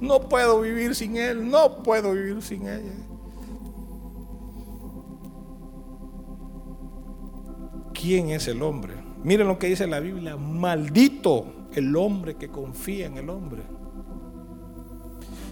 No 0.00 0.20
puedo 0.20 0.60
vivir 0.60 0.94
sin 0.94 1.16
él. 1.16 1.50
No 1.50 1.82
puedo 1.82 2.12
vivir 2.12 2.40
sin 2.42 2.62
ella. 2.68 2.94
¿Quién 7.92 8.30
es 8.30 8.46
el 8.46 8.62
hombre? 8.62 8.94
Miren 9.24 9.48
lo 9.48 9.58
que 9.58 9.66
dice 9.66 9.88
la 9.88 9.98
Biblia, 9.98 10.36
maldito 10.36 11.66
el 11.72 11.96
hombre 11.96 12.36
que 12.36 12.50
confía 12.50 13.06
en 13.06 13.16
el 13.16 13.28
hombre. 13.28 13.62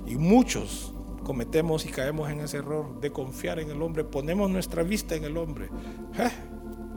Y 0.06 0.14
muchos 0.14 0.92
cometemos 1.26 1.84
y 1.84 1.88
caemos 1.88 2.30
en 2.30 2.38
ese 2.38 2.58
error 2.58 3.00
de 3.00 3.10
confiar 3.10 3.58
en 3.58 3.68
el 3.68 3.82
hombre, 3.82 4.04
ponemos 4.04 4.48
nuestra 4.48 4.84
vista 4.84 5.16
en 5.16 5.24
el 5.24 5.36
hombre. 5.36 5.68
Eh, 6.16 6.30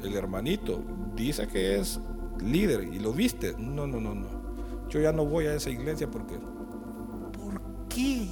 el 0.04 0.16
hermanito 0.16 0.84
dice 1.16 1.48
que 1.48 1.80
es 1.80 2.00
líder 2.40 2.84
y 2.84 3.00
lo 3.00 3.12
viste. 3.12 3.56
No, 3.58 3.88
no, 3.88 4.00
no, 4.00 4.14
no. 4.14 4.28
Yo 4.88 5.00
ya 5.00 5.12
no 5.12 5.26
voy 5.26 5.48
a 5.48 5.56
esa 5.56 5.72
iglesia 5.72 6.12
porque... 6.12 6.36
¿Por 6.36 7.60
qué? 7.90 8.28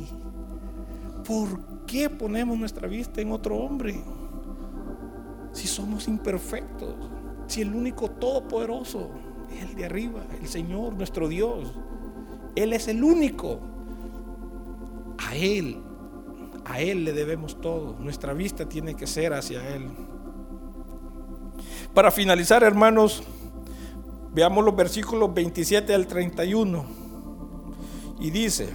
¿Por 1.25 1.85
qué 1.87 2.11
ponemos 2.11 2.59
nuestra 2.59 2.87
vista 2.87 3.19
en 3.19 3.31
otro 3.31 3.55
hombre? 3.57 3.99
Si 5.51 5.67
somos 5.67 6.07
imperfectos, 6.07 6.93
si 7.47 7.63
el 7.63 7.73
único 7.73 8.11
todopoderoso 8.11 9.09
es 9.51 9.63
el 9.63 9.75
de 9.75 9.85
arriba, 9.85 10.27
el 10.39 10.47
Señor, 10.47 10.93
nuestro 10.93 11.27
Dios. 11.27 11.73
Él 12.55 12.73
es 12.73 12.87
el 12.87 13.03
único. 13.03 13.59
A 15.17 15.35
Él, 15.35 15.81
a 16.67 16.81
Él 16.81 17.05
le 17.05 17.13
debemos 17.13 17.59
todo. 17.61 17.95
Nuestra 17.99 18.33
vista 18.33 18.67
tiene 18.67 18.95
que 18.95 19.07
ser 19.07 19.33
hacia 19.33 19.75
Él. 19.75 19.89
Para 21.93 22.11
finalizar, 22.11 22.63
hermanos, 22.63 23.23
veamos 24.33 24.63
los 24.63 24.75
versículos 24.75 25.33
27 25.33 25.93
al 25.93 26.07
31. 26.07 26.85
Y 28.19 28.29
dice, 28.31 28.69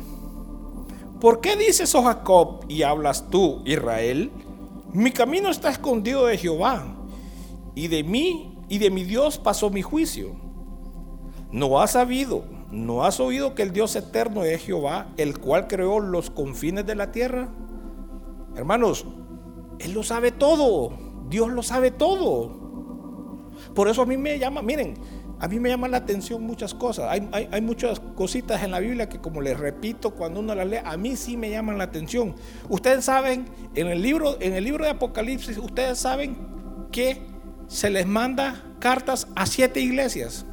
¿por 1.21 1.41
qué 1.41 1.57
dices, 1.57 1.95
oh 1.95 2.03
Jacob, 2.03 2.65
y 2.69 2.83
hablas 2.83 3.29
tú, 3.29 3.63
Israel? 3.65 4.31
Mi 4.93 5.11
camino 5.11 5.51
está 5.51 5.71
escondido 5.71 6.27
de 6.27 6.39
Jehová, 6.39 6.85
y 7.75 7.89
de 7.89 8.03
mí 8.03 8.59
y 8.69 8.79
de 8.79 8.91
mi 8.91 9.05
Dios 9.05 9.39
pasó 9.39 9.71
mi 9.71 9.83
juicio. 9.83 10.31
¿No 11.51 11.81
has 11.81 11.93
sabido, 11.93 12.45
no 12.71 13.05
has 13.05 13.21
oído 13.21 13.55
que 13.55 13.63
el 13.63 13.73
Dios 13.73 13.95
eterno 13.97 14.45
es 14.45 14.63
Jehová, 14.63 15.09
el 15.19 15.39
cual 15.39 15.67
creó 15.67 16.01
los 16.01 16.31
confines 16.31 16.87
de 16.87 16.95
la 16.95 17.13
tierra? 17.13 17.51
Hermanos, 18.57 19.07
Él 19.79 19.93
lo 19.93 20.03
sabe 20.03 20.33
todo, 20.33 20.93
Dios 21.29 21.51
lo 21.51 21.63
sabe 21.63 21.91
todo. 21.91 22.63
Por 23.75 23.89
eso 23.89 24.03
a 24.03 24.07
mí 24.07 24.17
me 24.17 24.39
llama, 24.39 24.63
miren, 24.63 24.95
a 25.43 25.49
mí 25.49 25.59
me 25.59 25.71
llama 25.71 25.89
la 25.89 25.97
atención 25.97 26.43
muchas 26.43 26.73
cosas. 26.73 27.11
Hay, 27.11 27.61
muchas 27.63 27.99
cositas 27.99 28.63
en 28.63 28.71
la 28.71 28.79
Biblia 28.79 29.09
que, 29.09 29.19
como 29.19 29.41
les 29.41 29.59
repito, 29.59 30.13
cuando 30.13 30.39
uno 30.39 30.55
las 30.55 30.69
lee, 30.69 30.79
a 30.85 30.97
mí 30.97 31.17
sí 31.17 31.37
me 31.37 31.51
llaman 31.51 31.79
la 31.79 31.85
atención. 31.85 32.37
Ustedes 32.69 33.05
saben, 33.05 33.47
en 33.75 33.89
el 33.89 34.03
libro, 34.03 34.37
en 34.41 34.53
el 34.53 34.63
libro 34.63 34.85
de 34.85 34.91
Apocalipsis, 34.91 35.59
ustedes 35.59 35.99
saben 35.99 36.37
que 36.93 37.23
se 37.67 37.91
les 37.91 38.07
manda 38.07 38.63
cartas 38.79 39.27
a 39.35 39.47
siete 39.47 39.81
iglesias. 39.81 40.47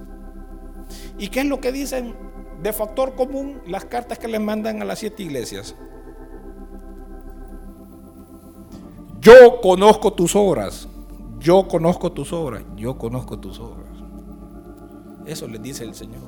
¿Y 1.19 1.27
qué 1.27 1.41
es 1.41 1.45
lo 1.45 1.61
que 1.61 1.71
dicen 1.71 2.15
de 2.63 2.73
factor 2.73 3.13
común 3.13 3.61
las 3.67 3.85
cartas 3.85 4.17
que 4.17 4.27
les 4.27 4.41
mandan 4.41 4.81
a 4.81 4.85
las 4.85 4.97
siete 4.97 5.21
iglesias? 5.21 5.75
Yo 9.21 9.59
conozco 9.61 10.13
tus 10.13 10.35
obras. 10.35 10.87
Yo 11.39 11.67
conozco 11.67 12.11
tus 12.11 12.31
obras. 12.31 12.63
Yo 12.75 12.97
conozco 12.97 13.37
tus 13.39 13.59
obras. 13.59 13.89
Eso 15.25 15.47
les 15.47 15.61
dice 15.61 15.83
el 15.83 15.93
Señor. 15.93 16.23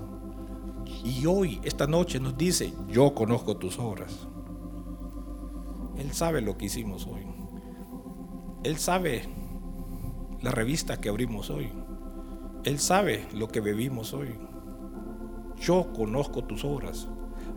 Y 1.04 1.26
hoy, 1.26 1.60
esta 1.64 1.88
noche, 1.88 2.20
nos 2.20 2.38
dice, 2.38 2.74
yo 2.90 3.14
conozco 3.14 3.56
tus 3.58 3.80
obras. 3.80 4.28
Él 5.98 6.12
sabe 6.12 6.42
lo 6.42 6.58
que 6.58 6.66
hicimos 6.66 7.08
hoy. 7.08 7.26
Él 8.64 8.78
sabe 8.78 9.24
la 10.42 10.52
revista 10.52 11.00
que 11.00 11.10
abrimos 11.10 11.50
hoy. 11.50 11.72
Él 12.64 12.78
sabe 12.80 13.26
lo 13.34 13.48
que 13.48 13.62
bebimos 13.62 14.14
hoy. 14.14 14.36
Yo 15.60 15.94
conozco 15.94 16.44
tus 16.44 16.66
obras. 16.66 17.08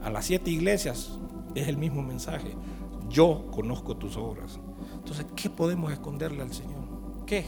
A 0.03 0.11
las 0.11 0.27
siete 0.27 0.51
iglesias 0.51 1.19
es 1.55 1.69
el 1.69 1.77
mismo 1.77 2.03
mensaje. 2.03 2.55
Yo 3.09 3.47
conozco 3.51 3.97
tus 3.97 4.17
obras. 4.17 4.61
Entonces, 5.05 5.27
¿qué 5.37 5.51
podemos 5.51 5.93
esconderle 5.93 6.41
al 6.41 6.51
Señor? 6.51 6.81
¿Qué? 7.27 7.45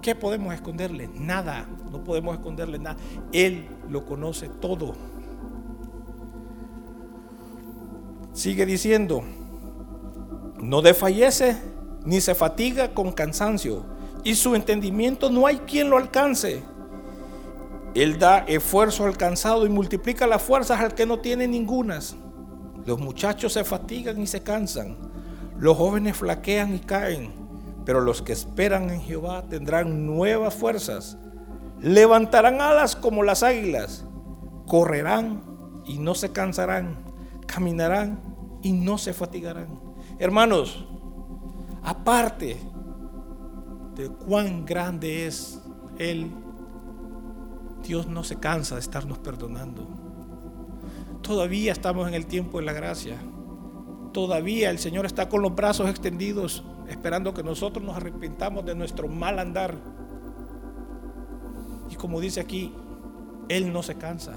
¿Qué 0.00 0.14
podemos 0.14 0.54
esconderle? 0.54 1.10
Nada. 1.12 1.66
No 1.90 2.04
podemos 2.04 2.36
esconderle 2.36 2.78
nada. 2.78 2.96
Él 3.32 3.66
lo 3.88 4.06
conoce 4.06 4.48
todo. 4.48 4.94
Sigue 8.32 8.64
diciendo, 8.66 9.24
no 10.60 10.80
desfallece 10.80 11.56
ni 12.04 12.20
se 12.20 12.36
fatiga 12.36 12.94
con 12.94 13.10
cansancio, 13.10 13.84
y 14.22 14.36
su 14.36 14.54
entendimiento 14.54 15.28
no 15.30 15.44
hay 15.44 15.56
quien 15.58 15.90
lo 15.90 15.96
alcance. 15.96 16.62
Él 17.94 18.16
da 18.16 18.44
esfuerzo 18.46 19.06
al 19.06 19.16
cansado 19.16 19.66
y 19.66 19.70
multiplica 19.70 20.28
las 20.28 20.40
fuerzas 20.40 20.78
al 20.78 20.94
que 20.94 21.04
no 21.04 21.18
tiene 21.18 21.48
ningunas. 21.48 22.14
Los 22.86 23.00
muchachos 23.00 23.54
se 23.54 23.64
fatigan 23.64 24.20
y 24.20 24.28
se 24.28 24.40
cansan. 24.40 24.96
Los 25.58 25.76
jóvenes 25.76 26.16
flaquean 26.16 26.74
y 26.74 26.78
caen. 26.78 27.32
Pero 27.84 28.00
los 28.00 28.22
que 28.22 28.32
esperan 28.32 28.90
en 28.90 29.00
Jehová 29.00 29.44
tendrán 29.48 30.06
nuevas 30.06 30.54
fuerzas. 30.54 31.16
Levantarán 31.80 32.60
alas 32.60 32.96
como 32.96 33.22
las 33.22 33.42
águilas. 33.42 34.04
Correrán 34.66 35.42
y 35.86 35.98
no 35.98 36.14
se 36.14 36.32
cansarán. 36.32 36.98
Caminarán 37.46 38.20
y 38.62 38.72
no 38.72 38.98
se 38.98 39.12
fatigarán. 39.12 39.80
Hermanos, 40.18 40.86
aparte 41.82 42.58
de 43.94 44.08
cuán 44.08 44.64
grande 44.64 45.26
es 45.26 45.60
Él 45.98 46.30
Dios 47.82 48.06
no 48.06 48.24
se 48.24 48.36
cansa 48.36 48.74
de 48.74 48.80
estarnos 48.80 49.18
perdonando. 49.18 49.86
Todavía 51.22 51.72
estamos 51.72 52.08
en 52.08 52.14
el 52.14 52.26
tiempo 52.26 52.58
de 52.58 52.66
la 52.66 52.72
gracia. 52.72 53.18
Todavía 54.12 54.70
el 54.70 54.78
Señor 54.78 55.06
está 55.06 55.28
con 55.28 55.42
los 55.42 55.54
brazos 55.54 55.88
extendidos, 55.88 56.64
esperando 56.88 57.34
que 57.34 57.42
nosotros 57.42 57.84
nos 57.84 57.96
arrepintamos 57.96 58.64
de 58.64 58.74
nuestro 58.74 59.08
mal 59.08 59.38
andar. 59.38 59.74
Y 61.90 61.94
como 61.94 62.20
dice 62.20 62.40
aquí, 62.40 62.72
Él 63.48 63.72
no 63.72 63.82
se 63.82 63.96
cansa. 63.96 64.34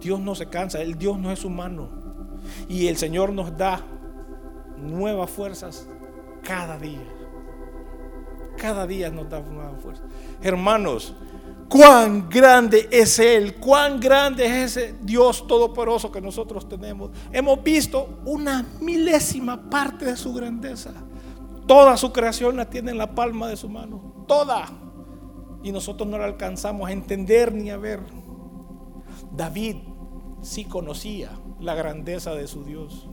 Dios 0.00 0.20
no 0.20 0.34
se 0.34 0.46
cansa, 0.46 0.82
el 0.82 0.98
Dios 0.98 1.18
no 1.18 1.30
es 1.30 1.44
humano. 1.44 1.88
Y 2.68 2.88
el 2.88 2.96
Señor 2.96 3.32
nos 3.32 3.56
da 3.56 3.80
nuevas 4.76 5.30
fuerzas 5.30 5.88
cada 6.42 6.78
día. 6.78 7.02
Cada 8.58 8.86
día 8.86 9.10
nos 9.10 9.28
da 9.28 9.40
nuevas 9.40 9.80
fuerzas. 9.82 10.04
Hermanos, 10.42 11.14
cuán 11.68 12.28
grande 12.28 12.88
es 12.90 13.18
Él, 13.18 13.56
cuán 13.56 14.00
grande 14.00 14.44
es 14.44 14.76
ese 14.76 14.94
Dios 15.02 15.46
todopoderoso 15.46 16.10
que 16.10 16.20
nosotros 16.20 16.68
tenemos. 16.68 17.10
Hemos 17.32 17.62
visto 17.62 18.20
una 18.24 18.64
milésima 18.80 19.68
parte 19.68 20.04
de 20.04 20.16
su 20.16 20.32
grandeza. 20.32 20.92
Toda 21.66 21.96
su 21.96 22.12
creación 22.12 22.56
la 22.56 22.68
tiene 22.68 22.90
en 22.90 22.98
la 22.98 23.14
palma 23.14 23.48
de 23.48 23.56
su 23.56 23.68
mano. 23.68 24.24
Toda. 24.26 24.68
Y 25.62 25.72
nosotros 25.72 26.08
no 26.08 26.18
la 26.18 26.26
alcanzamos 26.26 26.88
a 26.88 26.92
entender 26.92 27.54
ni 27.54 27.70
a 27.70 27.76
ver. 27.76 28.00
David 29.32 29.76
sí 30.42 30.64
conocía 30.64 31.30
la 31.60 31.74
grandeza 31.74 32.34
de 32.34 32.46
su 32.46 32.64
Dios. 32.64 33.08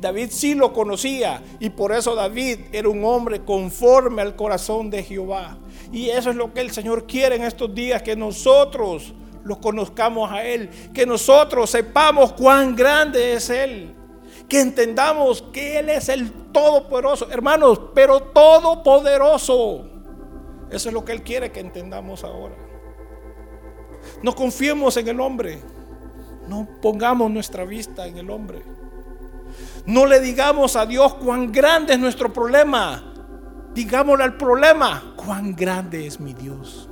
David 0.00 0.28
sí 0.30 0.54
lo 0.54 0.72
conocía 0.72 1.42
y 1.60 1.70
por 1.70 1.92
eso 1.92 2.14
David 2.14 2.58
era 2.72 2.88
un 2.88 3.04
hombre 3.04 3.44
conforme 3.44 4.22
al 4.22 4.34
corazón 4.34 4.90
de 4.90 5.02
Jehová. 5.02 5.58
Y 5.92 6.08
eso 6.10 6.30
es 6.30 6.36
lo 6.36 6.52
que 6.52 6.60
el 6.60 6.70
Señor 6.70 7.06
quiere 7.06 7.36
en 7.36 7.42
estos 7.42 7.74
días, 7.74 8.02
que 8.02 8.14
nosotros 8.14 9.12
lo 9.44 9.60
conozcamos 9.60 10.30
a 10.30 10.44
Él, 10.44 10.70
que 10.94 11.06
nosotros 11.06 11.70
sepamos 11.70 12.32
cuán 12.32 12.76
grande 12.76 13.32
es 13.32 13.50
Él, 13.50 13.94
que 14.48 14.60
entendamos 14.60 15.42
que 15.52 15.78
Él 15.78 15.88
es 15.88 16.08
el 16.08 16.30
todopoderoso, 16.52 17.30
hermanos, 17.30 17.80
pero 17.94 18.20
todopoderoso. 18.20 19.86
Eso 20.70 20.88
es 20.88 20.94
lo 20.94 21.04
que 21.04 21.12
Él 21.12 21.22
quiere 21.22 21.50
que 21.50 21.60
entendamos 21.60 22.22
ahora. 22.22 22.54
No 24.22 24.34
confiemos 24.34 24.96
en 24.96 25.08
el 25.08 25.20
hombre, 25.20 25.60
no 26.48 26.68
pongamos 26.80 27.30
nuestra 27.30 27.64
vista 27.64 28.06
en 28.06 28.18
el 28.18 28.30
hombre. 28.30 28.62
No 29.86 30.06
le 30.06 30.20
digamos 30.20 30.76
a 30.76 30.86
Dios 30.86 31.14
cuán 31.14 31.50
grande 31.50 31.94
es 31.94 31.98
nuestro 31.98 32.32
problema. 32.32 33.09
Digámosle 33.74 34.24
al 34.24 34.36
problema, 34.36 35.14
cuán 35.16 35.54
grande 35.54 36.06
es 36.06 36.18
mi 36.18 36.34
Dios. 36.34 36.88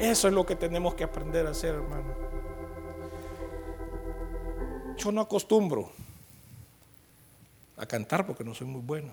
Eso 0.00 0.28
es 0.28 0.34
lo 0.34 0.44
que 0.44 0.56
tenemos 0.56 0.94
que 0.94 1.04
aprender 1.04 1.46
a 1.46 1.50
hacer, 1.50 1.74
hermano. 1.74 2.14
Yo 4.96 5.12
no 5.12 5.20
acostumbro 5.20 5.90
a 7.76 7.86
cantar 7.86 8.26
porque 8.26 8.44
no 8.44 8.54
soy 8.54 8.66
muy 8.66 8.80
bueno. 8.80 9.12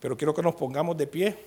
Pero 0.00 0.16
quiero 0.16 0.34
que 0.34 0.42
nos 0.42 0.54
pongamos 0.54 0.96
de 0.96 1.06
pie. 1.06 1.38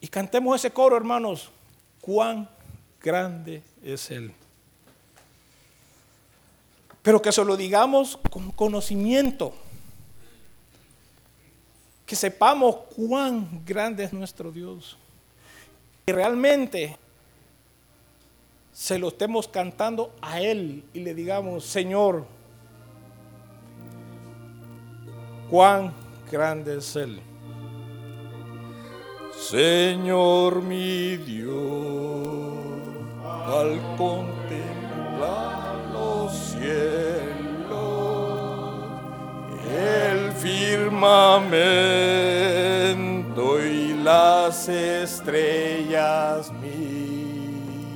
Y 0.00 0.08
cantemos 0.08 0.56
ese 0.56 0.70
coro, 0.70 0.96
hermanos. 0.96 1.50
Cuán 2.00 2.48
grande 3.00 3.62
es 3.82 4.10
Él. 4.10 4.32
Pero 7.08 7.22
que 7.22 7.32
se 7.32 7.42
lo 7.42 7.56
digamos 7.56 8.18
con 8.30 8.50
conocimiento. 8.50 9.54
que 12.04 12.14
sepamos 12.14 12.76
cuán 12.94 13.64
grande 13.64 14.04
es 14.04 14.12
nuestro 14.12 14.52
Dios. 14.52 14.98
Y 16.06 16.12
realmente 16.12 16.98
se 18.74 18.98
lo 18.98 19.08
estemos 19.08 19.48
cantando 19.48 20.12
a 20.20 20.42
Él 20.42 20.84
y 20.92 21.00
le 21.00 21.14
digamos, 21.14 21.64
Señor, 21.64 22.26
cuán 25.48 25.94
grande 26.30 26.76
es 26.76 26.94
Él. 26.94 27.22
Señor 29.34 30.60
mi 30.60 31.16
Dios, 31.16 31.56
al 33.46 33.80
contemplar 33.96 34.77
los 36.58 36.66
cielos, 36.66 37.68
el 39.70 40.32
firmamento 40.32 41.64
y 43.64 43.94
las 44.02 44.68
estrellas 44.68 46.52
mí, 46.62 47.86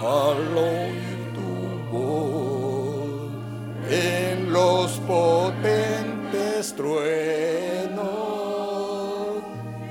al 0.00 0.56
oír 0.56 1.32
tu 1.34 1.96
voz 1.96 3.30
en 3.90 4.52
los 4.52 4.98
potentes 5.00 6.74
truenos 6.74 8.12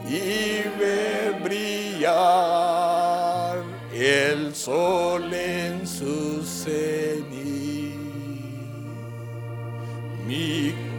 y 0.07 0.63
ver 0.79 1.39
brillar 1.43 2.51
el 3.93 4.55
sol 4.55 5.30